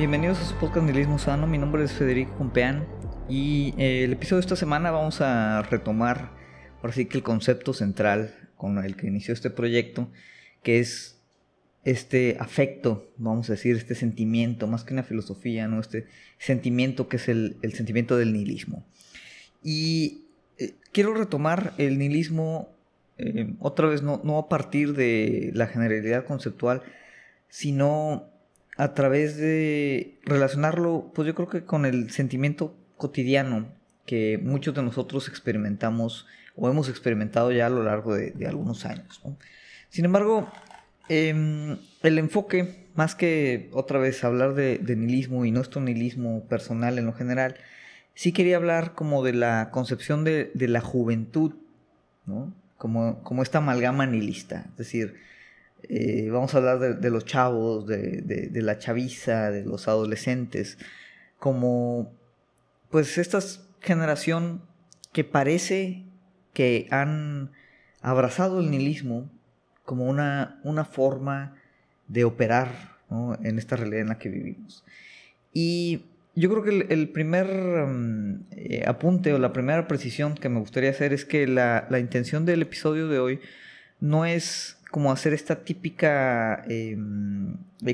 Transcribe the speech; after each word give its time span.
Bienvenidos 0.00 0.40
a 0.40 0.46
su 0.46 0.54
podcast 0.54 0.86
Nihilismo 0.86 1.18
Sano. 1.18 1.46
Mi 1.46 1.58
nombre 1.58 1.84
es 1.84 1.92
Federico 1.92 2.34
Compeán 2.38 2.86
y 3.28 3.74
eh, 3.76 4.04
el 4.04 4.14
episodio 4.14 4.36
de 4.36 4.46
esta 4.46 4.56
semana 4.56 4.90
vamos 4.90 5.20
a 5.20 5.60
retomar, 5.60 6.30
por 6.80 6.88
así 6.88 7.04
que 7.04 7.18
el 7.18 7.22
concepto 7.22 7.74
central 7.74 8.34
con 8.56 8.82
el 8.82 8.96
que 8.96 9.08
inició 9.08 9.34
este 9.34 9.50
proyecto, 9.50 10.10
que 10.62 10.78
es 10.78 11.20
este 11.84 12.38
afecto, 12.40 13.12
vamos 13.18 13.50
a 13.50 13.52
decir, 13.52 13.76
este 13.76 13.94
sentimiento, 13.94 14.66
más 14.66 14.84
que 14.84 14.94
una 14.94 15.02
filosofía, 15.02 15.68
¿no? 15.68 15.78
Este 15.78 16.06
sentimiento 16.38 17.06
que 17.06 17.18
es 17.18 17.28
el, 17.28 17.58
sentimiento 17.74 18.16
del 18.16 18.32
nihilismo. 18.32 18.86
Y 19.62 20.28
eh, 20.56 20.76
quiero 20.92 21.12
retomar 21.12 21.74
el 21.76 21.98
nihilismo 21.98 22.70
eh, 23.18 23.52
otra 23.58 23.86
vez, 23.86 24.00
no, 24.00 24.22
no 24.24 24.38
a 24.38 24.48
partir 24.48 24.94
de 24.94 25.50
la 25.52 25.66
generalidad 25.66 26.24
conceptual, 26.24 26.80
sino 27.50 28.29
a 28.80 28.94
través 28.94 29.36
de 29.36 30.18
relacionarlo, 30.24 31.12
pues 31.14 31.26
yo 31.26 31.34
creo 31.34 31.50
que 31.50 31.64
con 31.64 31.84
el 31.84 32.10
sentimiento 32.10 32.74
cotidiano 32.96 33.68
que 34.06 34.40
muchos 34.42 34.74
de 34.74 34.82
nosotros 34.82 35.28
experimentamos 35.28 36.26
o 36.56 36.66
hemos 36.70 36.88
experimentado 36.88 37.52
ya 37.52 37.66
a 37.66 37.68
lo 37.68 37.82
largo 37.82 38.14
de, 38.14 38.32
algunos 38.46 38.86
años. 38.86 39.20
Sin 39.90 40.06
embargo, 40.06 40.50
em, 41.10 41.76
el 42.02 42.18
enfoque, 42.18 42.86
más 42.94 43.14
que 43.14 43.68
otra 43.74 43.98
vez 43.98 44.24
hablar 44.24 44.54
de, 44.54 44.80
nihilismo 44.96 45.44
y 45.44 45.50
nuestro 45.50 45.82
nihilismo 45.82 46.46
personal 46.48 46.98
en 46.98 47.04
lo 47.04 47.12
general, 47.12 47.56
sí 48.14 48.32
quería 48.32 48.56
hablar 48.56 48.94
como 48.94 49.22
de 49.22 49.34
la 49.34 49.68
concepción 49.72 50.24
de, 50.24 50.50
la 50.54 50.80
juventud, 50.80 51.52
como, 52.78 53.22
como 53.24 53.42
esta 53.42 53.58
amalgama 53.58 54.06
nihilista. 54.06 54.68
Es 54.70 54.76
decir, 54.78 55.16
eh, 55.88 56.28
vamos 56.30 56.54
a 56.54 56.58
hablar 56.58 57.00
de, 57.00 57.10
los 57.10 57.24
chavos, 57.24 57.86
de, 57.86 58.50
la 58.54 58.78
chaviza, 58.78 59.50
de 59.50 59.64
los 59.64 59.88
adolescentes, 59.88 60.78
como 61.38 62.12
pues 62.90 63.18
esta 63.18 63.38
generación 63.80 64.62
que 65.12 65.24
parece 65.24 66.04
que 66.52 66.86
han 66.90 67.52
abrazado 68.02 68.60
el 68.60 68.70
nihilismo 68.70 69.30
como 69.84 70.06
una, 70.06 70.60
una 70.64 70.84
forma 70.84 71.56
de 72.08 72.24
operar 72.24 72.98
en 73.42 73.58
esta 73.58 73.76
realidad 73.76 74.02
en 74.02 74.08
la 74.08 74.18
que 74.18 74.28
vivimos. 74.28 74.84
Y 75.52 76.04
yo 76.34 76.48
creo 76.50 76.62
que 76.62 76.92
el, 76.92 77.08
primer 77.08 77.46
mm, 77.46 78.46
eh, 78.52 78.84
apunte 78.86 79.32
o 79.32 79.38
la 79.38 79.52
primera 79.52 79.88
precisión 79.88 80.34
que 80.34 80.48
me 80.48 80.60
gustaría 80.60 80.90
hacer 80.90 81.12
es 81.12 81.24
que 81.24 81.46
la, 81.46 81.86
la 81.90 81.98
intención 81.98 82.46
del 82.46 82.62
episodio 82.62 83.08
de 83.08 83.18
hoy 83.18 83.40
no 84.00 84.24
es 84.24 84.79
como 84.90 85.12
hacer 85.12 85.32
esta 85.32 85.64
típica 85.64 86.64
eh, 86.68 86.96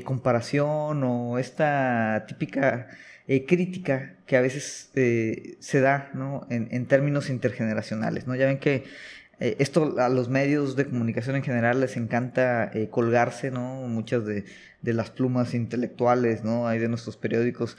comparación 0.03 1.03
o 1.03 1.37
esta 1.37 2.25
típica 2.27 2.87
eh, 3.27 3.45
crítica 3.45 4.15
que 4.25 4.37
a 4.37 4.41
veces 4.41 4.91
eh, 4.95 5.57
se 5.59 5.81
da 5.81 6.09
¿no? 6.13 6.47
en, 6.49 6.69
en, 6.71 6.85
términos 6.85 7.29
intergeneracionales. 7.29 8.25
¿no? 8.25 8.35
Ya 8.35 8.45
ven 8.45 8.59
que 8.59 8.85
eh, 9.39 9.55
esto 9.59 9.99
a 9.99 10.09
los 10.09 10.29
medios 10.29 10.75
de 10.75 10.85
comunicación 10.85 11.35
en 11.35 11.43
general 11.43 11.79
les 11.79 11.97
encanta 11.97 12.71
colgarse, 12.89 13.51
¿no? 13.51 13.87
muchas 13.87 14.25
de, 14.25 14.45
de, 14.81 14.93
las 14.93 15.11
plumas 15.11 15.53
intelectuales 15.53 16.43
¿no? 16.43 16.67
hay 16.67 16.79
de 16.79 16.89
nuestros 16.89 17.17
periódicos 17.17 17.77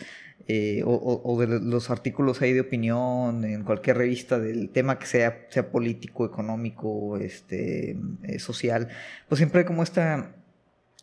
eh, 0.51 0.83
o, 0.87 1.39
de 1.39 1.61
los 1.61 1.91
artículos 1.91 2.41
ahí 2.41 2.55
de 2.55 2.63
opinión 2.63 3.45
en 3.45 3.65
cualquier 3.65 3.99
revista 3.99 4.39
del 4.39 4.71
tema 4.71 4.99
que 4.99 5.05
sea, 5.05 5.47
sea 5.51 5.71
político, 5.71 6.25
económico, 6.25 7.19
este, 7.19 7.99
eh, 8.23 8.39
social, 8.39 8.89
pues 9.29 9.41
siempre 9.41 9.61
hay 9.61 9.67
como 9.67 9.83
esta 9.83 10.35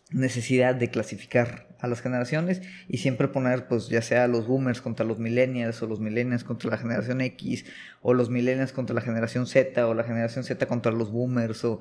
necesidad 0.10 0.74
de 0.74 0.90
clasificar 0.90 1.65
a 1.80 1.88
las 1.88 2.02
generaciones 2.02 2.62
y 2.88 2.98
siempre 2.98 3.28
poner 3.28 3.68
pues 3.68 3.90
ya 3.90 4.02
sea 4.02 4.28
los 4.28 4.48
boomers 4.48 4.82
contra 4.82 5.06
los 5.06 5.20
millennials 5.20 5.82
o 5.82 5.88
los 5.88 6.00
millennials 6.00 6.44
contra 6.44 6.70
la 6.72 6.78
generación 6.78 7.22
X 7.22 7.66
o 8.02 8.14
los 8.14 8.30
millennials 8.30 8.72
contra 8.72 8.94
la 8.94 9.02
generación 9.02 9.48
Z 9.48 9.88
o 9.88 9.94
la 9.94 10.04
generación 10.04 10.44
Z 10.44 10.66
contra 10.68 10.92
los 10.92 11.12
boomers 11.12 11.64
o 11.66 11.80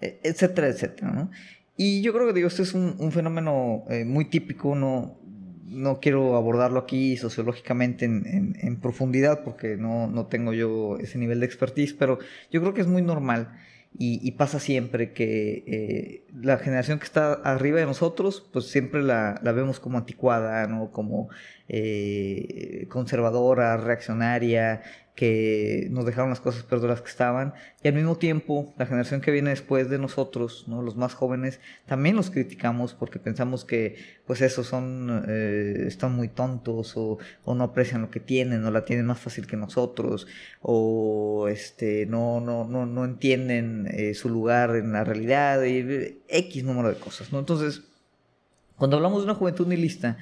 e, 0.00 0.20
etcétera, 0.22 0.68
etcétera, 0.68 1.10
¿no? 1.10 1.30
Y 1.76 2.00
yo 2.00 2.12
creo 2.14 2.26
que 2.26 2.32
digo, 2.32 2.48
este 2.48 2.62
es 2.62 2.72
un, 2.72 3.12
fenómeno 3.12 3.84
eh, 3.90 4.04
muy 4.06 4.24
típico, 4.26 4.74
¿no? 4.74 5.18
no 5.76 6.00
quiero 6.00 6.36
abordarlo 6.36 6.80
aquí 6.80 7.16
sociológicamente 7.16 8.04
en, 8.06 8.78
profundidad 8.80 9.42
porque 9.44 9.76
no, 9.76 10.26
tengo 10.26 10.52
yo 10.52 10.96
ese 10.98 11.18
nivel 11.18 11.40
de 11.40 11.46
expertise, 11.46 11.92
pero 11.92 12.18
yo 12.50 12.60
creo 12.60 12.72
que 12.72 12.80
es 12.80 12.86
muy 12.86 13.02
normal 13.02 13.58
y, 13.98 14.30
pasa 14.32 14.60
siempre 14.60 15.12
que 15.12 15.64
eh, 15.66 16.26
la 16.34 16.58
generación 16.58 16.98
que 16.98 17.04
está 17.04 17.32
arriba 17.32 17.78
de 17.80 17.86
nosotros, 17.86 18.46
pues 18.52 18.66
siempre 18.66 19.02
la, 19.02 19.40
vemos 19.42 19.80
como 19.80 19.98
anticuada, 19.98 20.66
¿no? 20.66 20.90
Como 20.90 21.28
eh, 21.68 22.86
conservadora, 22.88 23.76
reaccionaria, 23.76 24.82
que 25.16 25.88
nos 25.90 26.04
dejaron 26.04 26.28
las 26.28 26.40
cosas 26.40 26.62
peor 26.62 27.02
que 27.02 27.08
estaban. 27.08 27.54
Y 27.82 27.88
al 27.88 27.94
mismo 27.94 28.16
tiempo, 28.16 28.74
la 28.76 28.84
generación 28.84 29.22
que 29.22 29.30
viene 29.30 29.48
después 29.48 29.88
de 29.88 29.98
nosotros, 29.98 30.66
¿no? 30.68 30.82
los 30.82 30.96
más 30.96 31.14
jóvenes, 31.14 31.58
también 31.86 32.16
los 32.16 32.30
criticamos 32.30 32.92
porque 32.92 33.18
pensamos 33.18 33.64
que, 33.64 33.96
pues, 34.26 34.42
esos 34.42 34.66
son, 34.66 35.24
eh, 35.26 35.84
están 35.86 36.14
muy 36.14 36.28
tontos 36.28 36.92
o, 36.96 37.18
no 37.46 37.64
aprecian 37.64 38.02
lo 38.02 38.10
que 38.10 38.20
tienen 38.20 38.62
o 38.66 38.70
la 38.70 38.84
tienen 38.84 39.06
más 39.06 39.18
fácil 39.18 39.46
que 39.46 39.56
nosotros 39.56 40.26
o 40.60 41.48
este, 41.48 42.04
no, 42.04 42.40
no, 42.40 42.64
no, 42.64 42.84
no 42.84 43.04
entienden 43.06 43.88
eh, 43.90 44.12
su 44.12 44.28
lugar 44.28 44.76
en 44.76 44.92
la 44.92 45.02
realidad 45.02 45.64
y 45.64 46.20
X 46.28 46.62
número 46.62 46.90
de 46.90 46.96
cosas. 46.96 47.32
¿no? 47.32 47.38
Entonces, 47.38 47.84
cuando 48.76 48.96
hablamos 48.98 49.20
de 49.20 49.24
una 49.24 49.34
juventud 49.34 49.66
nihilista, 49.66 50.18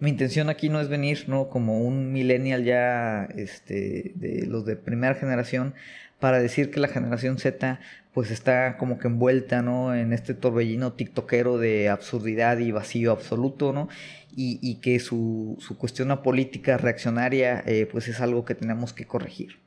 mi 0.00 0.10
intención 0.10 0.48
aquí 0.48 0.68
no 0.68 0.80
es 0.80 0.88
venir, 0.88 1.24
¿no? 1.28 1.48
Como 1.48 1.80
un 1.80 2.12
millennial 2.12 2.64
ya, 2.64 3.24
este, 3.36 4.12
de 4.14 4.46
los 4.46 4.64
de 4.64 4.76
primera 4.76 5.14
generación, 5.14 5.74
para 6.18 6.40
decir 6.40 6.70
que 6.70 6.80
la 6.80 6.88
generación 6.88 7.38
Z, 7.38 7.80
pues 8.12 8.30
está 8.30 8.76
como 8.78 8.98
que 8.98 9.08
envuelta, 9.08 9.62
¿no? 9.62 9.94
En 9.94 10.12
este 10.12 10.34
torbellino 10.34 10.94
tiktokero 10.94 11.58
de 11.58 11.90
absurdidad 11.90 12.58
y 12.58 12.72
vacío 12.72 13.12
absoluto, 13.12 13.72
¿no? 13.72 13.88
Y, 14.34 14.76
que 14.76 15.00
su, 15.00 15.56
su 15.60 15.76
cuestión 15.76 16.16
política 16.22 16.78
reaccionaria, 16.78 17.62
eh, 17.66 17.86
pues 17.90 18.08
es 18.08 18.20
algo 18.20 18.44
que 18.44 18.54
tenemos 18.54 18.94
que 18.94 19.04
corregir, 19.04 19.58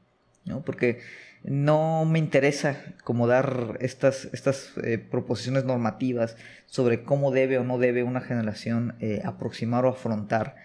¿no? 0.45 0.63
Porque 0.63 0.99
no 1.43 2.05
me 2.05 2.19
interesa 2.19 2.77
como 3.03 3.27
dar 3.27 3.77
estas, 3.81 4.29
estas 4.33 4.71
eh, 4.83 4.97
proposiciones 4.97 5.65
normativas 5.65 6.37
sobre 6.65 7.03
cómo 7.03 7.31
debe 7.31 7.57
o 7.57 7.63
no 7.63 7.77
debe 7.77 8.03
una 8.03 8.21
generación 8.21 8.95
eh, 8.99 9.21
aproximar 9.25 9.85
o 9.85 9.89
afrontar 9.89 10.55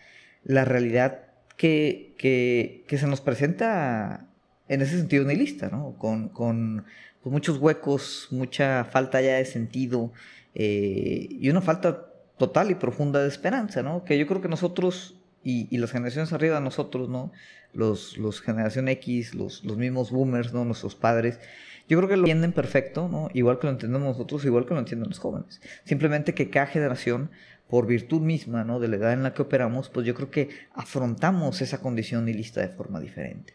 la 0.45 0.65
realidad 0.65 1.23
que, 1.57 2.15
que, 2.17 2.85
que, 2.87 2.99
se 2.99 3.09
nos 3.09 3.21
presenta 3.21 4.29
en 4.69 4.81
ese 4.81 4.97
sentido 4.97 5.25
nihilista, 5.25 5.69
¿no? 5.69 5.97
Con, 5.99 6.29
con 6.29 6.85
pues, 7.23 7.33
muchos 7.33 7.59
huecos, 7.59 8.29
mucha 8.31 8.85
falta 8.85 9.21
ya 9.21 9.35
de 9.35 9.45
sentido 9.45 10.13
eh, 10.55 11.27
y 11.29 11.51
una 11.51 11.61
falta 11.61 12.07
total 12.39 12.71
y 12.71 12.77
profunda 12.77 13.21
de 13.21 13.29
esperanza, 13.29 13.83
¿no? 13.83 14.05
Que 14.05 14.17
yo 14.17 14.27
creo 14.29 14.41
que 14.41 14.49
nosotros 14.49 15.18
y, 15.49 15.79
las 15.79 15.93
generaciones 15.93 16.33
arriba 16.33 16.57
de 16.57 16.61
nosotros, 16.61 17.09
¿no? 17.09 17.33
Los, 17.73 18.19
los 18.19 18.41
generación 18.41 18.89
X, 18.89 19.35
los, 19.35 19.65
los 19.65 19.79
mismos 19.79 20.11
boomers, 20.11 20.53
¿no? 20.53 20.65
Nuestros 20.65 20.95
padres. 20.95 21.41
Yo 21.89 21.97
creo 21.97 22.09
que 22.09 22.17
lo 22.17 22.23
entienden 22.23 22.53
perfecto, 22.53 23.09
¿no? 23.09 23.31
Igual 23.33 23.59
que 23.59 23.67
lo 23.67 23.73
entendemos 23.73 24.09
nosotros, 24.09 24.45
igual 24.45 24.67
que 24.67 24.75
lo 24.75 24.81
entienden 24.81 25.09
los 25.09 25.19
jóvenes. 25.19 25.61
Simplemente 25.85 26.35
que 26.35 26.51
cada 26.51 26.67
generación, 26.67 27.31
por 27.69 27.87
virtud 27.87 28.21
misma, 28.21 28.65
¿no? 28.65 28.79
De 28.79 28.89
la 28.89 28.97
edad 28.97 29.13
en 29.15 29.23
la 29.23 29.33
que 29.33 29.43
operamos, 29.43 29.89
pues 29.89 30.07
yo 30.07 30.15
creo 30.15 30.31
que 30.31 30.51
afrontamos 30.75 31.63
esa 31.63 31.81
condición 31.81 32.27
nihilista 32.27 32.61
de 32.61 32.69
forma 32.69 33.01
diferente. 33.01 33.55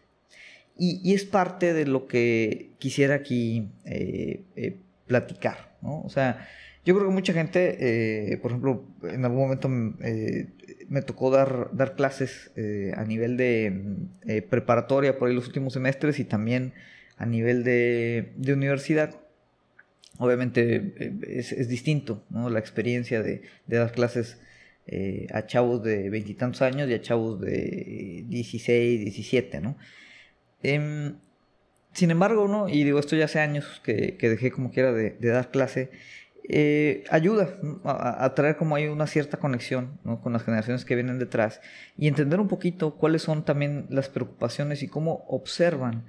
Y, 0.76 1.00
y 1.08 1.14
es 1.14 1.24
parte 1.24 1.72
de 1.72 1.86
lo 1.86 2.08
que 2.08 2.72
quisiera 2.78 3.14
aquí 3.14 3.68
eh, 3.84 4.42
eh, 4.56 4.76
platicar, 5.06 5.76
¿no? 5.80 6.02
O 6.02 6.08
sea, 6.08 6.48
yo 6.84 6.94
creo 6.94 7.08
que 7.08 7.14
mucha 7.14 7.32
gente, 7.32 8.32
eh, 8.32 8.36
por 8.38 8.50
ejemplo, 8.50 8.84
en 9.04 9.24
algún 9.24 9.40
momento 9.40 9.70
eh, 10.02 10.48
me 10.88 11.00
tocó 11.00 11.30
dar, 11.30 11.70
dar 11.72 11.94
clases 11.94 12.50
eh, 12.56 12.92
a 12.94 13.04
nivel 13.04 13.38
de 13.38 14.42
preparatoria 14.50 15.18
por 15.18 15.28
ahí 15.28 15.34
los 15.34 15.46
últimos 15.46 15.72
semestres 15.72 16.18
y 16.18 16.24
también 16.24 16.74
a 17.16 17.24
nivel 17.24 17.64
de, 17.64 18.34
universidad. 18.52 19.16
Obviamente 20.18 20.94
es, 21.26 21.68
distinto 21.68 22.22
¿no? 22.28 22.50
la 22.50 22.58
experiencia 22.58 23.22
de, 23.22 23.42
dar 23.66 23.92
clases 23.92 24.38
a 25.32 25.46
chavos 25.46 25.82
de 25.82 26.10
veintitantos 26.10 26.60
años 26.60 26.90
y 26.90 26.94
a 26.94 27.00
chavos 27.00 27.40
de 27.40 28.24
16, 28.28 29.00
17, 29.00 29.60
¿no? 29.62 29.78
Em, 30.62 31.14
sin 31.94 32.10
embargo, 32.10 32.46
¿no? 32.46 32.68
Y 32.68 32.84
digo, 32.84 32.98
esto 32.98 33.16
ya 33.16 33.24
hace 33.24 33.40
años 33.40 33.80
que, 33.82 34.16
dejé 34.20 34.50
como 34.50 34.70
quiera 34.70 34.92
de, 34.92 35.16
de 35.18 35.28
dar 35.28 35.50
clase. 35.50 35.90
Eh, 36.46 37.04
ayuda 37.10 37.56
a, 37.84 38.34
traer 38.34 38.56
como 38.56 38.76
hay 38.76 38.86
una 38.86 39.06
cierta 39.06 39.38
conexión 39.38 39.98
con 40.22 40.34
las 40.34 40.42
generaciones 40.42 40.84
que 40.84 40.94
vienen 40.94 41.18
detrás 41.18 41.62
y 41.96 42.06
entender 42.06 42.38
un 42.38 42.48
poquito 42.48 42.96
cuáles 42.96 43.22
son 43.22 43.46
también 43.46 43.86
las 43.88 44.10
preocupaciones 44.10 44.82
y 44.82 44.88
cómo 44.88 45.24
observan 45.28 46.04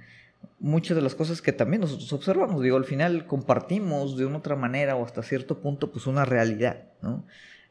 muchas 0.58 0.94
de 0.94 1.02
las 1.02 1.14
cosas 1.14 1.40
que 1.40 1.52
también 1.52 1.80
nosotros 1.80 2.12
observamos. 2.12 2.62
Digo, 2.62 2.76
al 2.76 2.84
final 2.84 3.26
compartimos 3.26 4.18
de 4.18 4.26
una 4.26 4.38
otra 4.38 4.56
manera 4.56 4.94
o 4.96 5.04
hasta 5.04 5.22
cierto 5.22 5.60
punto 5.60 5.90
pues 5.90 6.06
una 6.06 6.26
realidad, 6.26 6.84
¿no? 7.00 7.24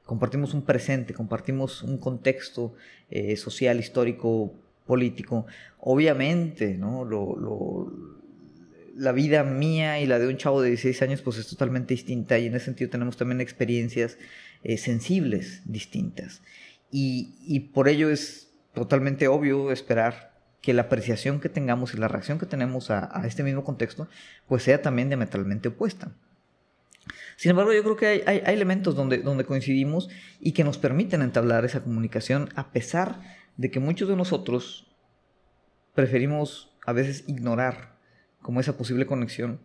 compartimos 0.05 0.53
un 0.53 0.61
presente, 0.61 1.13
compartimos 1.13 1.83
un 1.83 1.97
contexto 1.97 2.73
eh, 3.09 3.35
social, 3.35 3.79
histórico, 3.79 4.53
político. 4.85 5.45
Obviamente, 5.79 6.77
¿no? 6.77 7.03
Lo, 7.03 7.91
la 8.95 9.11
vida 9.11 9.43
mía 9.43 9.99
y 9.99 10.05
la 10.05 10.19
de 10.19 10.27
un 10.27 10.37
chavo 10.37 10.61
de 10.61 10.69
16 10.69 11.01
años 11.01 11.21
pues 11.21 11.37
es 11.37 11.47
totalmente 11.47 11.93
distinta 11.93 12.37
y 12.39 12.47
en 12.47 12.55
ese 12.55 12.65
sentido 12.65 12.89
tenemos 12.89 13.17
también 13.17 13.41
experiencias 13.41 14.17
eh, 14.63 14.77
sensibles 14.77 15.61
distintas. 15.65 16.41
Y, 16.91 17.71
por 17.73 17.89
ello 17.89 18.09
es 18.09 18.53
totalmente 18.73 19.27
obvio 19.27 19.71
esperar 19.71 20.33
que 20.61 20.73
la 20.73 20.83
apreciación 20.83 21.41
que 21.41 21.49
tengamos 21.49 21.93
y 21.93 21.97
la 21.97 22.07
reacción 22.07 22.39
que 22.39 22.45
tenemos 22.45 22.89
a, 22.89 23.09
a 23.11 23.27
este 23.27 23.43
mismo 23.43 23.65
contexto 23.65 24.07
pues 24.47 24.63
sea 24.63 24.81
también 24.81 25.09
diametralmente 25.09 25.67
opuesta. 25.67 26.15
Sin 27.35 27.51
embargo, 27.51 27.73
yo 27.73 27.83
creo 27.83 27.97
que 27.97 28.23
hay, 28.25 28.41
elementos 28.45 28.95
donde, 28.95 29.17
donde 29.17 29.43
coincidimos 29.43 30.09
y 30.39 30.53
que 30.53 30.63
nos 30.63 30.77
permiten 30.77 31.21
entablar 31.21 31.65
esa 31.65 31.83
comunicación 31.83 32.49
a 32.55 32.71
pesar 32.71 33.19
de 33.57 33.69
que 33.71 33.81
muchos 33.81 34.07
de 34.07 34.15
nosotros 34.15 34.87
preferimos 35.93 36.73
a 36.85 36.93
veces 36.93 37.25
ignorar 37.27 37.94
como 38.45 38.59
esa 38.59 38.77
posible 38.77 39.07
conexión 39.07 39.59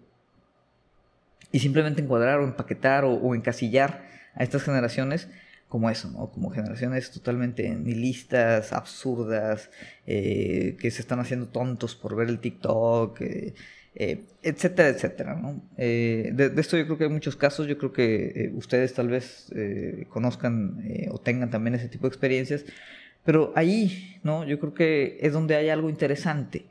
y 1.53 1.59
simplemente 1.59 2.01
encuadrar 2.01 2.41
o 2.41 2.45
empaquetar 2.45 3.05
o, 3.05 3.35
encasillar 3.35 4.09
a 4.35 4.43
estas 4.43 4.63
generaciones 4.63 5.29
como 5.69 5.91
eso, 5.91 6.11
¿no? 6.11 6.31
Como 6.31 6.49
generaciones 6.49 7.11
totalmente 7.11 7.69
nihilistas, 7.69 8.73
absurdas, 8.73 9.69
eh, 10.07 10.79
que 10.81 10.91
se 10.91 11.03
están 11.03 11.21
haciendo 11.21 11.49
tontos 11.49 11.95
por 11.95 12.17
ver 12.17 12.31
el 12.31 12.41
TikTok, 12.41 13.21
eh, 13.21 13.55
eh, 13.95 14.23
etcétera, 14.43 14.89
etcétera. 14.89 15.35
¿no? 15.35 15.63
Eh, 15.77 16.31
de, 16.33 16.59
esto 16.59 16.79
yo 16.79 16.87
creo 16.87 16.97
que 16.97 17.05
hay 17.05 17.11
muchos 17.11 17.37
casos, 17.37 17.67
yo 17.67 17.77
creo 17.77 17.93
que 17.93 18.33
eh, 18.35 18.53
ustedes 18.55 18.95
tal 18.95 19.09
vez 19.09 19.53
conozcan 20.09 20.83
o 21.11 21.19
tengan 21.19 21.51
también 21.51 21.75
ese 21.75 21.89
tipo 21.89 22.07
de 22.07 22.09
experiencias, 22.09 22.65
pero 23.27 23.53
ahí, 23.57 24.19
¿no? 24.23 24.47
Yo 24.47 24.59
creo 24.59 24.73
que 24.73 25.19
es 25.21 25.35
donde 25.35 25.55
hay 25.57 25.69
algo 25.69 25.91
interesante, 25.91 26.65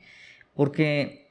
porque 0.56 1.29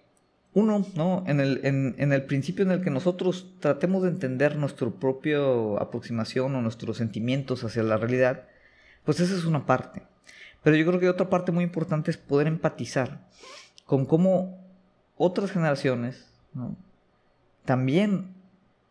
uno, 0.54 0.86
¿no? 0.94 1.24
En 1.26 1.40
el, 1.40 1.60
en, 1.64 1.94
en 1.98 2.12
el 2.12 2.24
principio 2.24 2.64
en 2.64 2.70
el 2.70 2.82
que 2.82 2.90
nosotros 2.90 3.54
tratemos 3.60 4.02
de 4.02 4.08
entender 4.08 4.56
nuestra 4.56 4.88
propia 4.90 5.38
aproximación 5.78 6.54
o 6.54 6.62
nuestros 6.62 6.96
sentimientos 6.96 7.64
hacia 7.64 7.82
la 7.82 7.96
realidad, 7.96 8.44
pues 9.04 9.20
esa 9.20 9.34
es 9.34 9.44
una 9.44 9.66
parte. 9.66 10.02
Pero 10.62 10.76
yo 10.76 10.86
creo 10.86 11.00
que 11.00 11.08
otra 11.08 11.30
parte 11.30 11.52
muy 11.52 11.64
importante 11.64 12.10
es 12.10 12.16
poder 12.16 12.46
empatizar 12.46 13.28
con 13.86 14.04
cómo 14.04 14.58
otras 15.16 15.50
generaciones 15.50 16.26
también 17.64 18.34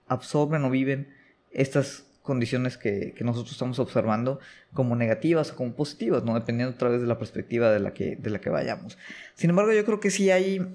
absorben 0.08 0.64
o 0.64 0.70
viven 0.70 1.14
estas 1.52 2.06
condiciones 2.22 2.78
que, 2.78 3.16
nosotros 3.22 3.54
estamos 3.54 3.80
observando 3.80 4.40
como 4.74 4.96
negativas 4.96 5.52
o 5.52 5.56
como 5.56 5.74
positivas, 5.74 6.24
¿no? 6.24 6.34
dependiendo 6.34 6.76
otra 6.76 6.90
vez 6.90 7.02
de 7.02 7.08
la 7.08 7.18
perspectiva 7.18 7.72
de 7.72 7.80
la 7.80 7.94
que, 7.94 8.18
de 8.18 8.30
la 8.30 8.40
que 8.40 8.50
vayamos. 8.50 8.98
Sin 9.34 9.50
embargo, 9.50 9.72
yo 9.72 9.86
creo 9.86 10.00
que 10.00 10.12
sí 10.12 10.30
hay, 10.30 10.68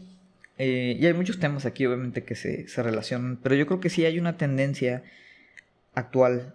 eh, 0.58 0.96
y 0.98 1.06
hay 1.06 1.12
muchos 1.14 1.38
temas 1.38 1.66
aquí 1.66 1.86
obviamente 1.86 2.24
que 2.24 2.34
se, 2.34 2.66
relacionan, 2.82 3.38
pero 3.42 3.54
yo 3.54 3.66
creo 3.66 3.80
que 3.80 3.90
sí 3.90 4.04
hay 4.04 4.18
una 4.18 4.36
tendencia 4.36 5.02
actual 5.94 6.54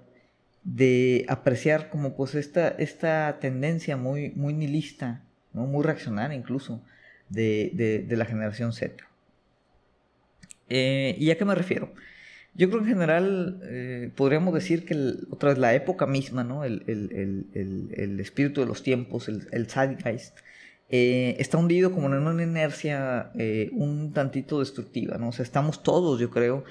de 0.63 1.25
apreciar 1.27 1.89
como 1.89 2.15
pues 2.15 2.35
esta, 2.35 2.67
esta 2.67 3.37
tendencia 3.39 3.97
muy, 3.97 4.31
muy 4.31 4.53
nihilista, 4.53 5.23
muy 5.53 5.83
reaccionaria 5.83 6.37
incluso, 6.37 6.83
de, 7.29 8.05
la 8.09 8.25
generación 8.25 8.73
Z. 8.73 9.03
Eh, 10.69 11.15
¿Y 11.17 11.31
a 11.31 11.37
qué 11.37 11.45
me 11.45 11.55
refiero? 11.55 11.93
Yo 12.57 12.69
creo 12.69 12.81
que 12.81 12.89
en 12.89 12.95
general 12.95 13.59
eh, 13.63 14.11
podríamos 14.15 14.53
decir 14.53 14.83
que 14.85 14.95
otra 15.29 15.49
vez 15.49 15.59
la 15.59 15.75
época 15.75 16.07
misma, 16.07 16.43
¿no? 16.43 16.63
el, 16.63 16.81
espíritu 18.19 18.61
de 18.61 18.67
los 18.67 18.81
tiempos, 18.81 19.29
el, 19.29 19.67
zeitgeist, 19.67 20.37
eh, 20.89 21.35
está 21.39 21.57
hundido 21.57 21.91
como 21.91 22.07
en 22.07 22.13
una 22.13 22.43
inercia 22.43 23.31
un 23.71 24.13
tantito 24.13 24.59
destructiva. 24.59 25.17
¿no? 25.17 25.29
O 25.29 25.31
sea, 25.31 25.43
estamos 25.43 25.83
todos, 25.83 26.19
yo 26.19 26.29
creo, 26.29 26.63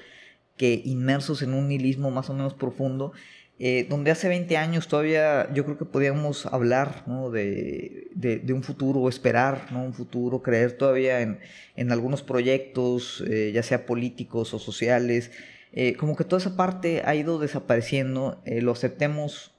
que 0.55 0.81
inmersos 0.85 1.41
en 1.41 1.53
un 1.53 1.67
nihilismo 1.67 2.09
más 2.11 2.29
o 2.29 2.33
menos 2.33 2.53
profundo 2.53 3.13
eh, 3.59 3.87
donde 3.89 4.11
hace 4.11 4.27
20 4.27 4.55
años 4.55 4.87
todavía 4.87 5.51
yo 5.51 5.65
creo 5.65 5.79
que 5.79 5.85
podíamos 5.85 6.45
hablar 6.45 7.05
de, 7.07 8.53
un 8.53 8.61
futuro, 8.61 9.09
esperar 9.09 9.71
¿no? 9.71 9.83
un 9.83 9.95
futuro, 9.95 10.43
creer 10.43 10.73
todavía 10.73 11.21
en, 11.21 11.91
algunos 11.91 12.21
proyectos, 12.21 13.23
eh, 13.27 13.51
ya 13.51 13.63
sea 13.63 13.87
políticos 13.87 14.53
o 14.53 14.59
sociales. 14.59 15.31
Eh, 15.73 15.95
como 15.95 16.15
que 16.15 16.23
toda 16.23 16.39
esa 16.39 16.55
parte 16.55 17.01
ha 17.03 17.15
ido 17.15 17.39
desapareciendo, 17.39 18.41
lo 18.45 18.71
aceptemos 18.71 19.53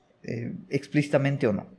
explícitamente 0.69 1.47
o 1.47 1.53
no. 1.53 1.78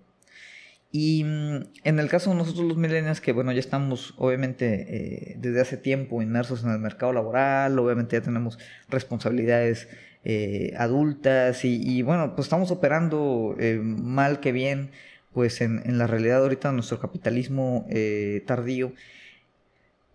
Y 0.91 1.23
mm, 1.23 1.67
en 1.83 1.99
el 1.99 2.09
caso 2.09 2.31
de 2.31 2.37
nosotros 2.37 2.65
los 2.65 2.77
millennials, 2.77 3.21
que 3.21 3.31
bueno, 3.31 3.51
ya 3.51 3.59
estamos 3.59 4.13
obviamente 4.17 5.35
desde 5.37 5.61
hace 5.61 5.77
tiempo 5.77 6.21
inmersos 6.21 6.63
en 6.63 6.71
el 6.71 6.79
mercado 6.79 7.13
laboral, 7.13 7.77
obviamente 7.77 8.15
ya 8.15 8.21
tenemos 8.21 8.57
responsabilidades 8.89 9.87
eh, 10.25 10.73
adultas 10.77 11.63
y, 11.63 12.01
bueno, 12.01 12.35
pues 12.35 12.47
estamos 12.47 12.71
operando 12.71 13.55
eh, 13.57 13.79
mal 13.81 14.41
que 14.41 14.51
bien, 14.51 14.91
pues 15.33 15.61
en, 15.61 15.97
la 15.97 16.07
realidad 16.07 16.41
ahorita 16.41 16.69
de 16.69 16.75
nuestro 16.75 16.99
capitalismo 16.99 17.85
eh, 17.89 18.43
tardío, 18.45 18.91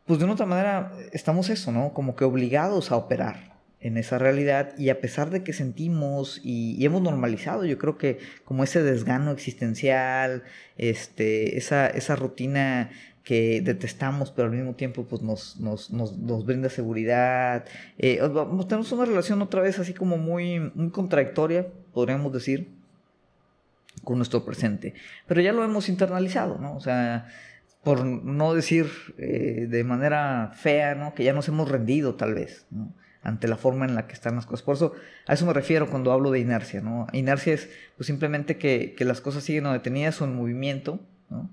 pues 0.06 0.18
de 0.18 0.26
una 0.26 0.34
otra 0.34 0.44
manera 0.46 0.92
estamos 1.12 1.48
eso, 1.48 1.72
¿no? 1.72 1.94
Como 1.94 2.16
que 2.16 2.24
obligados 2.24 2.92
a 2.92 2.96
operar 2.96 3.53
en 3.84 3.98
esa 3.98 4.16
realidad 4.16 4.72
y 4.78 4.88
a 4.88 4.98
pesar 4.98 5.28
de 5.28 5.44
que 5.44 5.52
sentimos 5.52 6.40
y, 6.42 6.74
y, 6.78 6.86
hemos 6.86 7.02
normalizado, 7.02 7.66
yo 7.66 7.76
creo 7.76 7.98
que 7.98 8.18
como 8.44 8.64
ese 8.64 8.82
desgano 8.82 9.30
existencial, 9.30 10.42
este, 10.78 11.58
esa, 11.58 11.86
esa 11.88 12.16
rutina 12.16 12.90
que 13.24 13.60
detestamos, 13.60 14.30
pero 14.30 14.48
al 14.48 14.54
mismo 14.54 14.74
tiempo 14.74 15.04
pues 15.04 15.20
nos, 15.20 15.60
nos, 15.60 15.90
nos, 15.90 16.16
nos 16.16 16.46
brinda 16.46 16.70
seguridad. 16.70 17.66
Eh, 17.98 18.20
tenemos 18.66 18.90
una 18.92 19.04
relación 19.04 19.42
otra 19.42 19.60
vez 19.60 19.78
así 19.78 19.92
como 19.92 20.16
muy, 20.16 20.60
muy 20.74 20.88
contradictoria, 20.88 21.66
podríamos 21.92 22.32
decir, 22.32 22.70
con 24.02 24.16
nuestro 24.16 24.46
presente. 24.46 24.94
Pero 25.26 25.42
ya 25.42 25.52
lo 25.52 25.62
hemos 25.62 25.90
internalizado, 25.90 26.56
¿no? 26.58 26.74
O 26.74 26.80
sea, 26.80 27.28
por 27.82 28.06
no 28.06 28.54
decir 28.54 28.86
eh, 29.18 29.66
de 29.68 29.84
manera 29.84 30.52
fea, 30.54 30.94
¿no? 30.94 31.14
Que 31.14 31.24
ya 31.24 31.34
nos 31.34 31.48
hemos 31.48 31.70
rendido 31.70 32.14
tal 32.14 32.32
vez, 32.32 32.66
¿no? 32.70 32.94
Ante 33.24 33.48
la 33.48 33.56
forma 33.56 33.84
en 33.84 33.94
la 33.94 34.06
que 34.06 34.12
están 34.12 34.36
las 34.36 34.46
cosas. 34.46 34.62
Por 34.62 34.76
eso 34.76 34.92
a 35.26 35.34
eso 35.34 35.46
me 35.46 35.52
refiero 35.52 35.90
cuando 35.90 36.12
hablo 36.12 36.30
de 36.30 36.38
inercia, 36.38 36.80
¿no? 36.80 37.08
Inercia 37.12 37.54
es 37.54 37.68
pues 37.96 38.06
simplemente 38.06 38.56
que, 38.58 38.94
que 38.96 39.04
las 39.04 39.20
cosas 39.20 39.42
siguen 39.42 39.64
detenidas 39.64 40.20
o 40.20 40.24
en 40.24 40.36
movimiento, 40.36 41.00
¿no? 41.30 41.50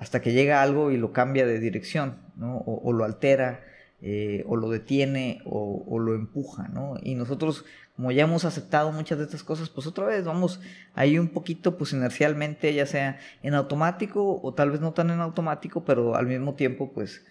hasta 0.00 0.22
que 0.22 0.32
llega 0.32 0.62
algo 0.62 0.90
y 0.90 0.96
lo 0.96 1.12
cambia 1.12 1.46
de 1.46 1.60
dirección, 1.60 2.16
¿no? 2.36 2.56
o, 2.66 2.92
lo 2.92 3.04
altera, 3.04 3.60
eh, 4.00 4.44
o 4.48 4.56
lo 4.56 4.70
detiene, 4.70 5.42
o, 5.44 5.98
lo 5.98 6.14
empuja, 6.14 6.68
¿no? 6.68 6.94
Y 7.02 7.14
nosotros, 7.14 7.66
como 7.96 8.10
ya 8.10 8.22
hemos 8.22 8.46
aceptado 8.46 8.92
muchas 8.92 9.18
de 9.18 9.24
estas 9.24 9.44
cosas, 9.44 9.68
pues 9.68 9.86
otra 9.86 10.06
vez 10.06 10.24
vamos 10.24 10.58
ahí 10.94 11.18
un 11.18 11.28
poquito, 11.28 11.76
pues 11.76 11.92
inercialmente, 11.92 12.72
ya 12.72 12.86
sea 12.86 13.18
en 13.42 13.52
automático, 13.52 14.40
o 14.42 14.54
tal 14.54 14.70
vez 14.70 14.80
no 14.80 14.94
tan 14.94 15.10
en 15.10 15.20
automático, 15.20 15.84
pero 15.84 16.16
al 16.16 16.26
mismo 16.26 16.54
tiempo, 16.54 16.92
pues... 16.92 17.22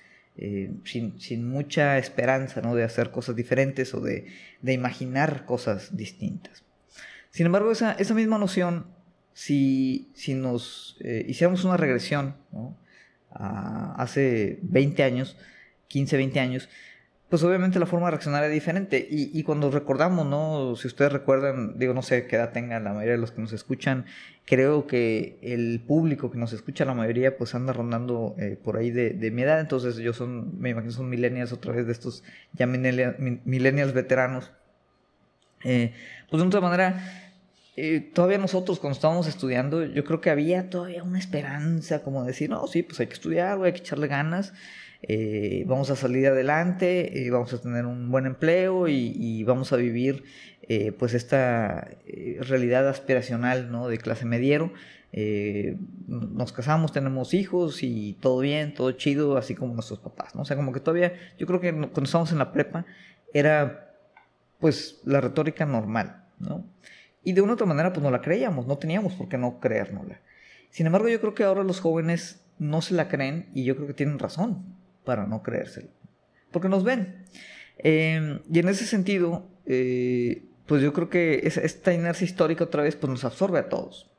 Eh, 0.41 0.71
sin, 0.85 1.49
mucha 1.49 1.97
esperanza 1.97 2.61
¿no? 2.61 2.73
de 2.73 2.85
hacer 2.85 3.11
cosas 3.11 3.35
diferentes 3.35 3.93
o 3.93 3.99
de, 3.99 4.25
imaginar 4.63 5.45
cosas 5.45 5.97
distintas. 5.97 6.63
Sin 7.29 7.45
embargo, 7.45 7.73
esa, 7.73 7.91
esa 7.91 8.13
misma 8.13 8.37
noción 8.37 8.85
si, 9.33 10.09
si 10.13 10.35
nos 10.35 10.95
eh, 11.01 11.25
hiciéramos 11.27 11.65
una 11.65 11.75
regresión 11.75 12.37
hace 13.31 14.59
20 14.61 15.03
años, 15.03 15.35
15, 15.89 16.15
20 16.15 16.39
años, 16.39 16.69
pues 17.29 17.43
obviamente 17.43 17.79
la 17.79 17.85
forma 17.85 18.07
de 18.07 18.11
reaccionar 18.11 18.43
es 18.43 18.51
diferente. 18.51 19.07
Y, 19.09 19.43
cuando 19.43 19.69
recordamos, 19.69 20.25
¿no? 20.25 20.75
Si 20.75 20.87
ustedes 20.87 21.13
recuerdan, 21.13 21.77
digo, 21.77 21.93
no 21.93 22.01
sé 22.01 22.25
qué 22.25 22.37
edad 22.37 22.51
tengan 22.51 22.83
la 22.83 22.91
mayoría 22.91 23.13
de 23.13 23.19
los 23.19 23.31
que 23.31 23.39
nos 23.39 23.53
escuchan, 23.53 24.05
creo 24.45 24.87
que 24.87 25.37
el 25.43 25.79
público 25.85 26.31
que 26.31 26.39
nos 26.39 26.53
escucha, 26.53 26.85
la 26.85 26.95
mayoría, 26.95 27.37
pues 27.37 27.53
anda 27.53 27.71
rondando 27.71 28.33
eh, 28.39 28.57
por 28.61 28.77
ahí 28.77 28.89
de, 28.89 29.31
mi 29.31 29.43
edad. 29.43 29.59
Entonces 29.59 29.97
yo 29.97 30.11
son, 30.13 30.59
me 30.59 30.71
imagino 30.71 30.91
son 30.91 31.07
millennials 31.07 31.53
otra 31.53 31.71
vez 31.71 31.85
de 31.85 31.91
estos 31.91 32.23
ya 32.53 32.65
millennials 32.65 33.93
veteranos. 33.93 34.51
Eh, 35.63 35.93
pues 36.31 36.41
de 36.41 36.47
otra 36.47 36.61
manera, 36.61 37.29
eh, 37.75 38.01
todavía 38.13 38.39
nosotros 38.39 38.79
cuando 38.79 38.95
estábamos 38.95 39.27
estudiando, 39.27 39.85
yo 39.85 40.03
creo 40.03 40.19
que 40.19 40.31
había 40.31 40.69
todavía 40.69 41.03
una 41.03 41.19
esperanza, 41.19 42.01
como 42.01 42.23
decir, 42.23 42.49
no, 42.49 42.65
sí, 42.67 42.81
pues 42.81 42.99
hay 42.99 43.07
que 43.07 43.13
estudiar, 43.13 43.61
hay 43.61 43.71
que 43.71 43.79
echarle 43.79 44.07
ganas, 44.07 44.51
eh, 45.01 45.63
vamos 45.65 45.89
a 45.89 45.95
salir 45.95 46.27
adelante, 46.27 47.25
eh, 47.25 47.29
vamos 47.29 47.53
a 47.53 47.61
tener 47.61 47.85
un 47.85 48.11
buen 48.11 48.25
empleo 48.25 48.87
y, 48.87 49.43
vamos 49.43 49.71
a 49.73 49.77
vivir 49.77 50.23
pues 50.99 51.15
esta 51.15 51.89
realidad 52.41 52.87
aspiracional, 52.87 53.71
¿no? 53.71 53.87
De 53.87 53.97
clase 53.97 54.25
mediero. 54.25 54.71
nos 56.07 56.53
casamos, 56.53 56.91
tenemos 56.91 57.33
hijos 57.33 57.81
y 57.81 58.17
todo 58.21 58.39
bien, 58.39 58.75
todo 58.75 58.91
chido, 58.91 59.37
así 59.37 59.55
como 59.55 59.73
nuestros 59.73 59.99
papás, 59.99 60.35
¿no? 60.35 60.43
O 60.43 60.45
sea, 60.45 60.55
como 60.55 60.71
que 60.71 60.79
todavía, 60.79 61.13
yo 61.39 61.47
creo 61.47 61.59
que 61.59 61.71
cuando 61.71 62.03
estábamos 62.03 62.31
en 62.31 62.37
la 62.37 62.51
prepa 62.51 62.85
era 63.33 63.95
pues 64.59 65.01
la 65.05 65.21
retórica 65.21 65.65
normal, 65.65 66.25
¿no? 66.37 66.65
Y 67.23 67.33
de 67.33 67.41
una 67.41 67.53
u 67.53 67.55
otra 67.55 67.65
manera, 67.65 67.91
pues 67.91 68.03
no 68.03 68.11
la 68.11 68.21
creíamos, 68.21 68.67
no 68.67 68.77
teníamos 68.77 69.13
por 69.13 69.27
qué 69.27 69.37
no 69.37 69.59
creérnosla. 69.59 70.21
Sin 70.69 70.85
embargo, 70.85 71.09
yo 71.09 71.19
creo 71.19 71.33
que 71.33 71.43
ahora 71.43 71.63
los 71.63 71.79
jóvenes 71.79 72.45
no 72.59 72.81
se 72.81 72.93
la 72.93 73.07
creen 73.07 73.49
y 73.55 73.63
yo 73.63 73.75
creo 73.75 73.87
que 73.87 73.93
tienen 73.93 74.19
razón 74.19 74.77
para 75.03 75.25
no 75.25 75.43
creérsela. 75.43 75.89
Porque 76.51 76.69
nos 76.69 76.83
ven. 76.83 77.25
Em, 77.77 78.39
y 78.51 78.59
en 78.59 78.69
ese 78.69 78.85
sentido, 78.85 79.47
eh, 79.65 80.43
pues 80.65 80.81
yo 80.81 80.93
creo 80.93 81.09
que 81.09 81.41
esta 81.43 81.93
inercia 81.93 82.25
histórica 82.25 82.63
otra 82.63 82.83
vez 82.83 82.95
pues 82.95 83.09
nos 83.09 83.25
absorbe 83.25 83.59
a 83.59 83.69
todos. 83.69 84.11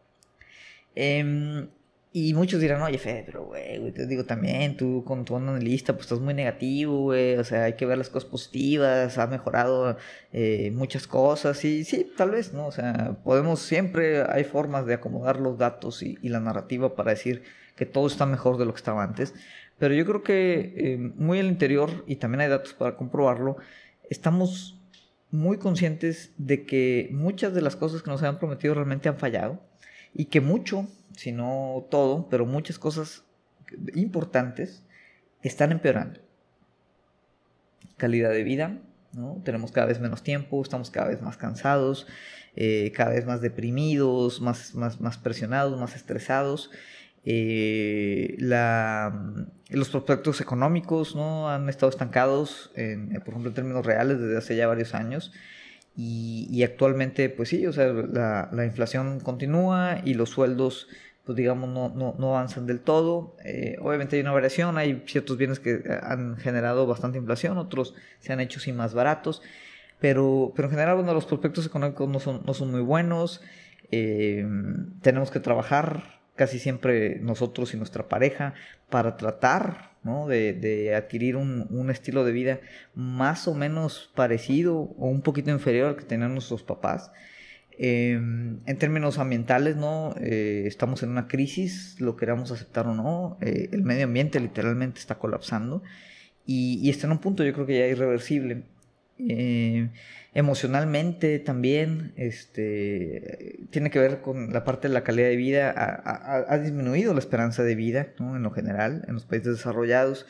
Eh, 0.94 1.68
y 2.12 2.34
muchos 2.34 2.60
dirán, 2.60 2.82
oye, 2.82 2.98
Fede, 2.98 3.22
pero 3.24 3.44
güey, 3.44 3.92
te 3.92 4.04
digo 4.04 4.24
también, 4.24 4.76
tú 4.76 5.04
con 5.04 5.24
tu 5.24 5.36
analista, 5.36 5.92
pues 5.92 6.06
estás 6.06 6.18
muy 6.18 6.34
negativo, 6.34 7.02
güey, 7.02 7.36
o 7.36 7.44
sea, 7.44 7.64
hay 7.64 7.74
que 7.74 7.86
ver 7.86 7.98
las 7.98 8.08
cosas 8.08 8.28
positivas, 8.28 9.16
ha 9.16 9.28
mejorado 9.28 9.96
eh, 10.32 10.72
muchas 10.74 11.06
cosas, 11.06 11.64
y 11.64 11.84
sí, 11.84 12.10
tal 12.16 12.32
vez, 12.32 12.52
¿no? 12.52 12.66
O 12.66 12.72
sea, 12.72 13.16
podemos, 13.22 13.60
siempre 13.60 14.22
hay 14.22 14.42
formas 14.42 14.86
de 14.86 14.94
acomodar 14.94 15.38
los 15.38 15.56
datos 15.56 16.02
y, 16.02 16.16
la 16.22 16.40
narrativa 16.40 16.96
para 16.96 17.12
decir 17.12 17.44
que 17.76 17.86
todo 17.86 18.08
está 18.08 18.26
mejor 18.26 18.58
de 18.58 18.64
lo 18.64 18.72
que 18.72 18.78
estaba 18.78 19.04
antes, 19.04 19.32
pero 19.80 19.94
yo 19.94 20.04
creo 20.04 20.22
que 20.22 20.74
eh, 20.76 20.98
muy 20.98 21.40
al 21.40 21.46
interior, 21.46 22.04
y 22.06 22.16
también 22.16 22.42
hay 22.42 22.48
datos 22.48 22.74
para 22.74 22.96
comprobarlo, 22.96 23.56
estamos 24.10 24.78
muy 25.30 25.56
conscientes 25.56 26.32
de 26.36 26.66
que 26.66 27.08
muchas 27.12 27.54
de 27.54 27.62
las 27.62 27.76
cosas 27.76 28.02
que 28.02 28.10
nos 28.10 28.20
habían 28.20 28.38
prometido 28.38 28.74
realmente 28.74 29.08
han 29.08 29.16
fallado, 29.16 29.58
y 30.14 30.26
que 30.26 30.42
mucho 30.42 30.86
si 31.16 31.32
no 31.32 31.86
todo, 31.90 32.28
pero 32.28 32.44
muchas 32.44 32.78
cosas 32.78 33.24
importantes 33.94 34.82
están 35.42 35.72
empeorando. 35.72 36.20
Calidad 37.96 38.32
de 38.32 38.44
vida, 38.44 38.78
¿no? 39.14 39.40
Tenemos 39.44 39.72
cada 39.72 39.86
vez 39.86 39.98
menos 39.98 40.22
tiempo, 40.22 40.60
estamos 40.62 40.90
cada 40.90 41.08
vez 41.08 41.22
más 41.22 41.38
cansados, 41.38 42.06
eh, 42.54 42.92
cada 42.94 43.12
vez 43.12 43.24
más 43.24 43.40
deprimidos, 43.40 44.42
más, 44.42 44.74
más, 44.74 45.00
más 45.00 45.16
presionados, 45.16 45.80
más 45.80 45.96
estresados. 45.96 46.70
Eh, 47.24 48.36
los 49.68 49.88
prospectos 49.90 50.40
económicos 50.40 51.14
¿no? 51.14 51.48
han 51.50 51.68
estado 51.68 51.90
estancados, 51.90 52.70
en, 52.74 53.10
por 53.20 53.28
ejemplo, 53.28 53.50
en 53.50 53.54
términos 53.54 53.86
reales 53.86 54.20
desde 54.20 54.38
hace 54.38 54.56
ya 54.56 54.66
varios 54.66 54.94
años. 54.94 55.32
Y, 55.96 56.62
actualmente, 56.62 57.28
pues 57.28 57.50
sí, 57.50 57.66
o 57.66 57.72
sea, 57.72 57.92
la, 57.92 58.48
la, 58.52 58.64
inflación 58.64 59.20
continúa 59.20 60.00
y 60.02 60.14
los 60.14 60.30
sueldos, 60.30 60.88
pues 61.24 61.36
digamos, 61.36 61.68
no, 61.68 61.90
no, 61.90 62.14
no 62.18 62.36
avanzan 62.36 62.66
del 62.66 62.80
todo. 62.80 63.36
Eh, 63.44 63.76
obviamente 63.82 64.16
hay 64.16 64.22
una 64.22 64.32
variación, 64.32 64.78
hay 64.78 65.02
ciertos 65.06 65.36
bienes 65.36 65.60
que 65.60 65.72
eh, 65.72 65.82
han 66.02 66.36
generado 66.38 66.86
bastante 66.86 67.18
inflación, 67.18 67.58
otros 67.58 67.94
se 68.20 68.32
han 68.32 68.40
hecho 68.40 68.60
sin 68.60 68.76
más 68.76 68.94
baratos. 68.94 69.42
Pero, 69.98 70.52
pero 70.56 70.68
en 70.68 70.70
general, 70.70 70.96
bueno, 70.96 71.12
los 71.12 71.26
prospectos 71.26 71.66
económicos 71.66 72.08
no 72.08 72.18
son, 72.18 72.42
no 72.46 72.54
son 72.54 72.70
muy 72.70 72.80
buenos. 72.80 73.42
Eh, 73.90 74.46
tenemos 75.02 75.30
que 75.30 75.40
trabajar 75.40 76.19
casi 76.36 76.58
siempre 76.58 77.18
nosotros 77.20 77.74
y 77.74 77.76
nuestra 77.76 78.08
pareja 78.08 78.54
para 78.88 79.16
tratar 79.16 79.90
de, 80.02 80.94
adquirir 80.96 81.36
un, 81.36 81.90
estilo 81.90 82.24
de 82.24 82.32
vida 82.32 82.60
más 82.94 83.48
o 83.48 83.54
menos 83.54 84.10
parecido 84.14 84.76
o 84.76 85.08
un 85.08 85.22
poquito 85.22 85.50
inferior 85.50 85.90
al 85.90 85.96
que 85.96 86.04
tenían 86.04 86.32
nuestros 86.32 86.62
papás. 86.62 87.10
Em, 87.82 88.60
en 88.66 88.76
términos 88.78 89.18
ambientales, 89.18 89.76
¿no? 89.76 90.14
Eh, 90.20 90.64
estamos 90.66 91.02
en 91.02 91.10
una 91.10 91.28
crisis, 91.28 91.96
lo 91.98 92.16
queramos 92.16 92.50
aceptar 92.52 92.86
o 92.86 92.94
no. 92.94 93.38
Eh, 93.40 93.70
el 93.72 93.82
medio 93.82 94.04
ambiente 94.04 94.38
literalmente 94.38 95.00
está 95.00 95.18
colapsando 95.18 95.82
y, 96.44 96.78
y, 96.82 96.90
está 96.90 97.06
en 97.06 97.12
un 97.12 97.18
punto 97.20 97.42
yo 97.42 97.52
creo 97.54 97.66
que 97.66 97.78
ya 97.78 97.86
irreversible. 97.86 98.64
Eh, 99.28 99.90
emocionalmente 100.32 101.38
también 101.40 102.12
este, 102.16 103.66
tiene 103.70 103.90
que 103.90 103.98
ver 103.98 104.20
con 104.20 104.52
la 104.52 104.64
parte 104.64 104.88
de 104.88 104.94
la 104.94 105.02
calidad 105.02 105.28
de 105.28 105.36
vida. 105.36 105.74
Ha, 106.48 106.58
disminuido 106.58 107.12
la 107.12 107.20
esperanza 107.20 107.62
de 107.62 107.74
vida 107.74 108.08
en 108.18 108.42
lo 108.42 108.50
general 108.50 109.04
en 109.08 109.14
los 109.14 109.24
países 109.24 109.56
desarrollados. 109.56 110.26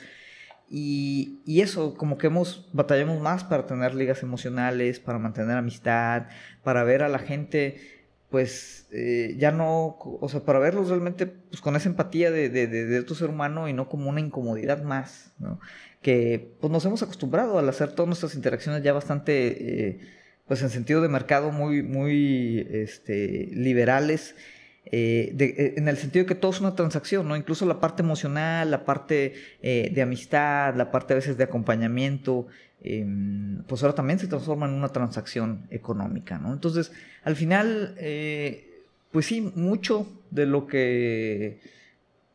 Y, 0.72 1.60
eso, 1.60 1.96
como 1.96 2.16
que 2.16 2.28
hemos 2.28 2.68
batallamos 2.72 3.20
más 3.20 3.42
para 3.42 3.66
tener 3.66 3.94
ligas 3.94 4.22
emocionales, 4.22 5.00
para 5.00 5.18
mantener 5.18 5.56
amistad, 5.56 6.28
para 6.62 6.84
ver 6.84 7.02
a 7.02 7.08
la 7.08 7.18
gente, 7.18 7.80
pues 8.30 8.86
eh, 8.92 9.34
ya 9.36 9.50
no, 9.50 9.98
o 9.98 10.28
sea, 10.28 10.40
para 10.40 10.60
verlos 10.60 10.88
realmente 10.88 11.26
pues, 11.26 11.60
con 11.60 11.74
esa 11.74 11.88
empatía 11.88 12.30
de, 12.30 12.48
de, 12.48 12.68
de, 12.68 12.98
otro 13.00 13.16
ser 13.16 13.30
humano 13.30 13.68
y 13.68 13.72
no 13.72 13.88
como 13.88 14.08
una 14.08 14.20
incomodidad 14.20 14.84
más, 14.84 15.32
¿no? 15.40 15.58
Que 16.02 16.54
pues 16.60 16.72
nos 16.72 16.84
hemos 16.84 17.02
acostumbrado 17.02 17.58
al 17.58 17.68
hacer 17.68 17.92
todas 17.92 18.08
nuestras 18.08 18.34
interacciones 18.34 18.82
ya 18.82 18.92
bastante, 18.92 19.88
eh, 19.88 20.00
pues 20.46 20.62
en 20.62 20.70
sentido 20.70 21.02
de 21.02 21.08
mercado 21.08 21.52
muy, 21.52 21.82
muy 21.82 22.66
este, 22.70 23.48
liberales, 23.52 24.34
eh, 24.86 25.34
eh, 25.38 25.74
en 25.76 25.88
el 25.88 25.98
sentido 25.98 26.24
de 26.24 26.28
que 26.28 26.34
todo 26.34 26.50
es 26.52 26.60
una 26.60 26.74
transacción, 26.74 27.28
¿no? 27.28 27.36
Incluso 27.36 27.66
la 27.66 27.80
parte 27.80 28.02
emocional, 28.02 28.70
la 28.70 28.84
parte 28.84 29.34
de 29.62 30.02
amistad, 30.02 30.74
la 30.74 30.90
parte 30.90 31.12
a 31.12 31.16
veces 31.16 31.36
de 31.36 31.44
acompañamiento, 31.44 32.46
em, 32.82 33.62
pues 33.64 33.82
ahora 33.82 33.94
también 33.94 34.18
se 34.18 34.26
transforma 34.26 34.66
en 34.66 34.72
una 34.72 34.88
transacción 34.88 35.66
económica, 35.70 36.38
¿no? 36.38 36.52
Entonces, 36.52 36.92
al 37.22 37.36
final, 37.36 37.94
pues 39.12 39.26
sí, 39.26 39.52
mucho 39.54 40.08
de 40.30 40.46
lo 40.46 40.66
que 40.66 41.60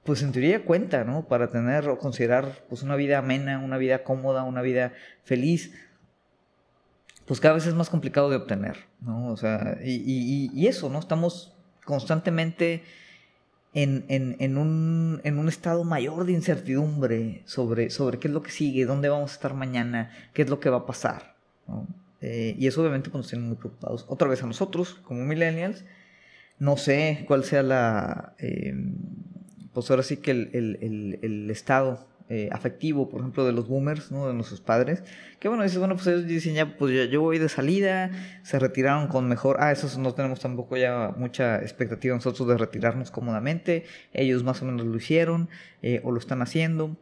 pues 0.06 0.22
en 0.22 0.32
teoría 0.32 0.64
cuenta, 0.64 1.04
¿no? 1.04 1.28
Para 1.28 1.50
tener 1.50 1.90
o 1.90 1.98
considerar 1.98 2.64
pues 2.70 2.84
una 2.84 2.96
vida 2.96 3.18
amena, 3.18 3.58
una 3.58 3.78
vida 3.78 4.04
cómoda, 4.04 4.44
una 4.44 4.62
vida 4.62 4.94
feliz, 5.24 5.74
pues 7.26 7.40
cada 7.40 7.56
vez 7.56 7.66
es 7.66 7.74
más 7.74 7.90
complicado 7.90 8.30
de 8.30 8.36
obtener, 8.36 8.78
¿no? 9.02 9.32
O 9.32 9.36
sea, 9.36 9.80
y, 9.84 10.68
eso, 10.68 10.92
¿no? 10.92 11.00
Estamos 11.00 11.56
constantemente 11.86 12.84
en, 13.74 14.06
en, 14.08 14.58
un, 14.60 15.22
en, 15.24 15.40
un, 15.40 15.50
estado 15.50 15.84
mayor 15.84 16.26
de 16.26 16.34
incertidumbre 16.34 17.42
sobre, 17.46 17.90
sobre 17.90 18.20
qué 18.20 18.28
es 18.28 18.34
lo 18.34 18.44
que 18.44 18.52
sigue, 18.52 18.86
dónde 18.86 19.10
vamos 19.10 19.32
a 19.32 19.34
estar 19.34 19.56
mañana, 19.56 20.12
qué 20.34 20.44
es 20.44 20.50
lo 20.50 20.60
que 20.60 20.70
va 20.70 20.78
a 20.78 20.86
pasar, 20.86 21.36
¿no? 21.68 21.88
Eh, 22.22 22.56
y 22.58 22.68
eso 22.68 22.82
obviamente 22.82 23.10
pues, 23.10 23.24
nos 23.24 23.28
tiene 23.28 23.46
muy 23.46 23.56
preocupados. 23.56 24.06
Otra 24.08 24.28
vez 24.28 24.42
a 24.44 24.46
nosotros, 24.46 25.02
como 25.04 25.26
millennials, 25.26 25.84
no 26.60 26.78
sé 26.78 27.26
cuál 27.28 27.44
sea 27.44 27.64
la... 27.64 28.36
Eh, 28.38 28.76
pues 29.76 29.92
ahora 29.92 30.04
sí 30.04 30.18
que 30.18 30.32
el, 30.32 31.48
estado 31.52 32.08
eh, 32.30 32.50
afectivo, 32.52 33.10
por 33.10 33.20
ejemplo, 33.20 33.46
de 33.46 33.52
los 33.52 33.68
boomers, 33.68 34.10
¿no? 34.10 34.28
De 34.28 34.34
nuestros 34.34 34.62
padres, 34.62 35.04
que 35.40 35.50
bueno, 35.50 35.64
dices, 35.64 35.78
bueno, 35.78 35.96
pues 35.96 36.08
ellos 36.08 36.26
dicen 36.26 36.56
ya, 36.56 36.78
pues 36.78 37.12
yo, 37.12 37.22
voy 37.22 37.38
de 37.38 37.50
salida, 37.50 38.10
se 38.42 38.58
retiraron 38.58 39.08
con 39.08 39.28
mejor, 39.28 39.58
ah, 39.60 39.72
eso 39.74 40.00
no 40.00 40.14
tenemos 40.14 40.40
tampoco 40.40 40.78
ya 40.78 41.14
mucha 41.18 41.58
expectativa 41.58 42.16
nosotros 42.16 42.48
de 42.48 42.58
retirarnos 42.58 43.12
cómodamente, 43.12 43.84
ellos 44.14 44.44
más 44.44 44.62
o 44.62 44.66
menos 44.66 44.88
lo 44.88 44.96
hicieron, 44.96 45.50
eh, 45.84 46.02
o 46.06 46.12
lo 46.12 46.20
están 46.20 46.42
haciendo, 46.42 46.96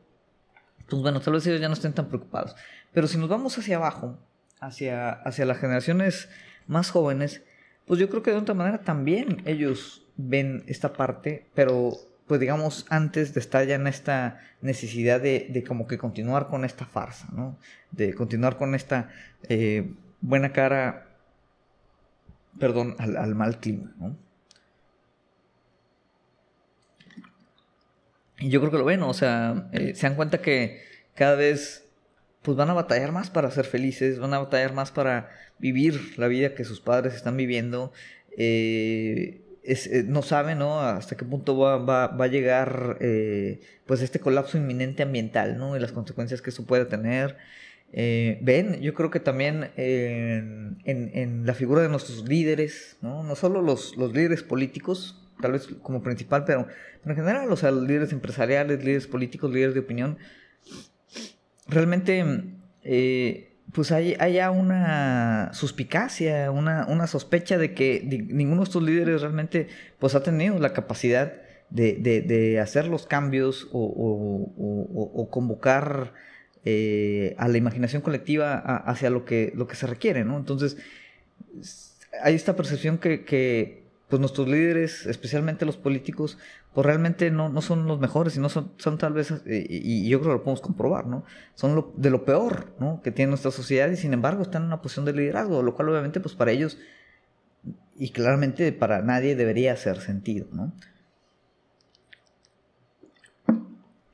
pues 0.90 1.02
bueno, 1.02 1.22
tal 1.22 1.36
vez 1.36 1.46
ellos 1.46 1.62
ya 1.62 1.68
no 1.68 1.76
estén 1.76 1.94
tan 1.94 2.08
preocupados, 2.08 2.56
pero 2.92 3.06
si 3.08 3.20
nos 3.20 3.30
vamos 3.30 3.56
hacia 3.58 3.78
abajo, 3.78 4.18
hacia, 4.60 5.12
hacia 5.12 5.46
las 5.46 5.60
generaciones 5.60 6.28
más 6.66 6.90
jóvenes, 6.90 7.44
pues 7.86 8.00
yo 8.00 8.10
creo 8.10 8.24
que 8.24 8.32
de 8.32 8.38
otra 8.38 8.56
manera 8.56 8.82
también 8.82 9.44
ellos 9.46 10.08
ven 10.18 10.64
esta 10.68 10.92
parte, 10.94 11.46
pero 11.54 11.94
pues 12.28 12.40
digamos, 12.40 12.86
antes 12.90 13.34
de 13.34 13.40
esta 13.40 14.40
necesidad 14.62 15.22
de, 15.22 15.64
como 15.68 15.88
que 15.88 15.98
continuar 15.98 16.48
con 16.48 16.64
esta 16.64 16.86
farsa, 16.86 17.28
¿no? 17.34 17.58
De 17.92 18.14
continuar 18.14 18.58
con 18.58 18.76
esta 18.76 19.10
eh, 19.50 19.92
buena 20.22 20.54
cara, 20.54 21.08
perdón, 22.60 22.96
al, 22.98 23.36
mal 23.36 23.60
clima, 23.60 23.94
¿no? 23.98 24.18
Y 28.40 28.50
yo 28.50 28.60
creo 28.60 28.72
que 28.72 28.78
lo 28.78 28.86
ven, 28.86 29.04
o 29.04 29.14
sea, 29.14 29.70
eh, 29.74 29.94
se 29.96 30.08
dan 30.08 30.16
cuenta 30.16 30.42
que 30.42 30.82
cada 31.16 31.36
vez 31.36 31.86
pues 32.42 32.58
van 32.58 32.70
a 32.70 32.74
batallar 32.74 33.12
más 33.12 33.30
para 33.30 33.50
ser 33.52 33.66
felices, 33.66 34.20
van 34.20 34.34
a 34.34 34.40
batallar 34.40 34.74
más 34.74 34.92
para 34.92 35.30
vivir 35.60 36.18
la 36.18 36.28
vida 36.28 36.56
que 36.56 36.66
sus 36.66 36.82
padres 36.82 37.14
están 37.16 37.38
viviendo. 37.38 37.94
Eh, 38.38 39.43
eh, 39.66 40.04
no 40.06 40.22
sabe 40.22 40.56
¿no? 40.56 40.82
hasta 40.82 41.16
qué 41.16 41.24
punto 41.24 41.58
va, 41.58 41.78
va, 41.78 42.08
va 42.08 42.26
a 42.26 42.28
llegar 42.28 42.98
eh, 43.00 43.62
pues 43.86 44.02
este 44.02 44.20
colapso 44.20 44.58
inminente 44.58 45.04
ambiental 45.04 45.58
¿no? 45.58 45.78
y 45.78 45.80
las 45.80 45.94
consecuencias 45.94 46.42
que 46.42 46.50
eso 46.50 46.66
puede 46.66 46.86
tener. 46.86 47.38
Eh, 47.94 48.40
ven, 48.42 48.82
yo 48.82 48.94
creo 48.94 49.10
que 49.10 49.20
también 49.20 49.70
en, 49.78 50.80
en, 50.84 51.46
la 51.46 51.54
figura 51.54 51.84
de 51.84 51.90
nuestros 51.90 52.28
líderes, 52.28 52.98
no, 53.02 53.24
no 53.24 53.36
solo 53.36 53.62
los, 53.62 53.96
los, 53.98 54.14
líderes 54.14 54.42
políticos, 54.42 55.22
tal 55.40 55.52
vez 55.52 55.68
como 55.84 56.02
principal, 56.02 56.44
pero, 56.44 56.68
en 57.06 57.16
general, 57.16 57.48
los 57.48 57.62
líderes 57.62 58.12
empresariales, 58.12 58.84
líderes 58.84 59.06
políticos, 59.06 59.54
líderes 59.54 59.76
de 59.76 59.82
opinión, 59.82 60.18
realmente 61.68 62.56
pues 63.72 63.92
hay, 63.92 64.16
haya 64.20 64.52
una 64.52 65.52
suspicacia, 65.54 66.52
una, 66.52 66.86
una 66.88 67.08
sospecha 67.08 67.58
de 67.58 67.74
que 67.74 68.02
ninguno 68.30 68.62
de 68.62 68.66
estos 68.66 68.84
líderes 68.84 69.22
realmente 69.22 69.68
pues, 70.00 70.16
ha 70.16 70.24
tenido 70.24 70.60
la 70.60 70.74
capacidad 70.74 71.34
de, 71.70 71.96
de, 71.96 72.60
hacer 72.60 72.88
los 72.88 73.08
cambios 73.08 73.68
o, 73.72 73.84
o, 74.56 75.30
convocar 75.32 76.14
eh, 76.66 77.36
a 77.40 77.48
la 77.48 77.58
imaginación 77.58 78.04
colectiva 78.04 78.56
hacia 78.56 79.10
lo 79.10 79.26
que, 79.26 79.52
lo 79.56 79.68
que 79.68 79.76
se 79.76 79.88
requiere, 79.88 80.24
¿no? 80.24 80.38
Entonces, 80.38 80.78
hay 82.22 82.36
esta 82.36 82.56
percepción 82.56 83.00
que, 83.00 83.26
que 83.26 83.84
pues 84.08 84.20
nuestros 84.20 84.48
líderes, 84.48 85.08
especialmente 85.08 85.66
los 85.66 85.78
políticos, 85.78 86.38
pues 86.74 86.86
realmente 86.86 87.30
no, 87.30 87.50
no 87.50 87.62
son 87.62 87.86
los 87.86 88.00
mejores 88.00 88.36
y 88.36 88.40
no 88.40 88.50
son, 88.50 88.72
son 88.78 88.98
tal 88.98 89.14
vez, 89.14 89.32
eh, 89.46 89.66
y, 89.70 90.10
yo 90.10 90.20
creo 90.20 90.32
que 90.32 90.38
lo 90.38 90.44
podemos 90.44 90.62
comprobar, 90.62 91.06
¿no? 91.06 91.24
Son 91.54 91.92
de 91.96 92.10
lo 92.10 92.26
peor, 92.26 92.74
¿no? 92.80 93.02
Que 93.04 93.12
tiene 93.12 93.30
nuestra 93.30 93.52
sociedad 93.52 93.90
y 93.92 93.96
sin 93.96 94.14
embargo 94.14 94.42
están 94.42 94.64
en 94.64 94.68
una 94.68 94.82
posición 94.82 95.06
de 95.06 95.14
liderazgo, 95.14 95.62
lo 95.62 95.76
cual 95.76 95.90
obviamente 95.90 96.20
pues 96.20 96.34
para 96.34 96.52
ellos 96.52 96.80
y 97.96 98.10
claramente 98.10 98.72
para 98.72 99.04
nadie 99.04 99.36
debería 99.36 99.74
hacer 99.74 100.02
sentido, 100.02 100.48
¿no? 100.52 100.74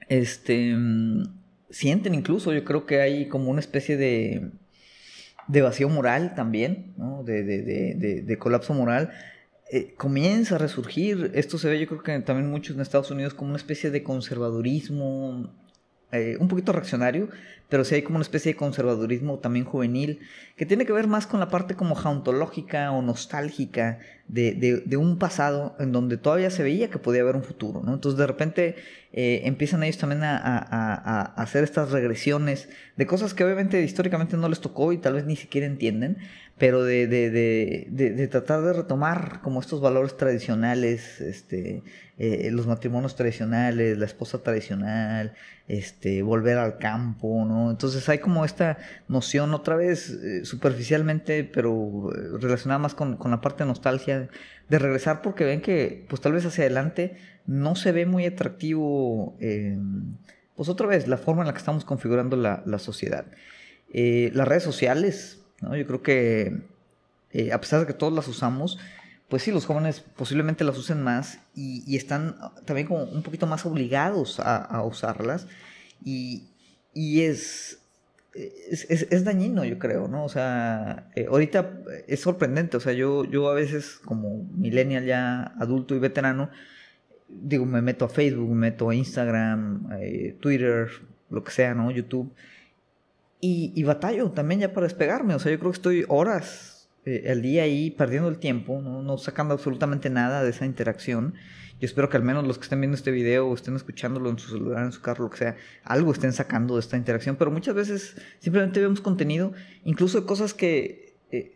Este, 0.09 0.75
mm, 0.75 1.23
sienten 1.69 2.13
incluso, 2.13 2.51
yo 2.51 2.65
creo 2.65 2.85
que 2.85 2.99
hay 2.99 3.29
como 3.29 3.51
una 3.51 3.61
especie 3.61 3.95
de, 3.95 4.51
de 5.47 5.61
vacío 5.61 5.87
moral 5.87 6.35
también, 6.35 6.93
¿no? 6.97 7.23
de, 7.23 7.43
de, 7.43 8.23
de 8.25 8.37
colapso 8.37 8.73
moral 8.73 9.11
eh, 9.71 9.93
comienza 9.97 10.55
a 10.55 10.57
resurgir. 10.57 11.31
Esto 11.35 11.57
se 11.57 11.69
ve, 11.69 11.79
yo 11.79 11.87
creo 11.87 12.01
que 12.01 12.19
también 12.19 12.49
muchos 12.49 12.75
en 12.75 12.81
Estados 12.81 13.11
Unidos, 13.11 13.33
como 13.33 13.49
una 13.49 13.57
especie 13.57 13.91
de 13.91 14.01
conservadurismo, 14.01 15.53
eh, 16.11 16.37
un 16.39 16.47
poquito 16.47 16.71
reaccionario, 16.71 17.29
pero 17.69 17.85
sí 17.85 17.93
hay 17.93 18.01
como 18.01 18.15
una 18.15 18.23
especie 18.23 18.53
de 18.53 18.57
conservadurismo 18.57 19.37
también 19.37 19.63
juvenil, 19.63 20.21
que 20.57 20.65
tiene 20.65 20.87
que 20.87 20.91
ver 20.91 21.05
más 21.05 21.27
con 21.27 21.39
la 21.39 21.49
parte 21.49 21.75
como 21.75 21.93
jauntológica 21.93 22.91
o 22.91 23.03
nostálgica 23.03 23.99
de, 24.27 24.97
un 24.97 25.19
pasado 25.19 25.75
en 25.79 25.91
donde 25.91 26.17
todavía 26.17 26.49
se 26.49 26.63
veía 26.63 26.89
que 26.89 26.97
podía 26.97 27.21
haber 27.21 27.35
un 27.35 27.43
futuro, 27.43 27.83
¿no? 27.83 27.93
Entonces 27.93 28.17
de 28.17 28.25
repente 28.25 28.75
eh, 29.13 29.41
empiezan 29.45 29.83
ellos 29.83 29.99
también 29.99 30.23
a, 30.23 30.35
a, 30.35 31.21
hacer 31.41 31.63
estas 31.63 31.91
regresiones 31.91 32.69
de 32.97 33.05
cosas 33.05 33.35
que 33.35 33.43
obviamente 33.43 33.81
históricamente 33.83 34.35
no 34.35 34.49
les 34.49 34.61
tocó 34.61 34.91
y 34.93 34.97
tal 34.97 35.13
vez 35.13 35.25
ni 35.25 35.35
siquiera 35.35 35.67
entienden, 35.67 36.17
pero 36.59 36.83
de, 36.83 37.07
de, 37.07 37.29
de, 37.31 37.87
de, 37.89 38.27
tratar 38.27 38.61
de 38.61 38.73
retomar 38.73 39.39
como 39.41 39.61
estos 39.61 39.79
valores 39.79 40.17
tradicionales, 40.17 41.21
este, 41.21 41.83
eh, 42.17 42.51
los 42.51 42.67
matrimonios 42.67 43.15
tradicionales, 43.15 43.97
la 43.97 44.05
esposa 44.05 44.43
tradicional, 44.43 45.33
este, 45.69 46.21
volver 46.21 46.57
al 46.57 46.77
campo, 46.77 47.45
¿no? 47.45 47.71
Entonces 47.71 48.07
hay 48.09 48.17
como 48.17 48.43
esta 48.43 48.77
noción 49.07 49.53
otra 49.53 49.77
vez 49.77 50.09
eh, 50.09 50.43
superficialmente, 50.43 51.45
pero 51.45 52.11
eh, 52.13 52.37
relacionada 52.41 52.77
más 52.77 52.93
con, 52.93 53.15
con, 53.15 53.31
la 53.31 53.39
parte 53.39 53.63
de 53.63 53.69
nostalgia, 53.69 54.27
de 54.67 54.79
regresar 54.79 55.21
porque 55.21 55.45
ven 55.45 55.61
que 55.61 56.05
pues 56.09 56.21
tal 56.21 56.33
vez 56.33 56.45
hacia 56.45 56.65
adelante 56.65 57.15
no 57.47 57.77
se 57.77 57.93
ve 57.93 58.05
muy 58.05 58.25
atractivo, 58.25 59.37
pues 60.55 60.67
otra 60.67 60.87
vez, 60.87 61.07
la 61.07 61.17
forma 61.17 61.43
en 61.43 61.47
la 61.47 61.53
que 61.53 61.59
estamos 61.59 61.85
configurando 61.85 62.35
la, 62.35 62.63
la 62.65 62.79
sociedad. 62.79 63.25
las 63.91 64.47
redes 64.47 64.63
sociales, 64.63 65.38
yo 65.61 65.87
creo 65.87 66.01
que 66.01 66.61
eh, 67.31 67.51
a 67.51 67.59
pesar 67.59 67.81
de 67.81 67.87
que 67.87 67.93
todos 67.93 68.13
las 68.13 68.27
usamos, 68.27 68.79
pues 69.27 69.43
sí, 69.43 69.51
los 69.51 69.65
jóvenes 69.65 70.01
posiblemente 70.15 70.63
las 70.63 70.77
usen 70.77 71.03
más 71.03 71.39
y, 71.55 71.95
están 71.95 72.35
también 72.65 72.87
como 72.87 73.03
un 73.03 73.21
poquito 73.21 73.45
más 73.45 73.65
obligados 73.65 74.39
a, 74.39 74.83
usarlas 74.83 75.47
y, 76.03 76.49
es, 76.95 77.79
es, 78.33 79.23
dañino, 79.23 79.63
yo 79.65 79.77
creo, 79.77 80.07
¿no? 80.07 80.25
O 80.25 80.29
sea, 80.29 81.09
eh, 81.15 81.27
ahorita 81.29 81.81
es 82.07 82.21
sorprendente, 82.21 82.77
o 82.77 82.79
sea, 82.79 82.93
yo, 82.93 83.23
yo 83.25 83.49
a 83.49 83.53
veces 83.53 83.99
como 84.03 84.49
millennial 84.55 85.05
ya 85.05 85.53
adulto 85.59 85.95
y 85.95 85.99
veterano, 85.99 86.49
digo, 87.27 87.65
me 87.65 87.81
meto 87.83 88.05
a 88.05 88.09
Facebook, 88.09 88.49
me 88.49 88.71
meto 88.71 88.89
a 88.89 88.95
Instagram, 88.95 89.89
eh, 89.99 90.35
Twitter, 90.39 90.89
lo 91.29 91.43
que 91.43 91.51
sea, 91.51 91.75
¿no? 91.75 91.91
YouTube. 91.91 92.33
Y, 93.41 93.83
batallo 93.83 94.31
también 94.31 94.59
ya 94.59 94.73
para 94.73 94.85
despegarme. 94.85 95.33
O 95.33 95.39
sea, 95.39 95.51
yo 95.51 95.59
creo 95.59 95.71
que 95.71 95.77
estoy 95.77 96.05
horas 96.09 96.89
eh, 97.05 97.33
día 97.41 97.63
ahí 97.63 97.91
perdiendo 97.91 98.27
el 98.27 98.37
tiempo, 98.37 98.81
¿no? 98.81 99.17
sacando 99.17 99.53
absolutamente 99.53 100.09
nada 100.09 100.43
de 100.43 100.49
esa 100.49 100.65
interacción. 100.65 101.35
Yo 101.79 101.85
espero 101.85 102.09
que 102.09 102.17
al 102.17 102.23
menos 102.23 102.45
los 102.45 102.57
que 102.57 102.63
estén 102.63 102.81
viendo 102.81 102.95
este 102.95 103.11
video 103.11 103.47
o 103.47 103.55
estén 103.55 103.77
escuchándolo 103.77 104.29
en 104.29 104.37
su 104.37 104.49
celular, 104.49 104.83
en 104.83 104.91
su 104.91 105.01
carro, 105.01 105.23
lo 105.25 105.29
que 105.29 105.37
sea, 105.37 105.55
algo 105.85 106.11
estén 106.11 106.33
sacando 106.33 106.75
de 106.75 106.81
esta 106.81 106.97
interacción. 106.97 107.37
Pero 107.37 107.51
muchas 107.51 107.73
veces 107.73 108.17
simplemente 108.39 108.81
vemos 108.81 108.99
contenido, 108.99 109.53
incluso 109.85 110.25
cosas 110.25 110.53
que, 110.53 111.15
eh, 111.31 111.53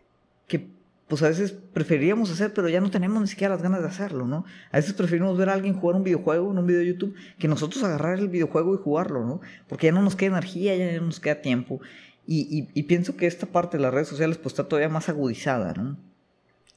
que 0.48 0.68
pues 1.08 1.22
a 1.22 1.28
veces 1.28 1.52
preferiríamos 1.52 2.30
hacer, 2.30 2.54
pero 2.54 2.68
ya 2.68 2.80
no 2.80 2.90
tenemos 2.90 3.20
ni 3.20 3.28
siquiera 3.28 3.54
las 3.54 3.62
ganas 3.62 3.82
de 3.82 3.88
hacerlo, 3.88 4.26
¿no? 4.26 4.44
A 4.70 4.78
veces 4.78 4.94
preferimos 4.94 5.36
ver 5.36 5.50
a 5.50 5.52
alguien 5.52 5.74
jugar 5.74 5.96
un 5.96 6.04
videojuego 6.04 6.50
en 6.50 6.58
un 6.58 6.66
video 6.66 6.80
de 6.80 6.86
YouTube 6.86 7.14
que 7.38 7.46
nosotros 7.46 7.84
agarrar 7.84 8.18
el 8.18 8.28
videojuego 8.28 8.74
y 8.74 8.78
jugarlo, 8.78 9.24
¿no? 9.24 9.40
Porque 9.68 9.88
ya 9.88 9.92
no 9.92 10.02
nos 10.02 10.16
queda 10.16 10.38
energía, 10.38 10.74
ya 10.76 10.98
no 10.98 11.06
nos 11.06 11.20
queda 11.20 11.42
tiempo. 11.42 11.80
Y, 12.26 12.68
y, 12.72 12.82
pienso 12.84 13.18
que 13.18 13.26
esta 13.26 13.46
parte 13.46 13.76
de 13.76 13.82
las 13.82 13.92
redes 13.92 14.08
sociales 14.08 14.38
pues 14.38 14.54
está 14.54 14.64
todavía 14.66 14.88
más 14.88 15.10
agudizada, 15.10 15.74
¿no? 15.74 15.98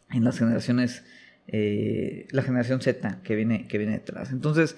En 0.09 0.25
las 0.25 0.39
generaciones, 0.39 1.05
eh, 1.47 2.27
la 2.31 2.41
generación 2.41 2.81
Z 2.81 3.21
que 3.23 3.35
viene, 3.35 3.65
que 3.65 3.77
viene 3.77 3.93
detrás. 3.93 4.31
Entonces, 4.31 4.75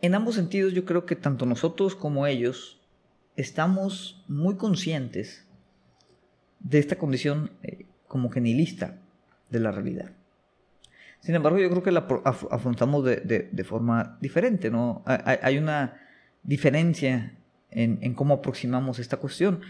en 0.00 0.14
ambos 0.14 0.36
sentidos 0.36 0.72
yo 0.72 0.86
creo 0.86 1.04
que 1.04 1.14
tanto 1.14 1.44
nosotros 1.44 1.94
como 1.94 2.26
ellos 2.26 2.80
estamos 3.36 4.24
muy 4.28 4.56
conscientes 4.56 5.46
de 6.60 6.78
esta 6.78 6.96
condición 6.96 7.50
eh, 7.62 7.84
como 8.10 8.28
genilista 8.28 8.96
de 9.50 9.60
la 9.60 9.70
realidad. 9.70 10.10
Sin 11.20 11.36
embargo, 11.36 11.60
yo 11.60 11.70
creo 11.70 11.84
que 11.84 11.92
la 11.92 12.08
afrontamos 12.50 13.04
de, 13.04 13.64
forma 13.64 14.18
diferente, 14.20 14.68
¿no? 14.68 15.04
Hay, 15.06 15.58
una 15.58 16.00
diferencia 16.42 17.36
en, 17.70 18.14
cómo 18.14 18.34
aproximamos 18.34 18.98
esta 18.98 19.18
cuestión, 19.18 19.60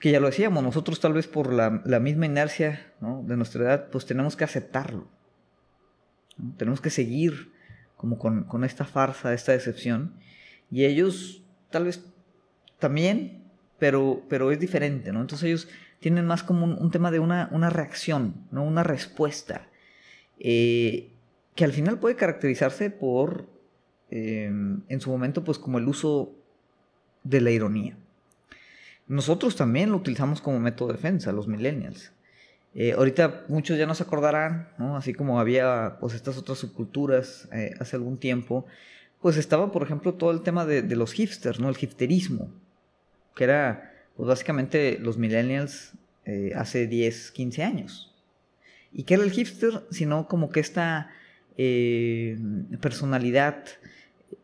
que 0.00 0.10
ya 0.10 0.18
lo 0.18 0.26
decíamos, 0.26 0.64
nosotros 0.64 0.98
tal 0.98 1.12
vez 1.12 1.28
por 1.28 1.52
la, 1.52 2.00
misma 2.00 2.26
inercia 2.26 2.92
de 2.98 3.36
nuestra 3.36 3.62
edad, 3.62 3.88
pues 3.90 4.04
tenemos 4.04 4.34
que 4.34 4.42
aceptarlo. 4.42 5.06
Tenemos 6.56 6.80
que 6.80 6.90
seguir 6.90 7.52
como 7.96 8.18
con, 8.18 8.64
esta 8.64 8.84
farsa, 8.84 9.32
esta 9.32 9.52
decepción, 9.52 10.14
y 10.72 10.86
ellos 10.86 11.44
tal 11.70 11.84
vez 11.84 12.04
también, 12.80 13.44
pero, 13.78 14.24
pero 14.28 14.50
es 14.50 14.58
diferente, 14.58 15.12
¿no? 15.12 15.20
Entonces 15.20 15.46
ellos 15.46 15.68
tienen 16.00 16.26
más 16.26 16.42
como 16.42 16.64
un, 16.64 16.90
tema 16.90 17.10
de 17.10 17.18
una, 17.18 17.70
reacción, 17.70 18.34
¿no? 18.50 18.64
una 18.64 18.82
respuesta, 18.82 19.68
eh, 20.38 21.10
que 21.54 21.64
al 21.64 21.72
final 21.72 21.98
puede 21.98 22.16
caracterizarse 22.16 22.90
por, 22.90 23.46
em, 24.10 24.80
en 24.88 25.00
su 25.00 25.10
momento, 25.10 25.44
pues 25.44 25.58
como 25.58 25.78
el 25.78 25.86
uso 25.86 26.32
de 27.22 27.42
la 27.42 27.50
ironía. 27.50 27.96
Nosotros 29.08 29.56
también 29.56 29.90
lo 29.90 29.98
utilizamos 29.98 30.40
como 30.40 30.58
método 30.58 30.88
de 30.88 30.94
defensa, 30.94 31.32
los 31.32 31.48
millennials. 31.48 32.12
Eh, 32.74 32.92
ahorita 32.92 33.44
muchos 33.48 33.76
ya 33.76 33.86
no 33.86 33.94
se 33.94 34.04
acordarán, 34.04 34.68
así 34.78 35.12
como 35.12 35.40
había 35.40 35.96
pues 36.00 36.14
estas 36.14 36.38
otras 36.38 36.58
subculturas 36.58 37.48
eh, 37.52 37.74
hace 37.80 37.96
algún 37.96 38.16
tiempo, 38.16 38.64
pues 39.20 39.36
estaba 39.36 39.72
por 39.72 39.82
ejemplo 39.82 40.14
todo 40.14 40.30
el 40.30 40.42
tema 40.42 40.64
de, 40.64 40.82
de 40.82 40.96
los 40.96 41.12
hipsters, 41.12 41.58
¿no? 41.58 41.68
el 41.68 41.76
hipsterismo, 41.78 42.48
que 43.34 43.44
era 43.44 43.89
pues 44.20 44.28
básicamente 44.28 44.98
los 45.00 45.16
millennials 45.16 45.94
eh, 46.26 46.52
hace 46.54 46.86
10, 46.86 47.30
15 47.30 47.62
años. 47.62 48.14
¿Y 48.92 49.04
qué 49.04 49.14
era 49.14 49.22
el 49.22 49.30
hipster? 49.30 49.84
Sino 49.90 50.28
como 50.28 50.50
que 50.50 50.60
esta 50.60 51.08
eh, 51.56 52.36
personalidad 52.82 53.64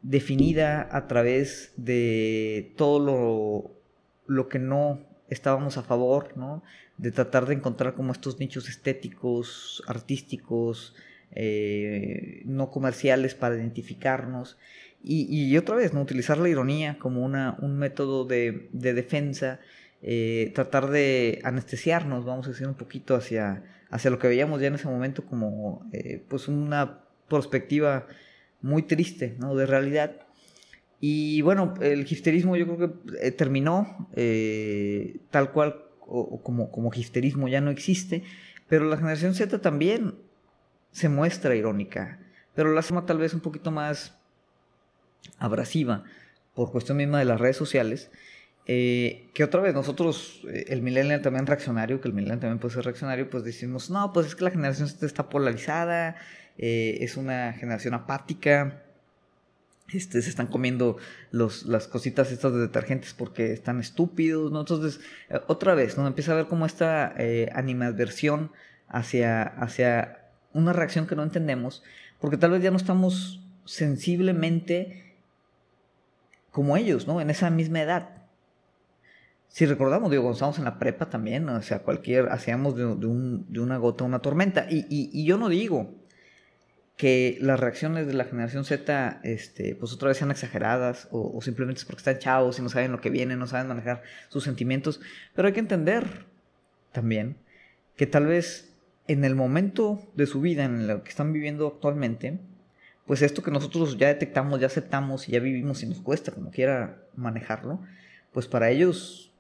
definida 0.00 0.88
a 0.90 1.06
través 1.08 1.74
de 1.76 2.72
todo 2.78 2.98
lo, 3.04 4.34
lo, 4.34 4.48
que 4.48 4.58
no 4.58 5.00
estábamos 5.28 5.76
a 5.76 5.82
favor, 5.82 6.38
¿no? 6.38 6.62
De 6.96 7.12
tratar 7.12 7.44
de 7.44 7.52
encontrar 7.52 7.92
como 7.92 8.12
estos 8.12 8.40
nichos 8.40 8.70
estéticos, 8.70 9.82
artísticos, 9.86 10.94
eh, 11.32 12.40
no 12.46 12.70
comerciales 12.70 13.34
para 13.34 13.56
identificarnos. 13.56 14.56
Y, 15.08 15.56
otra 15.56 15.76
vez, 15.76 15.94
¿no? 15.94 16.02
utilizar 16.02 16.36
la 16.36 16.48
ironía 16.48 16.98
como 16.98 17.24
una, 17.24 17.56
un 17.60 17.78
método 17.78 18.24
de, 18.24 18.68
defensa, 18.72 19.60
eh, 20.02 20.50
tratar 20.52 20.90
de 20.90 21.40
anestesiarnos, 21.44 22.24
vamos 22.24 22.46
a 22.46 22.50
decir, 22.50 22.66
un 22.66 22.74
poquito 22.74 23.14
hacia, 23.14 23.62
hacia 23.88 24.10
lo 24.10 24.18
que 24.18 24.26
veíamos 24.26 24.60
ya 24.60 24.66
en 24.66 24.74
ese 24.74 24.88
momento 24.88 25.24
como 25.24 25.88
eh, 25.92 26.24
pues 26.26 26.48
una 26.48 27.04
perspectiva 27.28 28.08
muy 28.60 28.82
triste 28.82 29.36
¿no? 29.38 29.54
de 29.54 29.66
realidad. 29.66 30.26
Y 31.00 31.40
bueno, 31.42 31.74
el 31.80 32.00
hipsterismo 32.00 32.56
yo 32.56 32.66
creo 32.66 32.92
que 32.92 33.28
eh, 33.28 33.30
terminó 33.30 34.08
tal 35.30 35.52
cual 35.52 35.84
o, 36.00 36.42
como, 36.42 36.72
como 36.72 36.90
hipsterismo 36.92 37.46
ya 37.46 37.60
no 37.60 37.70
existe, 37.70 38.24
pero 38.68 38.86
la 38.86 38.96
generación 38.96 39.34
Z 39.34 39.60
también 39.60 40.16
se 40.90 41.08
muestra 41.08 41.54
irónica, 41.54 42.18
pero 42.56 42.72
la 42.72 42.82
forma 42.82 43.06
tal 43.06 43.18
vez 43.18 43.34
un 43.34 43.40
poquito 43.40 43.70
más 43.70 44.16
abrasiva 45.38 46.04
por 46.54 46.72
cuestión 46.72 46.96
misma 46.96 47.18
de 47.18 47.26
las 47.26 47.40
redes 47.40 47.56
sociales, 47.56 48.10
eh, 48.68 49.30
que 49.32 49.44
otra 49.44 49.60
vez 49.60 49.74
nosotros, 49.74 50.40
eh, 50.48 50.64
el 50.68 50.82
millennial 50.82 51.22
también 51.22 51.46
reaccionario, 51.46 52.00
que 52.00 52.08
el 52.08 52.14
millennial 52.14 52.40
también 52.40 52.58
puede 52.58 52.74
ser 52.74 52.84
reaccionario, 52.84 53.30
pues 53.30 53.44
decimos, 53.44 53.90
no, 53.90 54.12
pues 54.12 54.26
es 54.26 54.34
que 54.34 54.42
la 54.42 54.50
generación 54.50 54.88
está 55.02 55.28
polarizada, 55.28 56.16
eh, 56.58 56.98
es 57.00 57.16
una 57.16 57.52
generación 57.52 57.94
apática, 57.94 58.82
este, 59.92 60.20
se 60.20 60.30
están 60.30 60.48
comiendo 60.48 60.96
los, 61.30 61.66
las 61.66 61.86
cositas 61.86 62.32
estas 62.32 62.52
de 62.54 62.58
detergentes 62.58 63.14
porque 63.14 63.52
están 63.52 63.78
estúpidos, 63.78 64.50
¿no? 64.50 64.60
Entonces, 64.60 64.98
otra 65.46 65.76
vez, 65.76 65.96
¿no? 65.96 66.04
Empieza 66.08 66.32
a 66.32 66.34
ver 66.34 66.46
como 66.46 66.66
esta 66.66 67.14
animadversión 67.52 68.50
hacia, 68.88 69.42
hacia 69.44 70.24
una 70.52 70.72
reacción 70.72 71.06
que 71.06 71.14
no 71.14 71.22
entendemos, 71.22 71.84
porque 72.18 72.36
tal 72.36 72.50
vez 72.50 72.64
ya 72.64 72.72
no 72.72 72.78
estamos 72.78 73.44
sensiblemente 73.64 75.05
como 76.56 76.78
ellos, 76.78 77.06
¿no? 77.06 77.20
En 77.20 77.28
esa 77.28 77.50
misma 77.50 77.82
edad. 77.82 78.08
Si 79.48 79.66
recordamos, 79.66 80.10
digo, 80.10 80.22
cuando 80.22 80.56
en 80.56 80.64
la 80.64 80.78
prepa 80.78 81.10
también, 81.10 81.46
o 81.50 81.60
sea, 81.60 81.80
cualquier, 81.80 82.30
hacíamos 82.30 82.74
de, 82.74 82.86
una 82.86 83.76
gota 83.76 84.04
una 84.04 84.20
tormenta. 84.20 84.66
Y, 84.70 85.22
yo 85.26 85.36
no 85.36 85.50
digo 85.50 85.92
que 86.96 87.36
las 87.42 87.60
reacciones 87.60 88.06
de 88.06 88.14
la 88.14 88.24
generación 88.24 88.64
Z, 88.64 89.20
este, 89.22 89.74
pues 89.74 89.92
otra 89.92 90.08
vez 90.08 90.16
sean 90.16 90.30
exageradas, 90.30 91.08
o, 91.10 91.30
o 91.36 91.42
simplemente 91.42 91.80
es 91.80 91.84
porque 91.84 92.00
están 92.00 92.20
chavos 92.20 92.58
y 92.58 92.62
no 92.62 92.70
saben 92.70 92.90
lo 92.90 93.02
que 93.02 93.10
viene, 93.10 93.36
no 93.36 93.46
saben 93.46 93.68
manejar 93.68 94.02
sus 94.30 94.44
sentimientos, 94.44 95.02
pero 95.34 95.48
hay 95.48 95.52
que 95.52 95.60
entender 95.60 96.24
también 96.92 97.36
que 97.96 98.06
tal 98.06 98.24
vez 98.24 98.72
en 99.08 99.26
el 99.26 99.34
momento 99.34 100.00
de 100.14 100.24
su 100.24 100.40
vida 100.40 100.64
en 100.64 100.88
el 100.88 101.02
que 101.02 101.10
están 101.10 101.34
viviendo 101.34 101.66
actualmente, 101.66 102.38
pues 103.06 103.22
esto 103.22 103.42
que 103.42 103.50
nosotros 103.50 103.96
ya 103.96 104.08
detectamos, 104.08 104.60
ya 104.60 104.66
aceptamos 104.66 105.28
y 105.28 105.32
ya 105.32 105.40
vivimos 105.40 105.82
y 105.82 105.86
nos 105.86 106.00
cuesta 106.00 106.32
como 106.32 106.50
quiera 106.50 107.02
manejarlo, 107.14 107.80
pues 108.32 108.48
para 108.48 108.70
ellos 108.70 109.32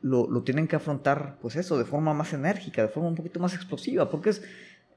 lo, 0.00 0.42
tienen 0.42 0.66
que 0.66 0.76
afrontar, 0.76 1.38
pues 1.40 1.56
eso, 1.56 1.78
de 1.78 1.84
forma 1.84 2.12
más 2.12 2.32
enérgica, 2.32 2.82
de 2.82 2.88
forma 2.88 3.08
un 3.08 3.14
poquito 3.14 3.38
más 3.38 3.54
explosiva, 3.54 4.10
porque 4.10 4.30
es, 4.30 4.42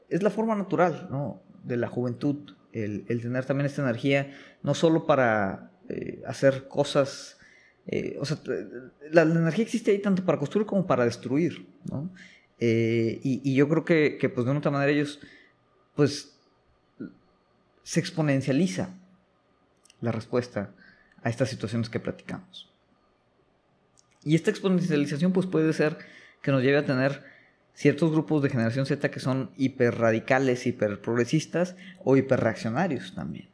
es 0.09 0.23
la 0.23 0.31
forma 0.31 0.55
natural, 0.55 1.07
¿no? 1.11 1.41
De 1.63 1.77
la 1.77 1.87
juventud, 1.87 2.53
el, 2.73 3.05
tener 3.05 3.45
también 3.45 3.67
esta 3.67 3.83
energía, 3.83 4.33
no 4.63 4.73
solo 4.73 5.05
para 5.05 5.71
eh, 5.89 6.23
hacer 6.25 6.67
cosas, 6.67 7.37
eh, 7.85 8.17
o 8.19 8.25
sea, 8.25 8.37
la, 9.11 9.21
energía 9.21 9.63
existe 9.63 9.91
ahí 9.91 9.99
tanto 9.99 10.25
para 10.25 10.39
construir 10.39 10.65
como 10.65 10.87
para 10.87 11.05
destruir, 11.05 11.67
¿no? 11.91 12.11
Eh, 12.59 13.19
y, 13.21 13.53
yo 13.53 13.67
creo 13.69 13.85
que, 13.85 14.17
que, 14.19 14.29
pues 14.29 14.45
de 14.45 14.51
una 14.51 14.59
otra 14.59 14.71
manera 14.71 14.91
ellos, 14.91 15.19
pues, 15.93 16.34
se 17.85 17.99
exponencializa 17.99 18.89
la 20.01 20.11
respuesta 20.11 20.71
a 21.21 21.29
estas 21.29 21.49
situaciones 21.49 21.87
que 21.87 21.99
platicamos. 21.99 22.73
Y 24.23 24.33
esta 24.33 24.49
exponencialización, 24.49 25.31
pues, 25.31 25.45
puede 25.45 25.71
ser 25.71 25.99
que 26.41 26.51
nos 26.51 26.63
lleve 26.63 26.79
a 26.79 26.85
tener 26.85 27.23
ciertos 27.75 28.11
grupos 28.11 28.41
de 28.41 28.49
generación 28.49 28.87
Z 28.87 29.11
que 29.11 29.19
son 29.19 29.51
hiperradicales, 29.55 30.65
hiperprogresistas 30.65 31.75
o 32.03 32.17
hiperreaccionarios 32.17 33.13
también, 33.13 33.49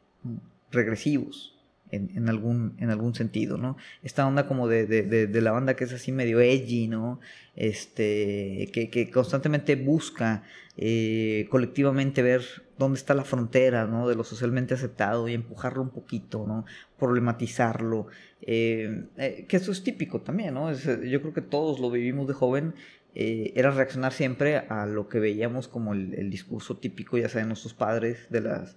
regresivos 0.70 1.51
en, 1.92 2.28
algún, 2.28 2.74
en 2.78 2.90
algún 2.90 3.14
sentido, 3.14 3.58
¿no? 3.58 3.76
Esta 4.02 4.26
onda 4.26 4.46
como 4.46 4.66
de, 4.66 4.86
de, 4.86 5.40
la 5.40 5.52
banda 5.52 5.76
que 5.76 5.84
es 5.84 5.92
así 5.92 6.10
medio 6.10 6.40
edgy, 6.40 6.88
¿no? 6.88 7.20
Este, 7.54 8.70
que, 8.72 9.10
constantemente 9.10 9.76
busca 9.76 10.42
eh, 10.78 11.46
colectivamente 11.50 12.22
ver 12.22 12.42
dónde 12.78 12.98
está 12.98 13.14
la 13.14 13.24
frontera, 13.24 13.86
¿no? 13.86 14.08
De 14.08 14.14
lo 14.14 14.24
socialmente 14.24 14.72
aceptado 14.72 15.28
y 15.28 15.34
empujarlo 15.34 15.82
un 15.82 15.90
poquito, 15.90 16.46
¿no? 16.46 16.64
Problematizarlo, 16.98 18.06
eh, 18.40 19.04
eh, 19.18 19.44
que 19.46 19.58
eso 19.58 19.70
es 19.70 19.84
típico 19.84 20.22
también, 20.22 20.54
¿no? 20.54 20.72
yo 20.72 21.20
creo 21.20 21.34
que 21.34 21.42
todos 21.42 21.78
lo 21.78 21.90
vivimos 21.90 22.26
de 22.26 22.34
joven 22.34 22.74
era 23.14 23.70
reaccionar 23.70 24.14
siempre 24.14 24.56
a 24.56 24.86
lo 24.86 25.10
que 25.10 25.20
veíamos 25.20 25.68
como 25.68 25.92
el, 25.92 26.14
el, 26.14 26.30
discurso 26.30 26.78
típico, 26.78 27.18
ya 27.18 27.28
sea 27.28 27.42
de 27.42 27.46
nuestros 27.46 27.74
padres, 27.74 28.26
de 28.30 28.40
las 28.40 28.74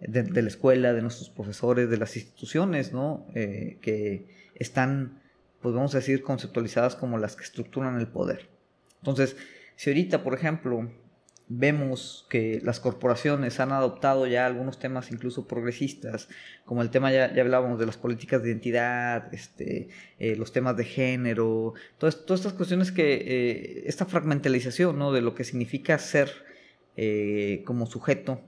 de, 0.00 0.42
la 0.42 0.48
escuela, 0.48 0.92
de 0.92 1.02
nuestros 1.02 1.30
profesores, 1.30 1.90
de 1.90 1.96
las 1.96 2.16
instituciones, 2.16 2.92
¿no? 2.92 3.26
Eh, 3.34 3.78
que 3.80 4.26
están, 4.54 5.20
pues 5.60 5.74
vamos 5.74 5.94
a 5.94 5.98
decir, 5.98 6.22
conceptualizadas 6.22 6.94
como 6.94 7.18
las 7.18 7.36
que 7.36 7.44
estructuran 7.44 7.98
el 7.98 8.06
poder. 8.06 8.48
Entonces, 8.98 9.36
si 9.76 9.90
ahorita, 9.90 10.22
por 10.22 10.34
ejemplo, 10.34 10.88
vemos 11.48 12.26
que 12.28 12.60
las 12.62 12.78
corporaciones 12.78 13.58
han 13.58 13.72
adoptado 13.72 14.26
ya 14.26 14.46
algunos 14.46 14.78
temas 14.78 15.10
incluso 15.10 15.48
progresistas, 15.48 16.28
como 16.64 16.82
el 16.82 16.90
tema 16.90 17.10
ya, 17.10 17.34
ya 17.34 17.42
hablábamos 17.42 17.78
de 17.78 17.86
las 17.86 17.96
políticas 17.96 18.42
de 18.42 18.50
identidad, 18.50 19.32
este, 19.34 19.88
eh, 20.18 20.36
los 20.36 20.52
temas 20.52 20.76
de 20.76 20.84
género, 20.84 21.74
todas, 21.96 22.24
todas 22.24 22.40
estas 22.40 22.52
cuestiones 22.52 22.92
que, 22.92 23.14
eh, 23.14 23.82
esta 23.86 24.04
fragmentalización 24.04 24.98
¿no? 24.98 25.12
de 25.12 25.22
lo 25.22 25.34
que 25.34 25.44
significa 25.44 25.98
ser 25.98 26.30
como 27.64 27.86
sujeto 27.86 28.42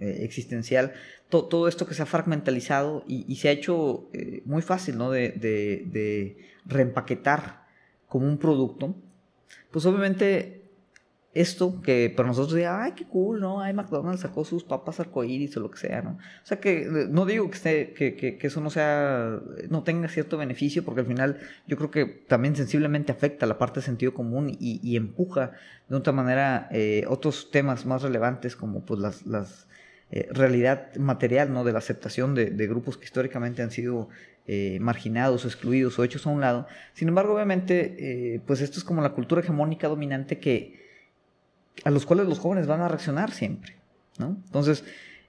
eh, 0.00 0.18
existencial, 0.22 0.92
todo 1.28 1.68
esto 1.68 1.86
que 1.86 1.94
se 1.94 2.02
ha 2.02 2.06
fragmentalizado 2.06 3.04
y, 3.06 3.34
se 3.36 3.48
ha 3.48 3.52
hecho 3.52 4.08
eh, 4.12 4.42
muy 4.44 4.62
fácil 4.62 4.98
¿no? 4.98 5.10
de, 5.10 5.30
de, 5.30 6.36
reempaquetar 6.66 7.64
como 8.08 8.26
un 8.26 8.38
producto, 8.38 8.94
pues 9.70 9.86
obviamente 9.86 10.63
esto 11.34 11.82
que 11.82 12.12
para 12.16 12.28
nosotros 12.28 12.54
diga, 12.54 12.84
ay, 12.84 12.92
qué 12.92 13.04
cool, 13.06 13.40
¿no? 13.40 13.60
Ay, 13.60 13.74
McDonald's 13.74 14.20
sacó 14.20 14.44
sus 14.44 14.62
papas 14.62 15.00
arcoíris 15.00 15.56
o 15.56 15.60
lo 15.60 15.70
que 15.70 15.78
sea, 15.78 16.00
¿no? 16.00 16.10
O 16.12 16.46
sea 16.46 16.60
que 16.60 16.82
eh, 16.82 17.08
no 17.10 17.26
digo 17.26 17.50
que, 17.50 17.56
esté, 17.56 17.92
que, 17.92 18.14
que, 18.14 18.38
eso 18.40 18.60
no 18.60 18.70
sea, 18.70 19.40
no 19.68 19.82
tenga 19.82 20.08
cierto 20.08 20.38
beneficio, 20.38 20.84
porque 20.84 21.00
al 21.00 21.08
final 21.08 21.40
yo 21.66 21.76
creo 21.76 21.90
que 21.90 22.06
también 22.06 22.54
sensiblemente 22.54 23.10
afecta 23.10 23.46
la 23.46 23.58
parte 23.58 23.80
de 23.80 23.86
sentido 23.86 24.14
común 24.14 24.56
y, 24.60 24.80
y 24.80 24.96
empuja 24.96 25.52
de 25.88 25.96
otra 25.96 26.12
manera 26.12 26.68
eh, 26.70 27.04
otros 27.08 27.50
temas 27.50 27.84
más 27.84 28.02
relevantes 28.02 28.54
como 28.54 28.84
pues 28.84 29.00
las, 29.00 29.26
las 29.26 29.66
eh, 30.12 30.28
realidad 30.30 30.94
material, 30.94 31.52
¿no? 31.52 31.64
De 31.64 31.72
la 31.72 31.78
aceptación 31.78 32.36
de, 32.36 32.50
de 32.50 32.66
grupos 32.68 32.96
que 32.96 33.06
históricamente 33.06 33.60
han 33.62 33.72
sido 33.72 34.08
marginados 34.78 35.46
o 35.46 35.48
excluidos 35.48 35.98
o 35.98 36.04
hechos 36.04 36.26
a 36.26 36.30
un 36.30 36.42
lado. 36.42 36.66
Sin 36.92 37.08
embargo, 37.08 37.32
obviamente, 37.32 38.42
pues 38.46 38.60
esto 38.60 38.78
es 38.78 38.84
como 38.84 39.00
la 39.00 39.14
cultura 39.14 39.40
hegemónica 39.40 39.88
dominante 39.88 40.38
que 40.38 40.83
a 41.82 41.90
los 41.90 42.06
cuales 42.06 42.26
los 42.26 42.38
jóvenes 42.38 42.66
van 42.66 42.80
a 42.80 42.88
reaccionar 42.88 43.32
siempre, 43.32 43.76
¿no? 44.18 44.36
Entonces, 44.46 44.84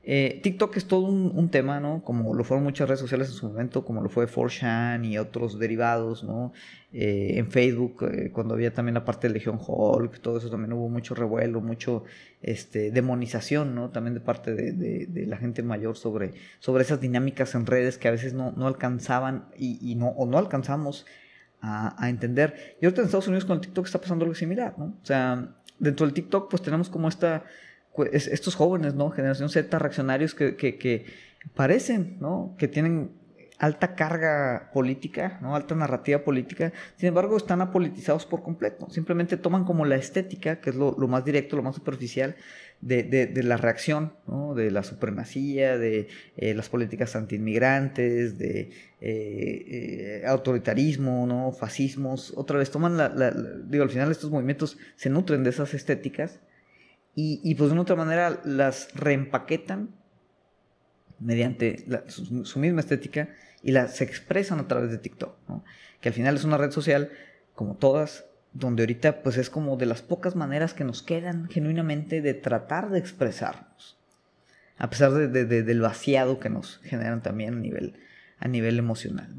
eh, 0.08 0.40
TikTok 0.44 0.78
es 0.78 0.86
todo 0.86 1.08
un, 1.08 1.50
tema, 1.50 1.80
¿no? 1.80 2.04
Como 2.04 2.36
lo 2.36 2.44
fueron 2.44 2.64
muchas 2.64 2.88
redes 2.88 3.00
sociales 3.00 3.28
en 3.30 3.34
su 3.34 3.48
momento, 3.48 3.84
como 3.84 4.04
lo 4.04 4.10
fue 4.10 4.28
4chan 4.28 5.04
y 5.04 5.18
otros 5.18 5.58
derivados, 5.58 6.24
¿no? 6.24 6.54
Eh, 6.94 7.40
en 7.40 7.50
Facebook, 7.50 8.04
eh, 8.04 8.30
cuando 8.32 8.54
había 8.54 8.72
también 8.72 8.94
la 8.94 9.04
parte 9.04 9.28
de 9.28 9.34
Legion 9.34 9.60
Hulk, 9.60 10.20
todo 10.20 10.38
eso 10.38 10.52
también 10.52 10.74
hubo 10.74 10.90
mucho 10.90 11.16
revuelo, 11.16 11.60
mucho 11.60 12.04
este, 12.44 12.92
demonización, 12.92 13.74
¿no? 13.74 13.90
También 13.90 14.14
de 14.14 14.20
parte 14.20 14.54
de, 14.54 15.26
la 15.26 15.38
gente 15.38 15.64
mayor 15.64 15.98
sobre, 15.98 16.36
sobre 16.60 16.84
esas 16.84 17.02
dinámicas 17.02 17.56
en 17.56 17.66
redes 17.66 17.98
que 17.98 18.08
a 18.08 18.12
veces 18.12 18.36
no, 18.36 18.54
alcanzaban 18.68 19.48
y, 19.58 19.96
no, 19.96 20.10
o 20.10 20.28
no 20.28 20.38
alcanzamos 20.38 21.08
a, 21.62 21.96
a, 21.98 22.10
entender. 22.10 22.76
Y 22.80 22.86
ahorita 22.86 23.02
en 23.02 23.06
Estados 23.06 23.28
Unidos 23.28 23.46
con 23.46 23.56
el 23.56 23.62
TikTok 23.62 23.88
está 23.88 24.00
pasando 24.00 24.24
algo 24.24 24.36
similar, 24.36 24.76
¿no? 24.78 24.86
O 25.02 25.06
sea, 25.06 25.56
dentro 25.80 26.06
del 26.06 26.14
TikTok 26.14 26.50
pues 26.50 26.62
tenemos 26.62 26.90
como 26.90 27.08
esta, 27.08 27.44
estos 28.12 28.56
jóvenes, 28.56 28.94
¿no? 28.96 29.10
Generación 29.12 29.50
Z, 29.50 29.80
reaccionarios 29.80 30.36
que, 30.36 30.56
que, 30.56 31.06
parecen, 31.54 32.18
¿no? 32.20 32.56
Que 32.58 32.68
tienen 32.68 33.12
alta 33.58 33.96
carga 33.96 34.70
política, 34.74 35.40
¿no? 35.42 35.56
alta 35.56 35.76
narrativa 35.76 36.20
política, 36.20 36.74
sin 36.98 37.08
embargo 37.08 37.38
están 37.38 37.62
apolitizados 37.62 38.26
por 38.26 38.44
completo, 38.44 38.90
simplemente 38.90 39.38
toman 39.38 39.64
como 39.64 39.86
la 39.86 39.96
estética, 39.96 40.60
que 40.60 40.72
es 40.72 40.76
lo, 40.76 40.94
más 41.08 41.24
directo, 41.24 41.56
lo 41.56 41.64
más 41.64 41.76
superficial, 41.76 42.36
de, 42.82 43.04
de, 43.04 43.44
la 43.44 43.58
reacción, 43.58 44.14
¿no? 44.28 44.54
de 44.54 44.70
la 44.70 44.84
supremacía, 44.84 45.78
de 45.78 46.08
eh, 46.38 46.54
las 46.54 46.70
políticas 46.70 47.16
antiinmigrantes, 47.16 48.38
de 48.38 48.72
eh, 49.02 50.22
eh, 50.22 50.24
autoritarismo, 50.28 51.26
¿no? 51.26 51.52
fascismos, 51.52 52.34
otra 52.36 52.60
vez 52.60 52.70
toman 52.70 52.98
la, 52.98 53.10
digo, 53.66 53.84
al 53.84 53.90
final 53.90 54.12
estos 54.12 54.30
movimientos 54.30 54.78
se 54.96 55.10
nutren 55.10 55.44
de 55.44 55.50
esas 55.50 55.74
estéticas 55.74 56.40
y, 57.16 57.42
y 57.44 57.56
pues 57.56 57.70
de 57.70 57.74
una 57.74 57.82
otra 57.84 57.96
manera 57.96 58.42
las 58.44 58.94
reempaquetan 58.94 59.90
mediante 61.20 61.86
su, 62.08 62.60
misma 62.60 62.82
estética 62.82 63.30
y 63.64 63.72
la, 63.72 63.88
se 63.88 64.04
expresan 64.04 64.60
a 64.60 64.68
través 64.68 64.92
de 64.92 64.98
TikTok, 64.98 65.36
que 66.02 66.10
al 66.10 66.14
final 66.14 66.36
es 66.36 66.44
una 66.44 66.58
red 66.58 66.72
social, 66.72 67.10
como 67.54 67.78
todas, 67.78 68.26
donde 68.56 68.82
ahorita 68.82 69.22
pues 69.22 69.38
es 69.38 69.52
como 69.52 69.78
de 69.78 69.86
las 69.86 70.02
pocas 70.02 70.36
maneras 70.36 70.74
que 70.74 70.84
nos 70.84 71.04
quedan 71.04 71.48
genuinamente 71.50 72.22
de 72.22 72.34
tratar 72.34 72.90
de 72.90 72.98
expresarnos, 72.98 73.98
a 74.78 74.90
pesar 74.90 75.14
de, 75.14 75.46
del 75.46 75.82
vaciado 75.82 76.40
que 76.40 76.50
nos 76.50 76.80
generan 76.84 77.22
también 77.22 77.56
a 77.56 77.60
nivel, 77.60 77.94
a 78.40 78.48
nivel 78.48 78.80
emocional. 78.80 79.30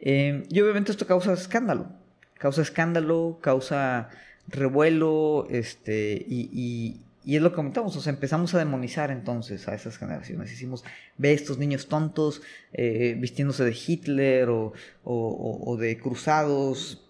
Eh, 0.00 0.44
y 0.50 0.60
obviamente 0.60 0.92
esto 0.92 1.06
causa 1.06 1.32
escándalo, 1.32 1.92
causa 2.34 2.60
escándalo, 2.60 3.38
causa 3.40 4.10
revuelo, 4.48 5.46
este, 5.48 6.22
y, 6.28 7.00
y 7.24 7.36
es 7.36 7.42
lo 7.42 7.50
que 7.50 7.56
comentamos, 7.56 7.96
o 7.96 8.00
sea, 8.00 8.12
empezamos 8.12 8.54
a 8.54 8.58
demonizar 8.58 9.10
entonces 9.10 9.68
a 9.68 9.74
esas 9.74 9.98
generaciones. 9.98 10.52
Hicimos, 10.52 10.84
ve 11.18 11.32
estos 11.32 11.58
niños 11.58 11.86
tontos 11.86 12.40
eh, 12.72 13.14
vistiéndose 13.18 13.64
de 13.64 13.76
Hitler 13.86 14.48
o, 14.48 14.72
o, 15.04 15.76
de 15.76 15.98
cruzados, 15.98 17.09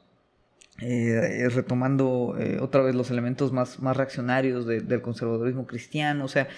eh, 0.80 1.48
retomando 1.50 2.36
eh, 2.38 2.58
otra 2.60 2.82
vez 2.82 2.94
los 2.94 3.10
elementos 3.10 3.52
más, 3.52 3.80
más 3.80 3.96
reaccionarios 3.96 4.66
del 4.66 5.02
conservadurismo 5.02 5.66
cristiano, 5.66 6.24
o 6.24 6.28
sea, 6.28 6.48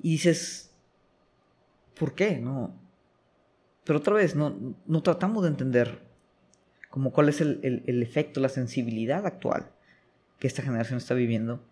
y 0.00 0.12
dices, 0.12 0.72
¿por 1.98 2.14
qué? 2.14 2.38
No. 2.38 2.74
Pero 3.84 3.98
otra 3.98 4.14
vez, 4.14 4.34
no, 4.34 4.76
no 4.86 5.02
tratamos 5.02 5.42
de 5.42 5.50
entender 5.50 6.02
como 6.90 7.12
cuál 7.12 7.28
es 7.28 7.40
el, 7.40 7.60
el, 7.62 7.82
el 7.86 8.02
efecto, 8.02 8.40
la 8.40 8.48
sensibilidad 8.48 9.26
actual 9.26 9.70
que 10.38 10.46
esta 10.46 10.62
generación 10.62 10.98
está 10.98 11.14
viviendo 11.14 11.64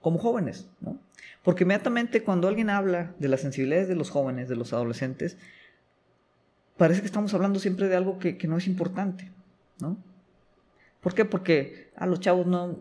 como 0.00 0.18
jóvenes, 0.18 0.68
¿no? 0.80 0.98
Porque 1.42 1.64
inmediatamente 1.64 2.22
cuando 2.22 2.48
alguien 2.48 2.70
habla 2.70 3.14
de 3.18 3.28
las 3.28 3.40
sensibilidades 3.40 3.88
de 3.88 3.94
los 3.94 4.10
jóvenes, 4.10 4.48
de 4.48 4.56
los 4.56 4.72
adolescentes, 4.72 5.36
parece 6.76 7.00
que 7.00 7.06
estamos 7.06 7.32
hablando 7.34 7.58
siempre 7.58 7.88
de 7.88 7.96
algo 7.96 8.18
que, 8.18 8.38
no 8.48 8.56
es 8.56 8.66
importante, 8.66 9.30
¿no? 9.80 9.96
¿Por 11.00 11.14
qué? 11.14 11.24
Porque 11.24 11.90
a 11.96 12.06
los 12.06 12.20
chavos 12.20 12.46
no, 12.46 12.78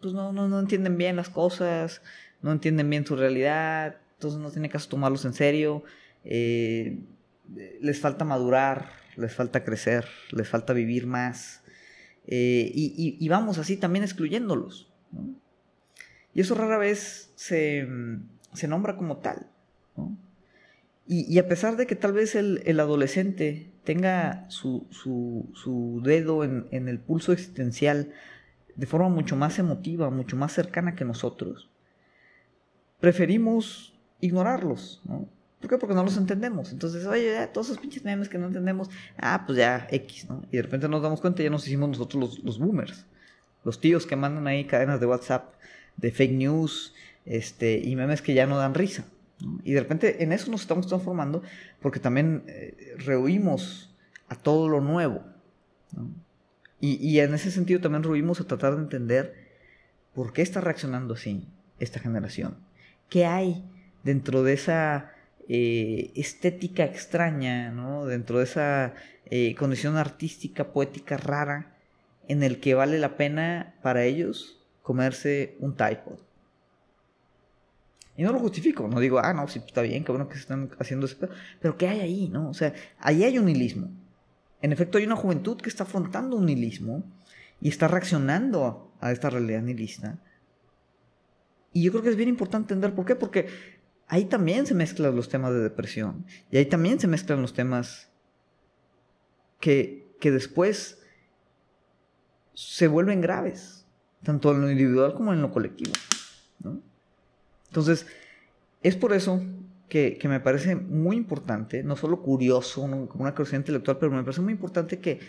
pues 0.00 0.14
no, 0.14 0.32
no, 0.32 0.48
no 0.48 0.60
entienden 0.60 0.96
bien 0.96 1.16
las 1.16 1.28
cosas, 1.28 2.02
no 2.42 2.52
entienden 2.52 2.90
bien 2.90 3.06
su 3.06 3.16
realidad, 3.16 3.96
entonces 4.14 4.40
no 4.40 4.50
tiene 4.50 4.68
caso 4.68 4.88
tomarlos 4.88 5.24
en 5.24 5.32
serio, 5.32 5.84
eh, 6.24 6.98
les 7.80 8.00
falta 8.00 8.24
madurar, 8.24 8.90
les 9.16 9.34
falta 9.34 9.64
crecer, 9.64 10.06
les 10.32 10.48
falta 10.48 10.72
vivir 10.72 11.06
más, 11.06 11.62
eh, 12.26 12.70
y, 12.72 13.28
vamos 13.28 13.58
así 13.58 13.76
también 13.76 14.04
excluyéndolos. 14.04 14.88
Y 16.32 16.40
eso 16.40 16.54
rara 16.54 16.78
vez 16.78 17.32
se, 17.34 17.86
nombra 18.68 18.96
como 18.96 19.16
tal. 19.18 19.48
Y, 21.12 21.40
a 21.40 21.48
pesar 21.48 21.76
de 21.76 21.88
que 21.88 21.96
tal 21.96 22.12
vez 22.12 22.36
el, 22.36 22.78
adolescente 22.78 23.72
tenga 23.82 24.48
su, 24.48 24.86
dedo 26.04 26.44
en, 26.44 26.68
el 26.70 27.00
pulso 27.00 27.32
existencial 27.32 28.12
de 28.76 28.86
forma 28.86 29.08
mucho 29.08 29.34
más 29.34 29.58
emotiva, 29.58 30.08
mucho 30.10 30.36
más 30.36 30.52
cercana 30.52 30.94
que 30.94 31.04
nosotros, 31.04 31.68
preferimos 33.00 33.98
ignorarlos. 34.20 35.02
¿no? 35.04 35.28
¿Por 35.58 35.68
qué? 35.68 35.78
Porque 35.78 35.96
no 35.96 36.04
los 36.04 36.16
entendemos. 36.16 36.70
Entonces, 36.70 37.04
oye, 37.06 37.32
ya, 37.32 37.52
todos 37.52 37.70
esos 37.70 37.80
pinches 37.80 38.04
memes 38.04 38.28
que 38.28 38.38
no 38.38 38.46
entendemos, 38.46 38.88
ah, 39.18 39.42
pues 39.44 39.58
ya, 39.58 39.88
X, 39.90 40.28
¿no? 40.28 40.44
Y 40.52 40.58
de 40.58 40.62
repente 40.62 40.88
nos 40.88 41.02
damos 41.02 41.20
cuenta 41.20 41.42
y 41.42 41.46
ya 41.46 41.50
nos 41.50 41.66
hicimos 41.66 41.88
nosotros 41.88 42.40
los, 42.44 42.58
boomers. 42.60 43.04
Los 43.64 43.80
tíos 43.80 44.06
que 44.06 44.14
mandan 44.14 44.46
ahí 44.46 44.64
cadenas 44.64 45.00
de 45.00 45.06
WhatsApp 45.06 45.54
de 45.96 46.12
fake 46.12 46.34
news 46.34 46.94
este, 47.26 47.80
y 47.80 47.96
memes 47.96 48.22
que 48.22 48.32
ya 48.32 48.46
no 48.46 48.58
dan 48.58 48.74
risa. 48.74 49.06
Y 49.62 49.72
de 49.72 49.80
repente 49.80 50.22
en 50.22 50.32
eso 50.32 50.50
nos 50.50 50.62
estamos 50.62 50.86
transformando 50.86 51.42
porque 51.80 52.00
también 52.00 52.44
eh, 52.46 52.94
rehuimos 52.98 53.94
a 54.28 54.36
todo 54.36 54.68
lo 54.68 54.80
nuevo. 54.80 55.24
Y, 56.82 57.18
en 57.18 57.34
ese 57.34 57.50
sentido 57.50 57.80
también 57.80 58.02
rehuimos 58.02 58.40
a 58.40 58.46
tratar 58.46 58.74
de 58.74 58.82
entender 58.82 59.34
por 60.14 60.32
qué 60.32 60.40
está 60.40 60.62
reaccionando 60.62 61.14
así 61.14 61.46
esta 61.78 62.00
generación. 62.00 62.56
¿Qué 63.10 63.26
hay 63.26 63.68
dentro 64.02 64.42
de 64.42 64.54
esa 64.54 65.12
eh, 65.52 66.12
estética 66.14 66.84
extraña. 66.84 67.74
Dentro 68.06 68.38
de 68.38 68.44
esa 68.44 68.94
eh, 69.26 69.56
condición 69.56 69.96
artística, 69.96 70.72
poética 70.72 71.16
rara, 71.16 71.76
en 72.28 72.44
el 72.44 72.60
que 72.60 72.74
vale 72.74 73.00
la 73.00 73.16
pena 73.16 73.74
para 73.82 74.04
ellos 74.04 74.60
comerse 74.82 75.56
un 75.58 75.74
typo. 75.74 76.18
Y 78.20 78.22
no 78.22 78.32
lo 78.32 78.38
justifico, 78.38 78.86
no 78.86 79.00
digo, 79.00 79.18
ah, 79.18 79.32
no, 79.32 79.48
sí, 79.48 79.62
está 79.64 79.80
bien, 79.80 80.04
bueno 80.06 80.28
que 80.28 80.34
se 80.34 80.40
están 80.40 80.68
haciendo 80.78 81.06
eso, 81.06 81.16
pero 81.58 81.78
¿qué 81.78 81.88
hay 81.88 82.00
ahí, 82.00 82.28
no? 82.28 82.50
O 82.50 82.52
sea, 82.52 82.74
ahí 82.98 83.24
hay 83.24 83.38
un 83.38 83.46
nihilismo. 83.46 83.88
En 84.60 84.72
efecto, 84.72 84.98
hay 84.98 85.04
una 85.04 85.16
juventud 85.16 85.56
que 85.56 85.70
está 85.70 85.84
afrontando 85.84 86.36
un 86.36 86.44
nihilismo 86.44 87.02
y 87.62 87.70
está 87.70 87.88
reaccionando 87.88 88.92
a 89.00 89.10
esta 89.10 89.30
realidad 89.30 89.62
nihilista. 89.62 90.18
Y 91.72 91.82
yo 91.82 91.92
creo 91.92 92.02
que 92.02 92.10
es 92.10 92.16
bien 92.16 92.28
importante 92.28 92.74
entender 92.74 92.94
por 92.94 93.06
qué, 93.06 93.16
porque 93.16 93.48
ahí 94.06 94.26
también 94.26 94.66
se 94.66 94.74
mezclan 94.74 95.16
los 95.16 95.30
temas 95.30 95.54
de 95.54 95.60
depresión. 95.60 96.26
Y 96.50 96.58
ahí 96.58 96.66
también 96.66 97.00
se 97.00 97.06
mezclan 97.06 97.40
los 97.40 97.54
temas 97.54 98.12
que, 99.60 100.14
que 100.20 100.30
después 100.30 101.00
se 102.52 102.86
vuelven 102.86 103.22
graves, 103.22 103.86
tanto 104.22 104.52
en 104.52 104.60
lo 104.60 104.70
individual 104.70 105.14
como 105.14 105.32
en 105.32 105.40
lo 105.40 105.50
colectivo. 105.50 105.94
Entonces, 107.70 108.06
es 108.82 108.96
por 108.96 109.12
eso 109.12 109.40
que, 109.88 110.18
me 110.24 110.40
parece 110.40 110.74
muy 110.74 111.16
importante, 111.16 111.82
no 111.82 111.96
solo 111.96 112.20
curioso, 112.22 112.82
como 112.82 113.22
una 113.22 113.32
curiosidad 113.32 113.60
intelectual, 113.60 113.98
pero 113.98 114.12
me 114.12 114.22
parece 114.22 114.40
muy 114.40 114.52
importante 114.52 114.98
que, 114.98 115.20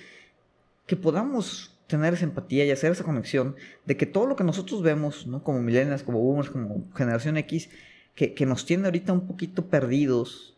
que 0.87 0.95
podamos 0.95 1.77
tener 1.87 2.13
esa 2.13 2.23
empatía 2.23 2.65
y 2.65 2.71
hacer 2.71 2.91
esa 2.91 3.03
conexión 3.03 3.55
de 3.85 3.97
que 3.97 4.05
todo 4.05 4.25
lo 4.25 4.35
que 4.35 4.43
nosotros 4.43 4.81
vemos, 4.81 5.27
¿no? 5.27 5.43
como 5.43 5.61
millennials, 5.61 6.03
como 6.03 6.19
boomers, 6.19 6.49
como 6.49 6.85
generación 6.95 7.37
X, 7.37 7.69
que, 8.15 8.45
nos 8.45 8.65
tiene 8.65 8.85
ahorita 8.85 9.13
un 9.13 9.27
poquito 9.27 9.65
perdidos, 9.65 10.55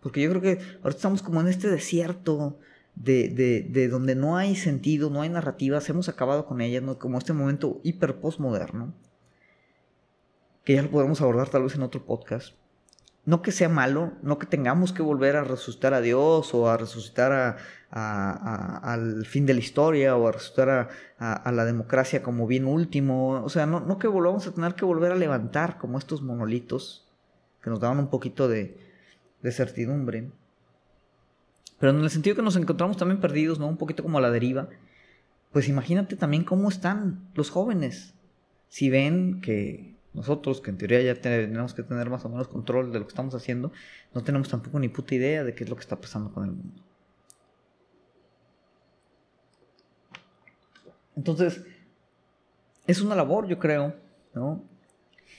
porque 0.00 0.22
yo 0.22 0.30
creo 0.30 0.42
que 0.42 0.58
ahorita 0.82 0.90
estamos 0.90 1.22
como 1.22 1.40
en 1.40 1.48
este 1.48 1.68
desierto 1.68 2.58
de, 2.94 3.28
de, 3.68 3.88
donde 3.88 4.14
no 4.14 4.36
hay 4.36 4.56
sentido, 4.56 5.10
no 5.10 5.22
hay 5.22 5.28
narrativas, 5.28 5.88
hemos 5.88 6.08
acabado 6.08 6.46
con 6.46 6.60
ellas, 6.60 6.82
¿no? 6.82 6.98
como 6.98 7.18
este 7.18 7.32
momento 7.32 7.80
hiper 7.82 8.16
postmoderno, 8.16 8.94
que 10.64 10.74
ya 10.74 10.82
lo 10.82 10.90
podemos 10.90 11.20
abordar 11.20 11.48
tal 11.48 11.64
vez 11.64 11.74
en 11.74 11.82
otro 11.82 12.04
podcast 12.04 12.54
no 13.24 13.42
que 13.42 13.52
sea 13.52 13.68
malo, 13.68 14.12
no 14.22 14.38
que 14.38 14.46
tengamos 14.46 14.92
que 14.92 15.02
volver 15.02 15.36
a 15.36 15.44
resucitar 15.44 15.94
a 15.94 16.00
Dios 16.00 16.52
o 16.54 16.68
a 16.68 16.76
resucitar 16.76 17.56
al 17.90 19.26
fin 19.26 19.46
de 19.46 19.54
la 19.54 19.60
historia 19.60 20.16
o 20.16 20.26
a 20.26 20.32
resucitar 20.32 20.90
a, 21.18 21.52
la 21.52 21.64
democracia 21.64 22.22
como 22.22 22.46
bien 22.46 22.66
último. 22.66 23.42
O 23.44 23.48
sea, 23.48 23.66
no, 23.66 23.80
no, 23.80 23.98
que 23.98 24.08
volvamos 24.08 24.46
a 24.46 24.52
tener 24.52 24.74
que 24.74 24.84
volver 24.84 25.12
a 25.12 25.16
levantar 25.16 25.78
como 25.78 25.98
estos 25.98 26.22
monolitos 26.22 27.08
que 27.62 27.70
nos 27.70 27.78
daban 27.78 27.98
un 27.98 28.08
poquito 28.08 28.48
de, 28.48 28.76
de 29.40 29.52
certidumbre. 29.52 30.30
Pero 31.78 31.92
en 31.92 32.02
el 32.02 32.10
sentido 32.10 32.34
que 32.34 32.42
nos 32.42 32.56
encontramos 32.56 32.96
también 32.96 33.20
perdidos, 33.20 33.60
¿no? 33.60 33.68
Un 33.68 33.76
poquito 33.76 34.02
como 34.02 34.18
a 34.18 34.20
la 34.20 34.30
deriva. 34.30 34.68
Pues 35.52 35.68
imagínate 35.68 36.16
también 36.16 36.42
cómo 36.42 36.68
están 36.68 37.28
los 37.34 37.50
jóvenes. 37.50 38.14
Si 38.68 38.90
ven 38.90 39.40
que 39.40 39.91
nosotros, 40.14 40.60
que 40.60 40.70
en 40.70 40.78
teoría 40.78 41.00
ya 41.02 41.20
tenemos 41.20 41.74
que 41.74 41.82
tener 41.82 42.10
más 42.10 42.24
o 42.24 42.28
menos 42.28 42.48
control 42.48 42.92
de 42.92 42.98
lo 42.98 43.06
que 43.06 43.10
estamos 43.10 43.34
haciendo, 43.34 43.72
no 44.14 44.22
tenemos 44.22 44.48
tampoco 44.48 44.78
ni 44.78 44.88
puta 44.88 45.14
idea 45.14 45.44
de 45.44 45.54
qué 45.54 45.64
es 45.64 45.70
lo 45.70 45.76
que 45.76 45.82
está 45.82 46.00
pasando 46.00 46.32
con 46.32 46.44
el 46.44 46.50
mundo. 46.52 46.82
Entonces, 51.16 51.62
es 52.86 53.00
una 53.00 53.14
labor, 53.14 53.46
yo 53.46 53.58
creo, 53.58 53.94
¿no? 54.34 54.62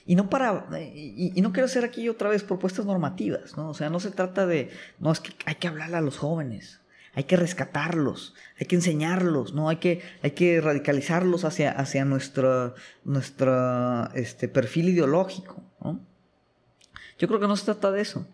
Y 0.05 0.15
no 0.15 0.29
para, 0.29 0.67
y, 0.81 1.39
no 1.41 1.53
quiero 1.53 1.65
hacer 1.65 1.85
aquí 1.85 2.09
otra 2.09 2.29
vez 2.29 2.43
propuestas 2.43 2.85
normativas, 2.85 3.55
¿no? 3.55 3.69
O 3.69 3.73
sea, 3.73 3.89
no 3.89 3.99
se 3.99 4.11
trata 4.11 4.45
de, 4.45 4.69
no, 4.99 5.11
es 5.11 5.19
que 5.19 5.33
hay 5.45 5.55
que 5.55 5.67
hablarle 5.67 5.97
a 5.97 6.01
los 6.01 6.17
jóvenes, 6.17 6.81
hay 7.15 7.25
que 7.25 7.37
rescatarlos, 7.37 8.33
hay 8.59 8.65
que 8.65 8.75
enseñarlos, 8.75 9.53
¿no? 9.53 9.69
Hay 9.69 9.77
que, 9.77 10.01
hay 10.23 10.31
que 10.31 10.59
radicalizarlos 10.61 11.45
hacia, 11.45 11.71
hacia 11.71 12.05
nuestro, 12.05 12.75
este, 14.15 14.47
perfil 14.47 14.89
ideológico, 14.89 15.63
¿no? 15.81 15.99
Yo 17.19 17.27
creo 17.27 17.39
que 17.39 17.47
no 17.47 17.55
se 17.55 17.65
trata 17.65 17.91
de 17.91 18.01
eso. 18.01 18.27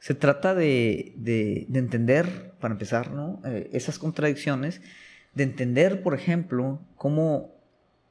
Se 0.00 0.14
trata 0.14 0.54
de, 0.54 1.12
de, 1.16 1.66
entender, 1.72 2.52
para 2.58 2.72
empezar, 2.72 3.12
¿no? 3.12 3.40
Eh, 3.44 3.70
esas 3.72 3.98
contradicciones, 3.98 4.80
de 5.34 5.44
entender, 5.44 6.02
por 6.02 6.14
ejemplo, 6.14 6.80
cómo 6.96 7.54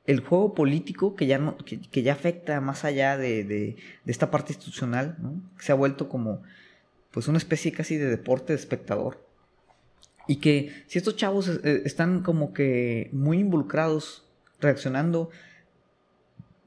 el 0.05 0.21
juego 0.21 0.55
político 0.55 1.15
que 1.15 1.27
ya, 1.27 1.37
no, 1.37 1.57
que, 1.57 2.01
ya 2.03 2.13
afecta 2.13 2.61
más 2.61 2.85
allá 2.85 3.17
de, 3.17 3.43
de, 3.43 3.75
esta 4.05 4.31
parte 4.31 4.53
institucional, 4.53 5.17
¿no? 5.19 5.41
se 5.59 5.71
ha 5.71 5.75
vuelto 5.75 6.09
como 6.09 6.41
pues 7.11 7.27
una 7.27 7.37
especie 7.37 7.71
casi 7.71 7.97
de 7.97 8.05
deporte 8.05 8.53
de 8.53 8.59
espectador, 8.59 9.28
y 10.29 10.35
que 10.35 10.83
si 10.85 10.99
estos 10.99 11.15
chavos 11.15 11.49
eh, 11.49 11.81
están 11.85 12.21
como 12.21 12.53
que 12.53 13.09
muy 13.11 13.39
involucrados, 13.39 14.23
reaccionando 14.61 15.31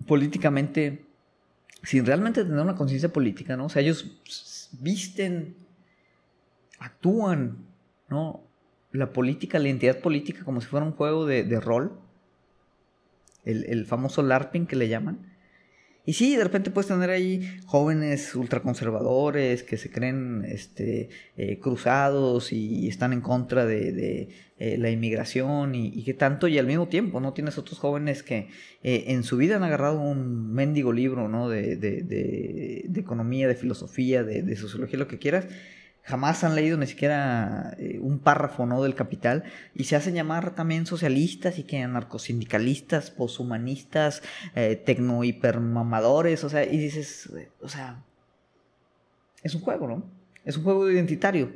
políticamente, 0.09 1.05
sin 1.85 2.05
realmente 2.05 2.42
tener 2.42 2.59
una 2.59 2.75
conciencia 2.75 3.12
política, 3.12 3.57
¿no? 3.57 3.66
O 3.66 3.68
sea, 3.68 3.81
ellos 3.81 4.11
visten, 4.72 5.55
actúan, 6.81 7.59
¿no? 8.09 8.40
La 8.90 9.12
política, 9.12 9.61
la 9.61 9.68
identidad 9.68 10.01
política 10.01 10.42
como 10.44 10.61
si 10.61 10.66
fuera 10.66 10.85
un 10.85 10.92
juego 10.92 11.25
de, 11.25 11.61
rol. 11.61 11.92
El, 13.44 13.64
el 13.66 13.87
famoso 13.87 14.25
LARPing 14.25 14.66
que 14.66 14.75
le 14.75 14.88
llaman. 14.88 15.32
Y 16.05 16.15
sí, 16.15 16.35
de 16.35 16.43
repente 16.43 16.73
puedes 16.73 16.88
tener 16.88 17.11
ahí 17.11 17.61
jóvenes 17.65 18.35
ultraconservadores 18.35 19.62
que 19.62 19.77
se 19.77 19.88
creen 19.88 20.45
este, 20.49 21.11
eh, 21.37 21.61
cruzados 21.61 22.53
y 22.53 22.88
están 22.88 23.12
en 23.12 23.21
contra 23.21 23.67
de, 23.67 24.29
eh, 24.59 24.77
la 24.79 24.91
inmigración 24.91 25.77
y, 25.77 26.03
que 26.03 26.12
tanto, 26.12 26.49
y 26.49 26.59
al 26.59 26.67
mismo 26.67 26.88
tiempo, 26.88 27.21
¿no? 27.21 27.33
Tienes 27.35 27.57
otros 27.57 27.79
jóvenes 27.79 28.25
que 28.25 28.49
eh, 28.83 29.05
en 29.09 29.23
su 29.23 29.37
vida 29.37 29.57
han 29.57 29.62
agarrado 29.62 30.01
un 30.01 30.53
mendigo 30.53 30.93
libro, 30.93 31.29
¿no? 31.29 31.49
De, 31.49 31.77
de 31.77 33.01
economía, 33.01 33.47
de 33.47 33.55
filosofía, 33.55 34.25
de, 34.25 34.57
sociología, 34.57 34.99
lo 34.99 35.07
que 35.07 35.19
quieras, 35.19 35.47
jamás 36.03 36.43
han 36.45 36.55
leído 36.55 36.77
ni 36.77 36.87
siquiera 36.87 37.75
eh, 37.79 37.99
un 38.01 38.19
párrafo 38.19 38.67
¿no? 38.67 38.83
del 38.83 38.95
Capital 38.95 39.45
y 39.75 39.85
se 39.85 39.97
hacen 39.97 40.15
llamar 40.15 40.55
también 40.55 40.87
socialistas 40.87 41.59
y 41.59 41.65
que 41.65 41.83
anarcosindicalistas, 41.83 43.11
poshumanistas, 43.11 44.23
eh, 44.55 44.77
tecno 44.77 45.25
hipermamadores, 45.25 46.45
o 46.45 46.49
sea, 46.49 46.65
y 46.65 46.79
dices, 46.79 47.33
o 47.61 47.69
sea, 47.69 48.03
es 49.43 49.55
un 49.55 49.61
juego, 49.61 49.87
¿no? 49.87 50.05
Es 50.45 50.57
un 50.57 50.65
juego 50.65 50.91
identitario, 50.91 51.53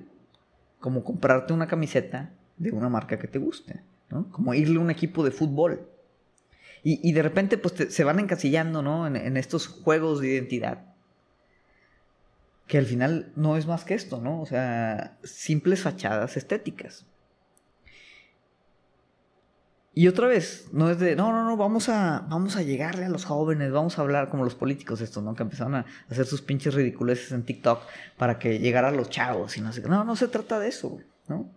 como 0.81 1.03
comprarte 1.03 1.53
una 1.53 1.67
camiseta 1.67 2.31
de 2.57 2.71
una 2.71 2.89
marca 2.89 3.19
que 3.19 3.29
te 3.29 3.39
guste, 3.39 3.81
¿no? 4.11 4.31
Como 4.31 4.55
irle 4.55 4.79
a 4.79 4.81
un 4.81 4.91
equipo 4.91 5.25
de 5.25 5.31
fútbol. 5.31 5.89
Y, 6.89 7.11
de 7.13 7.23
repente 7.23 7.59
pues 7.59 7.93
se 7.93 8.05
van 8.05 8.21
encasillando, 8.21 8.81
¿no? 8.81 9.09
En, 9.09 9.37
estos 9.37 9.67
juegos 9.67 10.21
de 10.21 10.29
identidad. 10.29 10.95
Que 12.67 12.79
al 12.79 12.87
final 12.87 13.33
no 13.37 13.57
es 13.57 13.67
más 13.67 13.85
que 13.85 13.95
esto, 13.95 14.21
¿no? 14.21 14.41
O 14.41 14.47
sea, 14.47 15.19
simples 15.23 15.83
fachadas 15.83 16.37
estéticas. 16.37 17.07
Y 19.99 20.09
otra 20.09 20.27
vez, 20.27 20.69
no 20.73 20.91
es 20.91 20.99
de, 20.99 21.17
no, 21.17 21.33
no, 21.33 21.43
no, 21.45 21.57
vamos 21.57 21.89
a, 21.89 22.27
vamos 22.29 22.57
a 22.57 22.63
llegarle 22.63 23.07
a 23.07 23.09
los 23.09 23.25
jóvenes, 23.25 23.73
vamos 23.73 23.99
a 23.99 24.03
hablar 24.03 24.29
como 24.29 24.45
los 24.45 24.55
políticos 24.55 25.01
estos, 25.01 25.25
¿no? 25.25 25.35
Que 25.35 25.43
empezaron 25.43 25.75
a 25.75 25.87
hacer 26.11 26.27
sus 26.27 26.43
pinches 26.43 26.75
ridiculeces 26.75 27.33
en 27.33 27.45
TikTok 27.45 27.81
para 28.19 28.39
que 28.39 28.59
llegara 28.59 28.89
a 28.89 28.91
los 28.91 29.09
chavos 29.09 29.57
y 29.57 29.63
no 29.63 29.73
sé 29.73 29.81
qué. 29.81 29.89
No, 29.89 30.05
no 30.05 30.15
se 30.15 30.29
trata 30.29 30.59
de 30.59 30.69
eso, 30.69 30.99
¿no? 31.29 31.51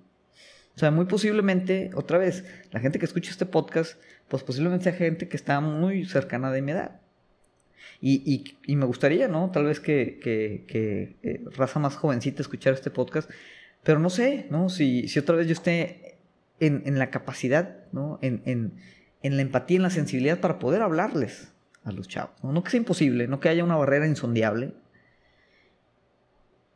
O 0.73 0.79
sea, 0.79 0.89
muy 0.89 1.03
posiblemente, 1.03 1.91
otra 1.93 2.17
vez, 2.17 2.45
la 2.71 2.79
gente 2.79 2.97
que 2.97 3.03
escucha 3.03 3.29
este 3.29 3.45
podcast, 3.45 3.99
pues 4.29 4.43
posiblemente 4.43 4.85
sea 4.85 4.93
gente 4.93 5.27
que 5.27 5.35
está 5.35 5.59
muy 5.59 6.05
cercana 6.05 6.49
de 6.49 6.61
mi 6.61 6.71
edad. 6.71 6.98
Y, 8.01 8.55
y, 8.65 8.75
me 8.77 8.85
gustaría, 8.85 9.27
¿no? 9.27 9.51
Tal 9.51 9.65
vez 9.65 9.81
que, 9.81 10.19
eh, 10.23 11.43
raza 11.51 11.79
más 11.79 11.97
jovencita 11.97 12.41
escuchar 12.41 12.73
este 12.73 12.91
podcast, 12.91 13.29
pero 13.83 13.99
no 13.99 14.09
sé, 14.09 14.47
¿no? 14.49 14.69
Si, 14.69 15.07
si 15.09 15.19
otra 15.19 15.35
vez 15.35 15.47
yo 15.47 15.53
esté 15.53 16.17
en, 16.61 16.83
en 16.85 16.97
la 16.97 17.09
capacidad, 17.09 17.83
¿no? 17.91 18.17
En, 18.21 18.41
en, 18.45 18.73
en, 19.21 19.35
la 19.35 19.41
empatía, 19.41 19.77
en 19.77 19.83
la 19.83 19.89
sensibilidad 19.89 20.39
para 20.39 20.59
poder 20.59 20.81
hablarles 20.81 21.51
a 21.83 21.91
los 21.91 22.07
chavos. 22.07 22.41
¿no? 22.41 22.53
no 22.53 22.63
que 22.63 22.71
sea 22.71 22.79
imposible, 22.79 23.27
no 23.27 23.39
que 23.39 23.49
haya 23.49 23.63
una 23.63 23.75
barrera 23.75 24.07
insondiable, 24.07 24.73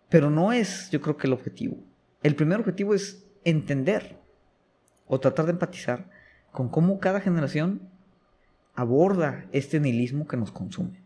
pero 0.09 0.29
no 0.29 0.51
es, 0.51 0.89
yo 0.91 1.01
creo 1.01 1.17
que 1.17 1.27
el 1.27 1.33
objetivo. 1.33 1.77
El 2.21 2.35
primer 2.35 2.59
objetivo 2.59 2.93
es 2.93 3.25
entender 3.45 4.17
o 5.07 5.19
tratar 5.19 5.45
de 5.45 5.51
empatizar 5.51 6.09
con 6.51 6.69
cómo 6.69 6.99
cada 6.99 7.19
generación 7.19 7.81
aborda 8.75 9.45
este 9.51 9.79
nihilismo 9.79 10.27
que 10.27 10.37
nos 10.37 10.51
consume. 10.51 11.02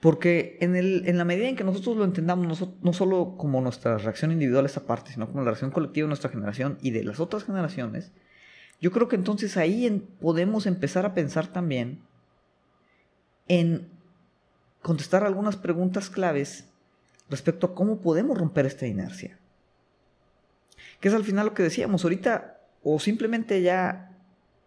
Porque 0.00 0.58
en, 0.60 0.76
el, 0.76 1.08
en 1.08 1.18
la 1.18 1.24
medida 1.24 1.48
en 1.48 1.56
que 1.56 1.64
nosotros 1.64 1.96
lo 1.96 2.04
entendamos, 2.04 2.68
no, 2.82 2.92
solo 2.92 3.34
como 3.36 3.60
nuestra 3.60 3.98
reacción 3.98 4.30
individual 4.30 4.64
a 4.64 4.68
esta 4.68 4.86
parte, 4.86 5.12
sino 5.12 5.26
como 5.26 5.40
la 5.40 5.46
reacción 5.46 5.72
colectiva 5.72 6.04
de 6.04 6.08
nuestra 6.08 6.30
generación 6.30 6.78
y 6.80 6.90
de 6.92 7.02
las 7.02 7.18
otras 7.18 7.44
generaciones, 7.44 8.12
yo 8.80 8.92
creo 8.92 9.08
que 9.08 9.16
entonces 9.16 9.56
ahí 9.56 10.08
podemos 10.20 10.66
empezar 10.66 11.04
a 11.04 11.14
pensar 11.14 11.48
también 11.48 12.00
en 13.48 13.88
contestar 14.82 15.24
algunas 15.24 15.56
preguntas 15.56 16.10
claves 16.10 16.68
respecto 17.28 17.66
a 17.66 17.74
cómo 17.74 18.00
podemos 18.00 18.38
romper 18.38 18.66
esta 18.66 18.86
inercia. 18.86 19.38
Que 21.00 21.08
es 21.08 21.14
al 21.14 21.24
final 21.24 21.46
lo 21.46 21.54
que 21.54 21.64
decíamos, 21.64 22.04
ahorita 22.04 22.60
o 22.84 23.00
simplemente 23.00 23.60
ya 23.62 24.16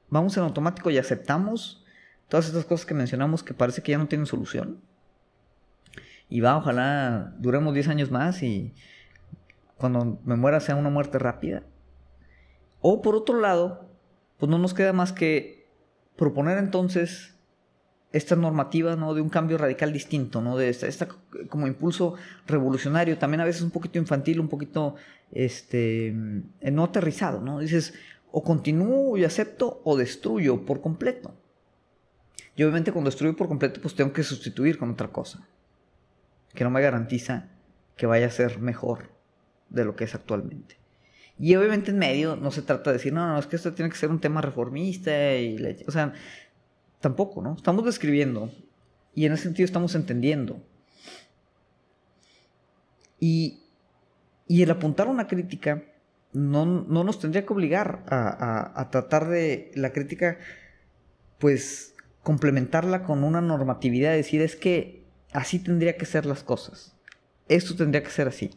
vamos 0.09 0.35
en 0.35 0.43
automático 0.43 0.89
y 0.89 0.97
aceptamos 0.97 1.85
todas 2.27 2.47
estas 2.47 2.65
cosas 2.65 2.85
que 2.85 2.93
mencionamos 2.93 3.43
que 3.43 3.53
parece 3.53 3.81
que 3.81 3.93
ya 3.93 3.97
no 3.97 4.07
tienen 4.07 4.27
solución. 4.27 4.81
Y 6.31 6.39
va, 6.39 6.55
ojalá 6.55 7.35
duremos 7.39 7.73
10 7.73 7.89
años 7.89 8.09
más 8.09 8.41
y 8.41 8.73
cuando 9.77 10.17
me 10.23 10.37
muera 10.37 10.61
sea 10.61 10.77
una 10.77 10.89
muerte 10.89 11.19
rápida. 11.19 11.63
O 12.79 13.01
por 13.01 13.15
otro 13.15 13.41
lado, 13.41 13.89
pues 14.37 14.49
no 14.49 14.57
nos 14.57 14.73
queda 14.73 14.93
más 14.93 15.11
que 15.11 15.67
proponer 16.15 16.57
entonces 16.57 17.35
esta 18.13 18.37
normativa, 18.37 18.95
¿no? 18.95 19.13
De 19.13 19.19
un 19.19 19.27
cambio 19.27 19.57
radical 19.57 19.91
distinto, 19.91 20.41
¿no? 20.41 20.55
De 20.55 20.69
esta, 20.69 21.09
como 21.49 21.67
impulso 21.67 22.15
revolucionario, 22.47 23.17
también 23.17 23.41
a 23.41 23.45
veces 23.45 23.61
un 23.61 23.71
poquito 23.71 23.99
infantil, 23.99 24.39
un 24.39 24.47
poquito, 24.47 24.95
este, 25.33 26.07
eh, 26.61 26.71
no 26.71 26.85
aterrizado, 26.85 27.41
¿no? 27.41 27.59
Dices, 27.59 27.93
o 28.31 28.41
continúo 28.41 29.17
y 29.17 29.25
acepto 29.25 29.81
o 29.83 29.97
destruyo 29.97 30.65
por 30.65 30.79
completo. 30.79 31.33
Y 32.55 32.63
obviamente 32.63 32.93
cuando 32.93 33.09
destruyo 33.09 33.35
por 33.35 33.49
completo, 33.49 33.81
pues 33.81 33.95
tengo 33.95 34.13
que 34.13 34.23
sustituir 34.23 34.77
con 34.77 34.91
otra 34.91 35.09
cosa, 35.09 35.45
que 36.53 36.63
no 36.63 36.69
me 36.69 36.81
garantiza 36.81 37.49
que 37.97 38.05
vaya 38.05 38.27
a 38.27 38.31
ser 38.31 38.59
mejor 38.59 39.11
de 39.69 39.85
lo 39.85 39.95
que 39.95 40.03
es 40.03 40.15
actualmente. 40.15 40.77
Y 41.39 41.55
obviamente 41.55 41.91
en 41.91 41.97
medio 41.97 42.35
no 42.35 42.51
se 42.51 42.61
trata 42.61 42.91
de 42.91 42.97
decir, 42.97 43.13
no, 43.13 43.27
no, 43.27 43.39
es 43.39 43.47
que 43.47 43.55
esto 43.55 43.73
tiene 43.73 43.89
que 43.89 43.97
ser 43.97 44.09
un 44.09 44.19
tema 44.19 44.41
reformista 44.41 45.35
y, 45.35 45.83
o 45.87 45.91
sea, 45.91 46.13
Tampoco, 47.01 47.41
¿no? 47.41 47.55
Estamos 47.55 47.83
describiendo 47.83 48.51
y 49.15 49.25
en 49.25 49.33
ese 49.33 49.43
sentido 49.43 49.65
estamos 49.65 49.95
entendiendo. 49.95 50.63
Y, 53.19 53.63
y 54.47 54.61
el 54.61 54.69
apuntar 54.69 55.07
una 55.07 55.27
crítica 55.27 55.83
no, 56.31 56.65
nos 56.65 57.19
tendría 57.19 57.45
que 57.45 57.53
obligar 57.53 58.03
a, 58.07 58.89
tratar 58.91 59.27
de 59.27 59.71
la 59.75 59.91
crítica, 59.91 60.37
pues 61.39 61.95
complementarla 62.21 63.03
con 63.03 63.23
una 63.23 63.41
normatividad, 63.41 64.13
decir 64.13 64.41
es 64.41 64.55
que 64.55 65.00
así 65.33 65.59
tendría 65.59 65.97
que 65.97 66.05
ser 66.05 66.25
las 66.25 66.43
cosas. 66.43 66.95
Esto 67.47 67.75
tendría 67.75 68.03
que 68.03 68.09
ser 68.09 68.27
así. 68.27 68.51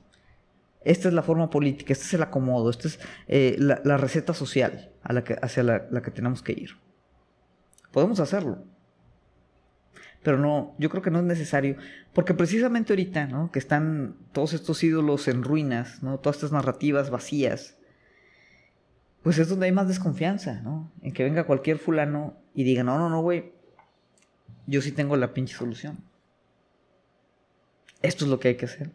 Esta 0.83 1.09
es 1.09 1.15
la 1.15 1.23
forma 1.23 1.49
política, 1.49 1.93
este 1.93 2.05
es 2.05 2.15
el 2.15 2.23
acomodo, 2.23 2.69
esta 2.69 2.89
es 2.89 3.01
eh, 3.27 3.57
la, 3.59 3.97
receta 3.97 4.35
social 4.35 4.93
a 5.03 5.15
la 5.15 5.25
hacia 5.41 5.63
la 5.63 6.03
que 6.03 6.11
tenemos 6.11 6.43
que 6.43 6.53
ir. 6.53 6.71
Podemos 7.91 8.21
hacerlo. 8.21 8.65
Pero 10.25 10.39
no, 10.39 10.75
yo 10.79 10.89
creo 10.89 11.03
que 11.03 11.11
no 11.11 11.19
es 11.19 11.25
necesario. 11.27 11.77
Porque 12.15 12.33
precisamente 12.33 12.93
ahorita, 12.93 13.27
¿no? 13.27 13.53
Que 13.53 13.59
están 13.59 14.17
todos 14.33 14.55
estos 14.55 14.83
ídolos 14.83 15.29
en 15.29 15.45
ruinas, 15.45 16.03
¿no? 16.03 16.19
Todas 16.19 16.37
estas 16.37 16.51
narrativas 16.51 17.11
vacías. 17.11 17.77
Pues 19.23 19.39
es 19.39 19.51
donde 19.51 19.67
hay 19.67 19.73
más 19.73 19.87
desconfianza, 19.87 20.63
¿no? 20.63 20.91
En 21.03 21.13
que 21.13 21.25
venga 21.25 21.45
cualquier 21.45 21.79
fulano 21.79 22.39
y 22.55 22.65
diga, 22.65 22.83
no, 22.83 22.99
no, 22.99 23.11
no, 23.11 23.21
güey. 23.21 23.53
Yo 24.67 24.81
sí 24.81 24.93
tengo 24.93 25.15
la 25.17 25.35
pinche 25.35 25.55
solución. 25.55 25.99
Esto 28.05 28.27
es 28.27 28.31
lo 28.31 28.39
que 28.39 28.49
hay 28.49 28.57
que 28.57 28.67
hacer. 28.67 28.91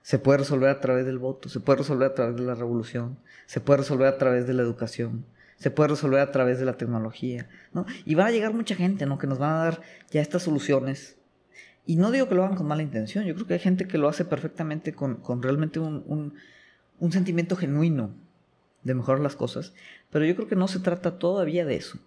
Se 0.00 0.18
puede 0.18 0.38
resolver 0.38 0.70
a 0.70 0.80
través 0.80 1.04
del 1.04 1.18
voto, 1.18 1.50
se 1.50 1.60
puede 1.60 1.80
resolver 1.80 2.10
a 2.10 2.14
través 2.14 2.36
de 2.36 2.42
la 2.42 2.54
revolución, 2.54 3.18
se 3.44 3.60
puede 3.60 3.80
resolver 3.80 4.06
a 4.06 4.16
través 4.16 4.46
de 4.46 4.54
la 4.54 4.62
educación, 4.62 5.26
se 5.56 5.70
puede 5.70 5.90
resolver 5.90 6.20
a 6.20 6.32
través 6.32 6.58
de 6.58 6.64
la 6.64 6.78
tecnología, 6.78 7.50
¿no? 7.74 7.84
Y 8.06 8.14
van 8.14 8.28
a 8.28 8.30
llegar 8.30 8.54
mucha 8.54 8.76
gente, 8.76 9.04
¿no? 9.04 9.18
Que 9.18 9.26
nos 9.26 9.38
van 9.38 9.52
a 9.52 9.64
dar 9.64 9.82
ya 10.10 10.22
estas 10.22 10.42
soluciones. 10.42 11.18
Y 11.84 11.96
no 11.96 12.10
digo 12.10 12.26
que 12.26 12.34
lo 12.34 12.44
hagan 12.44 12.56
con 12.56 12.66
mala 12.66 12.82
intención, 12.82 13.26
yo 13.26 13.34
creo 13.34 13.46
que 13.46 13.54
hay 13.54 13.60
gente 13.60 13.86
que 13.86 13.98
lo 13.98 14.08
hace 14.08 14.24
perfectamente 14.24 14.94
con, 14.94 15.20
realmente 15.42 15.78
un, 15.78 16.32
un 16.98 17.12
sentimiento 17.12 17.56
genuino 17.56 18.14
de 18.84 18.94
mejorar 18.94 19.20
las 19.20 19.36
cosas, 19.36 19.74
pero 20.08 20.24
yo 20.24 20.34
creo 20.34 20.48
que 20.48 20.56
no 20.56 20.66
se 20.66 20.80
trata 20.80 21.18
todavía 21.18 21.66
de 21.66 21.76
eso. 21.76 21.98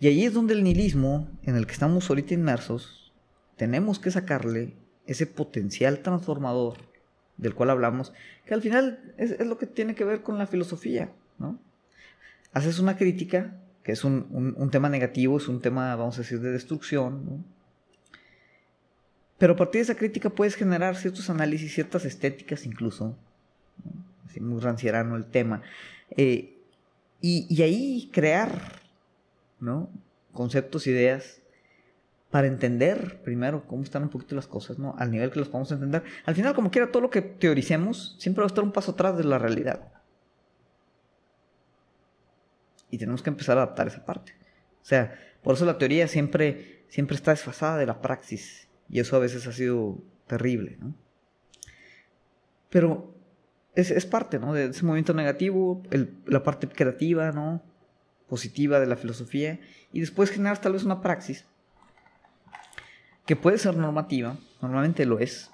Y 0.00 0.06
ahí 0.06 0.24
es 0.24 0.32
donde 0.32 0.54
el 0.54 0.64
nihilismo, 0.64 1.28
en 1.42 1.56
el 1.56 1.66
que 1.66 1.72
estamos 1.74 2.08
ahorita 2.08 2.32
inmersos, 2.32 3.03
tenemos 3.56 3.98
que 3.98 4.10
sacarle 4.10 4.74
ese 5.06 5.26
potencial 5.26 6.00
transformador 6.00 6.78
del 7.36 7.54
cual 7.54 7.70
hablamos, 7.70 8.12
que 8.46 8.54
al 8.54 8.62
final 8.62 9.14
es, 9.16 9.38
lo 9.44 9.58
que 9.58 9.66
tiene 9.66 9.94
que 9.94 10.04
ver 10.04 10.22
con 10.22 10.38
la 10.38 10.46
filosofía, 10.46 11.12
¿no? 11.38 11.58
Haces 12.52 12.78
una 12.78 12.96
crítica, 12.96 13.56
que 13.82 13.92
es 13.92 14.04
un, 14.04 14.68
tema 14.70 14.88
negativo, 14.88 15.36
es 15.36 15.48
un 15.48 15.60
tema, 15.60 15.94
vamos 15.96 16.16
a 16.16 16.22
decir, 16.22 16.40
de 16.40 16.52
destrucción. 16.52 17.44
Pero 19.38 19.54
a 19.54 19.56
partir 19.56 19.80
de 19.80 19.82
esa 19.82 19.96
crítica 19.96 20.30
puedes 20.30 20.54
generar 20.54 20.96
ciertos 20.96 21.28
análisis, 21.28 21.74
ciertas 21.74 22.04
estéticas 22.04 22.64
incluso, 22.64 23.16
así 24.26 24.40
muy 24.40 24.60
rancierano 24.60 25.16
el 25.16 25.26
tema, 25.26 25.62
eh, 26.16 26.56
y, 27.20 27.46
y, 27.48 27.62
ahí 27.62 28.10
crear, 28.12 28.80
¿no? 29.58 29.90
Conceptos, 30.32 30.86
ideas 30.86 31.40
para 32.34 32.48
entender 32.48 33.22
primero 33.22 33.64
cómo 33.64 33.84
están 33.84 34.02
un 34.02 34.08
poquito 34.08 34.34
las 34.34 34.48
cosas, 34.48 34.76
¿no? 34.76 34.96
Al 34.98 35.12
nivel 35.12 35.30
que 35.30 35.38
los 35.38 35.48
podemos 35.48 35.70
entender. 35.70 36.02
Al 36.26 36.34
final, 36.34 36.52
como 36.52 36.68
quiera, 36.68 36.90
todo 36.90 37.00
lo 37.00 37.08
que 37.08 37.22
teoricemos 37.22 38.16
siempre 38.18 38.42
va 38.42 38.46
a 38.46 38.48
estar 38.48 38.64
un 38.64 38.72
paso 38.72 38.90
atrás 38.90 39.16
de 39.16 39.22
la 39.22 39.38
realidad. 39.38 39.92
Y 42.90 42.98
tenemos 42.98 43.22
que 43.22 43.30
empezar 43.30 43.56
a 43.56 43.62
adaptar 43.62 43.86
esa 43.86 44.04
parte. 44.04 44.32
O 44.82 44.84
sea, 44.84 45.16
por 45.44 45.54
eso 45.54 45.64
la 45.64 45.78
teoría 45.78 46.08
siempre, 46.08 46.84
siempre 46.88 47.14
está 47.14 47.30
desfasada 47.30 47.78
de 47.78 47.86
la 47.86 48.00
praxis. 48.00 48.68
Y 48.88 48.98
eso 48.98 49.14
a 49.14 49.20
veces 49.20 49.46
ha 49.46 49.52
sido 49.52 50.02
terrible, 50.26 50.76
¿no? 50.80 50.92
Pero 52.68 53.14
es, 53.76 53.92
es 53.92 54.06
parte, 54.06 54.40
¿no? 54.40 54.54
De 54.54 54.64
ese 54.64 54.84
movimiento 54.84 55.14
negativo, 55.14 55.84
la 56.26 56.42
parte 56.42 56.66
creativa, 56.66 57.30
¿no? 57.30 57.62
Positiva 58.26 58.80
de 58.80 58.86
la 58.86 58.96
filosofía. 58.96 59.60
Y 59.92 60.00
después 60.00 60.30
generar 60.30 60.60
tal 60.60 60.72
vez 60.72 60.82
una 60.82 61.00
praxis 61.00 61.46
que 63.26 63.36
puede 63.36 63.58
ser 63.58 63.76
normativa, 63.76 64.36
normalmente 64.60 65.06
lo 65.06 65.18
es, 65.18 65.50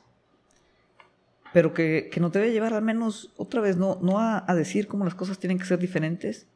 pero 1.52 1.74
que, 1.74 2.08
que 2.12 2.20
nos 2.20 2.32
debe 2.32 2.52
llevar 2.52 2.74
al 2.74 2.82
menos, 2.82 3.32
otra 3.36 3.60
vez, 3.60 3.76
no, 3.76 3.98
no 4.02 4.18
a, 4.18 4.44
decir 4.54 4.86
cómo 4.86 5.04
las 5.04 5.14
cosas 5.14 5.38
tienen 5.38 5.58
que 5.58 5.64
ser 5.64 5.78
diferentes, 5.78 6.46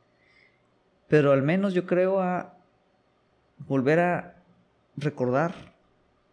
pero 1.08 1.32
al 1.32 1.42
menos 1.42 1.74
yo 1.74 1.86
creo 1.86 2.20
a 2.20 2.56
volver 3.58 4.00
a 4.00 4.42
recordar 4.96 5.74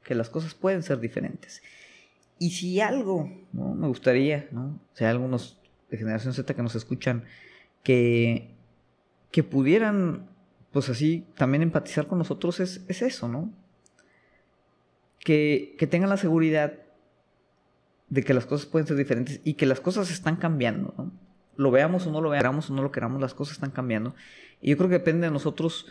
que 0.04 0.16
las 0.16 0.30
cosas 0.30 0.54
pueden 0.54 0.84
ser 0.84 1.00
diferentes. 1.00 1.62
Y 2.40 2.52
si 2.52 2.82
algo, 2.82 3.30
¿no? 3.54 3.76
Me 3.76 3.88
gustaría, 3.88 4.48
¿no? 4.52 4.80
O 4.94 4.96
sea, 4.96 5.12
algunos 5.12 5.60
de 5.90 5.98
Generación 5.98 6.34
Z 6.34 6.56
que 6.56 6.64
nos 6.64 6.76
escuchan, 6.76 7.26
que 7.84 8.52
que 9.32 9.44
pudieran, 9.44 10.28
pues 10.72 10.90
así, 10.90 11.26
también 11.36 11.64
empatizar 11.64 12.08
con 12.08 12.18
nosotros 12.18 12.60
es, 12.60 12.84
eso, 12.88 13.28
¿no? 13.28 13.52
Que, 15.24 15.76
que 15.78 15.88
tengan 15.88 16.10
la 16.10 16.18
seguridad 16.18 16.74
de 18.10 18.24
que 18.24 18.34
las 18.34 18.46
cosas 18.46 18.66
pueden 18.66 18.88
ser 18.88 18.98
diferentes 18.98 19.40
y 19.44 19.54
que 19.54 19.66
las 19.66 19.80
cosas 19.80 20.12
están 20.12 20.36
cambiando. 20.36 21.12
Lo 21.56 21.72
veamos 21.72 22.08
o 22.08 22.12
no 22.12 22.22
lo 22.22 22.30
veamos 22.30 22.70
o 22.70 22.74
no 22.74 22.82
lo 22.82 22.92
queramos, 22.92 23.22
las 23.22 23.34
cosas 23.34 23.54
están 23.54 23.72
cambiando. 23.72 24.16
Y 24.62 24.72
yo 24.72 24.78
creo 24.78 24.90
que 24.90 24.98
depende 24.98 25.28
de 25.28 25.32
nosotros 25.32 25.86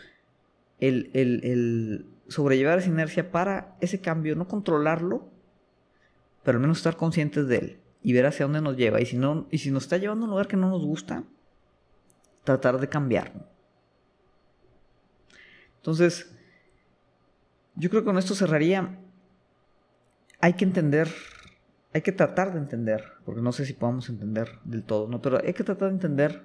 el, 0.79 1.09
el 1.13 2.05
sobrellevar 2.27 2.79
esa 2.79 2.89
inercia 2.89 3.31
para 3.31 3.75
ese 3.81 4.01
cambio, 4.01 4.35
no 4.35 4.47
controlarlo, 4.47 5.29
pero 6.43 6.57
al 6.57 6.61
menos 6.61 6.77
estar 6.77 6.97
conscientes 6.97 7.47
de 7.47 7.57
él 7.57 7.79
y 8.03 8.13
ver 8.13 8.25
hacia 8.25 8.45
dónde 8.45 8.61
nos 8.61 8.77
lleva. 8.77 9.01
Y 9.01 9.05
si, 9.05 9.17
no, 9.17 9.47
y 9.51 9.59
si 9.59 9.71
nos 9.71 9.83
está 9.83 9.97
llevando 9.97 10.25
a 10.25 10.27
un 10.27 10.31
lugar 10.31 10.47
que 10.47 10.57
no 10.57 10.69
nos 10.69 10.83
gusta, 10.83 11.23
tratar 12.43 12.79
de 12.79 12.89
cambiarlo. 12.89 13.45
Entonces, 15.77 16.35
yo 17.75 17.89
creo 17.89 18.01
que 18.01 18.05
con 18.05 18.17
esto 18.17 18.35
cerraría. 18.35 18.99
Hay 20.41 20.53
que 20.53 20.65
entender, 20.65 21.07
hay 21.93 22.01
que 22.01 22.11
tratar 22.11 22.53
de 22.53 22.59
entender, 22.59 23.03
porque 23.25 23.41
no 23.41 23.51
sé 23.51 23.65
si 23.65 23.73
podamos 23.73 24.09
entender 24.09 24.59
del 24.63 24.83
todo, 24.83 25.07
¿no? 25.07 25.21
Pero 25.21 25.39
hay 25.43 25.53
que 25.53 25.63
tratar 25.63 25.89
de 25.89 25.95
entender 25.95 26.41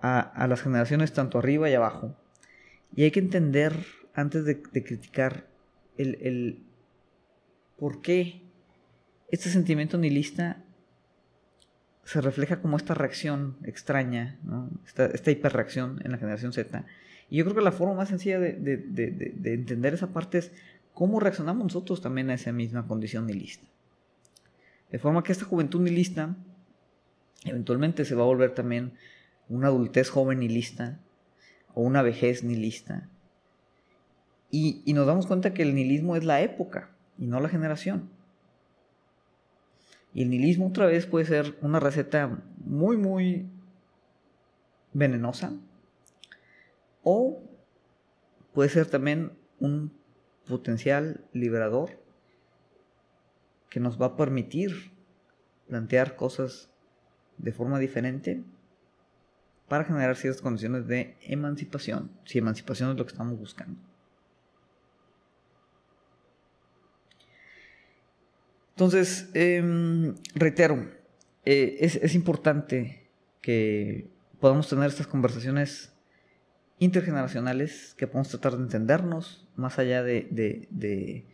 a, 0.00 0.46
las 0.48 0.62
generaciones 0.62 1.12
tanto 1.12 1.38
arriba 1.38 1.70
y 1.70 1.74
abajo. 1.74 2.16
Y 2.94 3.04
hay 3.04 3.10
que 3.10 3.20
entender, 3.20 3.72
antes 4.14 4.44
de, 4.44 4.62
criticar, 4.62 5.46
el, 5.96 6.62
por 7.78 8.02
qué 8.02 8.42
este 9.30 9.48
sentimiento 9.48 9.98
nihilista 9.98 10.62
se 12.04 12.20
refleja 12.20 12.60
como 12.60 12.76
esta 12.76 12.94
reacción 12.94 13.56
extraña, 13.64 14.38
esta, 14.86 15.06
esta 15.06 15.30
hiperreacción 15.30 16.00
en 16.04 16.12
la 16.12 16.18
generación 16.18 16.52
Z. 16.52 16.84
Y 17.28 17.38
yo 17.38 17.44
creo 17.44 17.56
que 17.56 17.62
la 17.62 17.72
forma 17.72 17.94
más 17.94 18.08
sencilla 18.08 18.38
de, 18.38 18.74
entender 19.44 19.94
esa 19.94 20.12
parte 20.12 20.38
es 20.38 20.52
cómo 20.96 21.20
reaccionamos 21.20 21.62
nosotros 21.62 22.00
también 22.00 22.30
a 22.30 22.34
esa 22.34 22.52
misma 22.52 22.86
condición 22.86 23.26
nihilista. 23.26 23.66
De 24.90 24.98
forma 24.98 25.22
que 25.22 25.30
esta 25.30 25.44
juventud 25.44 25.82
nihilista 25.82 26.34
eventualmente 27.44 28.06
se 28.06 28.14
va 28.14 28.22
a 28.22 28.26
volver 28.26 28.54
también 28.54 28.94
una 29.50 29.66
adultez 29.66 30.08
joven 30.08 30.38
nihilista 30.38 30.98
o 31.74 31.82
una 31.82 32.00
vejez 32.00 32.44
nihilista. 32.44 33.10
Y, 34.50 34.80
y 34.86 34.94
nos 34.94 35.06
damos 35.06 35.26
cuenta 35.26 35.52
que 35.52 35.64
el 35.64 35.74
nihilismo 35.74 36.16
es 36.16 36.24
la 36.24 36.40
época 36.40 36.96
y 37.18 37.26
no 37.26 37.40
la 37.40 37.50
generación. 37.50 38.08
Y 40.14 40.22
el 40.22 40.30
nihilismo 40.30 40.68
otra 40.68 40.86
vez 40.86 41.04
puede 41.04 41.26
ser 41.26 41.58
una 41.60 41.78
receta 41.78 42.42
muy, 42.64 42.96
muy 42.96 43.50
venenosa. 44.94 45.52
O 47.02 47.42
puede 48.54 48.70
ser 48.70 48.86
también 48.86 49.32
un 49.60 49.92
potencial 50.48 51.24
liberador 51.32 52.00
que 53.68 53.80
nos 53.80 54.00
va 54.00 54.06
a 54.06 54.16
permitir 54.16 54.92
plantear 55.68 56.16
cosas 56.16 56.70
de 57.38 57.52
forma 57.52 57.78
diferente 57.78 58.42
para 59.68 59.84
generar 59.84 60.16
ciertas 60.16 60.40
condiciones 60.40 60.86
de 60.86 61.16
emancipación, 61.22 62.10
si 62.24 62.38
emancipación 62.38 62.90
es 62.90 62.96
lo 62.96 63.04
que 63.04 63.12
estamos 63.12 63.38
buscando. 63.38 63.78
Entonces, 68.76 69.30
em, 69.32 70.14
reitero, 70.34 70.76
eh, 71.46 71.78
es, 71.80 72.14
importante 72.14 73.08
que 73.40 74.06
podamos 74.38 74.68
tener 74.68 74.88
estas 74.88 75.06
conversaciones 75.06 75.95
intergeneracionales, 76.78 77.94
que 77.96 78.06
podamos 78.06 78.28
tratar 78.28 78.56
de 78.56 78.64
entendernos 78.64 79.46
más 79.56 79.78
allá 79.78 80.02
de, 80.02 81.24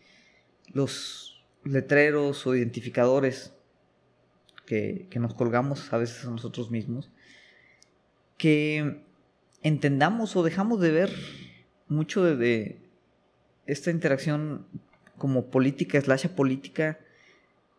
los 0.72 1.45
letreros 1.64 2.47
o 2.47 2.55
identificadores 2.55 3.53
que, 4.66 5.09
nos 5.16 5.34
colgamos 5.34 5.93
a 5.93 5.99
veces 5.99 6.24
a 6.24 6.30
nosotros 6.30 6.70
mismos, 6.70 7.11
que 8.38 9.03
entendamos 9.62 10.36
o 10.36 10.43
dejamos 10.43 10.80
de 10.80 10.90
ver 10.90 11.11
mucho 11.88 12.22
de, 12.24 12.78
esta 13.66 13.90
interacción 13.90 14.66
como 15.18 15.51
política 15.51 16.01
slash 16.01 16.26
política 16.28 16.99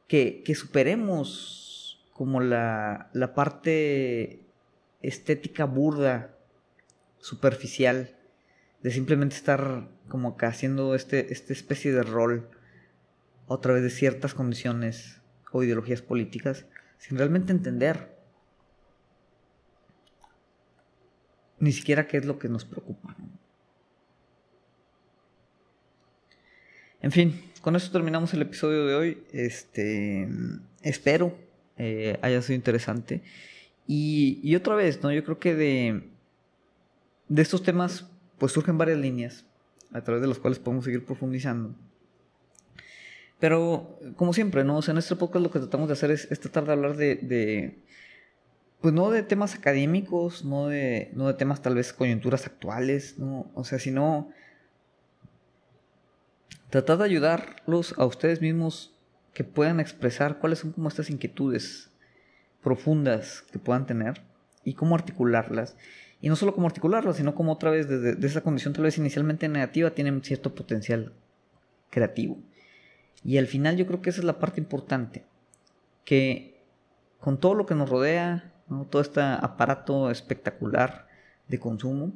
que, 0.07 0.43
superemos 0.55 2.05
como 2.13 2.39
la, 2.41 3.09
la 3.13 3.33
parte 3.33 4.41
estética 5.01 5.65
burda, 5.65 6.37
superficial, 7.23 8.17
de 8.81 8.91
simplemente 8.91 9.35
estar 9.35 9.87
como 10.09 10.35
que 10.35 10.45
haciendo 10.45 10.93
este, 10.93 11.31
esta 11.31 11.53
especie 11.53 11.93
de 11.93 12.03
rol 12.03 12.49
a 13.49 13.57
través 13.61 13.81
de 13.81 13.89
ciertas 13.89 14.33
condiciones 14.33 15.21
o 15.53 15.63
ideologías 15.63 16.01
políticas, 16.01 16.65
sin 16.97 17.17
realmente 17.17 17.53
entender 17.53 18.13
ni 21.59 21.71
siquiera 21.71 22.07
qué 22.07 22.17
es 22.17 22.25
lo 22.25 22.37
que 22.39 22.49
nos 22.49 22.65
preocupa. 22.65 23.15
En 27.01 27.11
fin, 27.13 27.41
con 27.61 27.77
esto 27.77 27.89
terminamos 27.89 28.33
el 28.33 28.41
episodio 28.41 28.85
de 28.85 28.95
hoy. 28.95 29.23
Este, 29.31 30.27
espero 30.81 31.37
eh, 31.77 32.19
haya 32.21 32.41
sido 32.41 32.55
interesante. 32.55 33.23
Y, 33.87 34.53
otra 34.55 34.75
vez, 34.75 35.01
¿no? 35.03 35.11
Yo 35.11 35.23
creo 35.23 35.39
que 35.39 35.55
de, 35.55 36.12
de 37.27 37.41
estos 37.41 37.63
temas, 37.63 38.09
pues 38.37 38.51
surgen 38.51 38.77
varias 38.77 38.97
líneas 38.97 39.45
a 39.91 40.01
través 40.01 40.21
de 40.21 40.27
las 40.27 40.39
cuales 40.39 40.59
podemos 40.59 40.85
seguir 40.85 41.05
profundizando. 41.05 41.75
Pero, 43.39 43.99
como 44.15 44.33
siempre, 44.33 44.63
¿no? 44.63 44.79
en 44.87 44.97
este 44.97 45.15
podcast 45.15 45.43
lo 45.43 45.51
que 45.51 45.59
tratamos 45.59 45.87
de 45.87 45.93
hacer 45.93 46.11
es, 46.11 46.27
tratar 46.39 46.65
de 46.65 46.71
hablar 46.71 46.95
de, 46.95 47.15
de, 47.15 47.79
Pues 48.81 48.93
no 48.93 49.09
de 49.11 49.23
temas 49.23 49.55
académicos, 49.55 50.45
no 50.45 50.67
de, 50.67 51.11
no 51.13 51.27
de 51.27 51.33
temas 51.33 51.61
tal 51.61 51.75
vez 51.75 51.91
coyunturas 51.93 52.45
actuales, 52.45 53.19
¿no? 53.19 53.51
O 53.53 53.63
sea, 53.63 53.79
sino 53.79 54.29
Tratad 56.73 56.97
de 56.97 57.03
ayudarlos 57.03 57.93
a 57.99 58.05
ustedes 58.07 58.41
mismos 58.41 58.95
que 59.35 59.43
puedan 59.43 59.79
expresar 59.79 60.39
cuáles 60.39 60.57
son 60.57 60.71
como 60.71 60.87
estas 60.89 61.11
inquietudes 61.11 61.91
profundas 62.63 63.43
que 63.51 63.59
puedan 63.59 63.85
tener 63.85 64.23
y 64.63 64.73
cómo 64.73 64.95
articularlas. 64.95 65.77
Y 66.23 66.29
no 66.29 66.37
solo 66.37 66.55
cómo 66.55 66.67
articularlas, 66.67 67.17
sino 67.17 67.35
como 67.35 67.51
otra 67.51 67.69
vez 67.69 67.89
desde 67.89 68.25
esa 68.25 68.39
condición 68.39 68.71
tal 68.71 68.85
vez 68.85 68.97
inicialmente 68.97 69.49
negativa 69.49 69.89
tienen 69.89 70.23
cierto 70.23 70.55
potencial 70.55 71.11
creativo. 71.89 72.37
Y 73.25 73.39
al 73.39 73.47
final 73.47 73.75
yo 73.75 73.85
creo 73.85 74.01
que 74.01 74.09
esa 74.09 74.21
es 74.21 74.25
la 74.25 74.39
parte 74.39 74.61
importante, 74.61 75.25
que 76.05 76.63
con 77.19 77.41
todo 77.41 77.55
lo 77.55 77.65
que 77.65 77.75
nos 77.75 77.89
rodea, 77.89 78.53
todo 78.89 79.01
este 79.01 79.19
aparato 79.19 80.09
espectacular 80.09 81.09
de 81.49 81.59
consumo, 81.59 82.13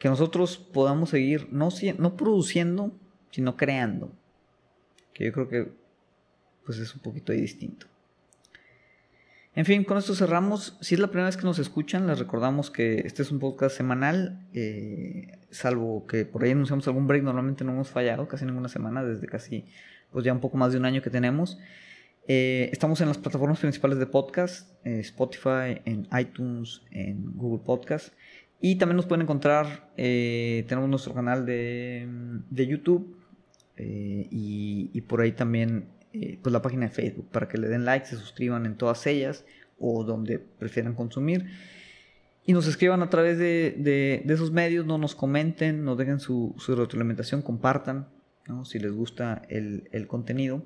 que 0.00 0.08
nosotros 0.08 0.58
podamos 0.58 1.10
seguir 1.10 1.46
no, 1.52 1.68
no 1.98 2.16
produciendo, 2.16 2.90
sino 3.30 3.56
creando. 3.56 4.10
Que 5.14 5.26
yo 5.26 5.32
creo 5.32 5.48
que 5.48 5.72
pues 6.66 6.78
es 6.78 6.92
un 6.92 7.02
poquito 7.02 7.30
distinto. 7.30 7.86
En 9.54 9.66
fin, 9.66 9.84
con 9.84 9.98
esto 9.98 10.14
cerramos. 10.14 10.78
Si 10.80 10.94
es 10.94 11.00
la 11.00 11.08
primera 11.08 11.26
vez 11.26 11.36
que 11.36 11.44
nos 11.44 11.58
escuchan, 11.58 12.06
les 12.06 12.18
recordamos 12.18 12.70
que 12.70 13.02
este 13.04 13.22
es 13.22 13.30
un 13.30 13.38
podcast 13.38 13.76
semanal, 13.76 14.46
eh, 14.54 15.38
salvo 15.50 16.06
que 16.06 16.24
por 16.24 16.42
ahí 16.42 16.52
anunciamos 16.52 16.86
algún 16.88 17.06
break, 17.06 17.22
normalmente 17.22 17.62
no 17.62 17.72
hemos 17.72 17.90
fallado 17.90 18.26
casi 18.28 18.46
ninguna 18.46 18.68
semana, 18.68 19.04
desde 19.04 19.26
casi 19.26 19.66
pues 20.10 20.24
ya 20.24 20.32
un 20.32 20.40
poco 20.40 20.56
más 20.56 20.72
de 20.72 20.78
un 20.78 20.86
año 20.86 21.02
que 21.02 21.10
tenemos. 21.10 21.58
Eh, 22.28 22.70
estamos 22.72 23.00
en 23.00 23.08
las 23.08 23.18
plataformas 23.18 23.58
principales 23.58 23.98
de 23.98 24.06
podcast, 24.06 24.70
eh, 24.86 25.00
Spotify, 25.00 25.82
en 25.84 26.08
iTunes, 26.18 26.82
en 26.90 27.36
Google 27.36 27.62
Podcast. 27.64 28.14
Y 28.60 28.76
también 28.76 28.96
nos 28.96 29.06
pueden 29.06 29.22
encontrar, 29.22 29.90
tenemos 29.96 30.88
nuestro 30.88 31.12
canal 31.14 31.44
de, 31.44 32.06
YouTube 32.50 33.16
eh, 33.76 34.28
y, 34.30 35.00
por 35.02 35.20
ahí 35.20 35.32
también 35.32 35.86
eh, 36.12 36.38
pues 36.42 36.52
la 36.52 36.62
página 36.62 36.86
de 36.86 36.92
Facebook 36.92 37.28
para 37.30 37.48
que 37.48 37.58
le 37.58 37.68
den 37.68 37.84
like, 37.84 38.06
se 38.06 38.16
suscriban 38.16 38.66
en 38.66 38.76
todas 38.76 39.06
ellas 39.06 39.44
o 39.78 40.04
donde 40.04 40.38
prefieran 40.38 40.94
consumir. 40.94 41.46
Y 42.44 42.52
nos 42.52 42.66
escriban 42.66 43.02
a 43.02 43.10
través 43.10 43.38
de, 43.38 44.22
esos 44.26 44.50
medios, 44.50 44.84
no 44.84 44.98
nos 44.98 45.14
comenten, 45.14 45.84
nos 45.84 45.96
dejen 45.96 46.18
su, 46.18 46.54
su 46.58 46.74
retroalimentación, 46.74 47.42
compartan 47.42 48.08
si 48.64 48.78
les 48.78 48.92
gusta 48.92 49.42
el, 49.48 49.88
el 49.92 50.06
contenido. 50.06 50.62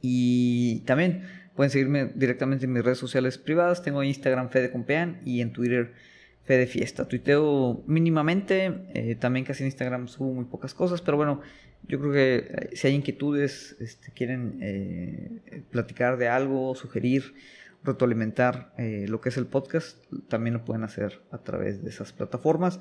Y 0.00 0.80
también 0.80 1.22
pueden 1.54 1.70
seguirme 1.70 2.06
directamente 2.14 2.66
en 2.66 2.72
mis 2.72 2.84
redes 2.84 2.98
sociales 2.98 3.38
privadas. 3.38 3.82
Tengo 3.82 4.02
Instagram 4.02 4.50
Fede 4.50 4.70
Compean 4.70 5.20
y 5.24 5.40
en 5.40 5.52
Twitter 5.52 5.94
fe 6.44 6.58
de 6.58 6.66
fiesta. 6.66 7.08
Tuiteo 7.08 7.82
mínimamente, 7.86 8.86
eh, 8.94 9.16
también 9.16 9.44
casi 9.44 9.62
en 9.62 9.68
Instagram 9.68 10.08
subo 10.08 10.32
muy 10.32 10.44
pocas 10.44 10.74
cosas, 10.74 11.00
pero 11.00 11.16
bueno, 11.16 11.40
yo 11.88 11.98
creo 11.98 12.12
que 12.12 12.36
eh, 12.36 12.76
si 12.76 12.86
hay 12.86 12.94
inquietudes, 12.94 13.76
este, 13.80 14.12
quieren 14.12 14.58
eh, 14.60 15.62
platicar 15.70 16.16
de 16.18 16.28
algo, 16.28 16.74
sugerir 16.74 17.34
retroalimentar 17.82 18.72
lo 18.78 19.20
que 19.20 19.28
es 19.28 19.36
el 19.36 19.44
podcast, 19.44 19.98
también 20.28 20.54
lo 20.54 20.64
pueden 20.64 20.84
hacer 20.84 21.20
a 21.30 21.36
través 21.36 21.84
de 21.84 21.90
esas 21.90 22.14
plataformas. 22.14 22.80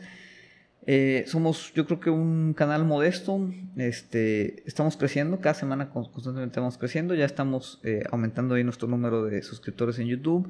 Somos, 1.25 1.73
yo 1.73 1.85
creo 1.85 1.99
que 1.99 2.09
un 2.09 2.53
canal 2.53 2.85
modesto. 2.85 3.51
Este, 3.75 4.63
estamos 4.65 4.95
creciendo, 4.95 5.41
cada 5.41 5.55
semana 5.55 5.89
constantemente 5.89 6.53
estamos 6.53 6.77
creciendo. 6.77 7.15
Ya 7.15 7.25
estamos 7.25 7.81
aumentando 8.11 8.55
ahí 8.55 8.63
nuestro 8.63 8.87
número 8.87 9.25
de 9.25 9.43
suscriptores 9.43 9.99
en 9.99 10.07
YouTube. 10.07 10.49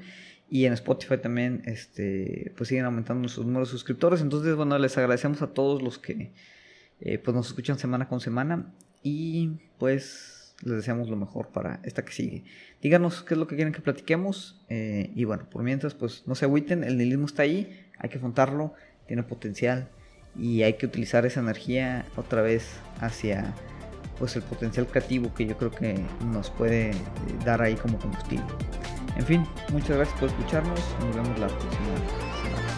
Y 0.50 0.66
en 0.66 0.74
Spotify 0.74 1.18
también, 1.18 1.64
este, 1.66 2.54
pues 2.56 2.70
siguen 2.70 2.86
aumentando 2.86 3.22
nuestros 3.22 3.46
números 3.46 3.70
de 3.70 3.72
suscriptores. 3.72 4.22
Entonces, 4.22 4.56
bueno, 4.56 4.78
les 4.78 4.98
agradecemos 4.98 5.42
a 5.42 5.48
todos 5.48 5.82
los 5.82 5.98
que 5.98 6.32
pues 7.24 7.36
nos 7.36 7.48
escuchan 7.48 7.80
semana 7.80 8.08
con 8.08 8.20
semana. 8.20 8.72
Y 9.02 9.50
pues 9.80 10.56
les 10.62 10.78
deseamos 10.78 11.10
lo 11.10 11.16
mejor 11.16 11.50
para 11.50 11.80
esta 11.84 12.06
que 12.06 12.14
sigue. 12.14 12.44
Díganos 12.82 13.24
qué 13.24 13.34
es 13.34 13.38
lo 13.40 13.48
que 13.48 13.56
quieren 13.56 13.74
que 13.74 13.82
platiquemos. 13.82 14.64
y 14.70 15.24
bueno, 15.24 15.50
por 15.50 15.64
mientras, 15.64 15.96
pues 15.96 16.24
no 16.28 16.36
se 16.36 16.46
agüiten, 16.46 16.84
el 16.84 16.98
nihilismo 16.98 17.26
está 17.26 17.44
ahí, 17.44 17.88
hay 17.98 18.10
que 18.10 18.18
afrontarlo, 18.18 18.74
tiene 19.08 19.24
potencial 19.24 19.90
y 20.38 20.64
hay 20.64 20.74
que 20.74 20.86
utilizar 20.86 21.26
esa 21.26 21.40
energía 21.40 22.06
otra 22.16 22.42
vez 22.42 22.76
hacia 23.00 23.54
pues 24.18 24.36
el 24.36 24.44
potencial 24.44 24.88
creativo 24.88 25.34
que 25.34 25.46
yo 25.46 25.58
creo 25.58 25.72
que 25.72 25.96
nos 26.26 26.50
puede 26.50 26.92
eh, 26.92 26.96
dar 27.46 27.62
ahí 27.62 27.76
como 27.76 28.00
combustible. 28.00 28.46
En 29.16 29.26
fin, 29.26 29.48
muchas 29.72 29.98
gracias 29.98 30.20
por 30.20 30.30
escucharnos. 30.30 30.80
Nos 31.00 31.16
vemos 31.16 31.40
la 31.40 31.48
próxima 31.48 31.74
semana. 32.42 32.73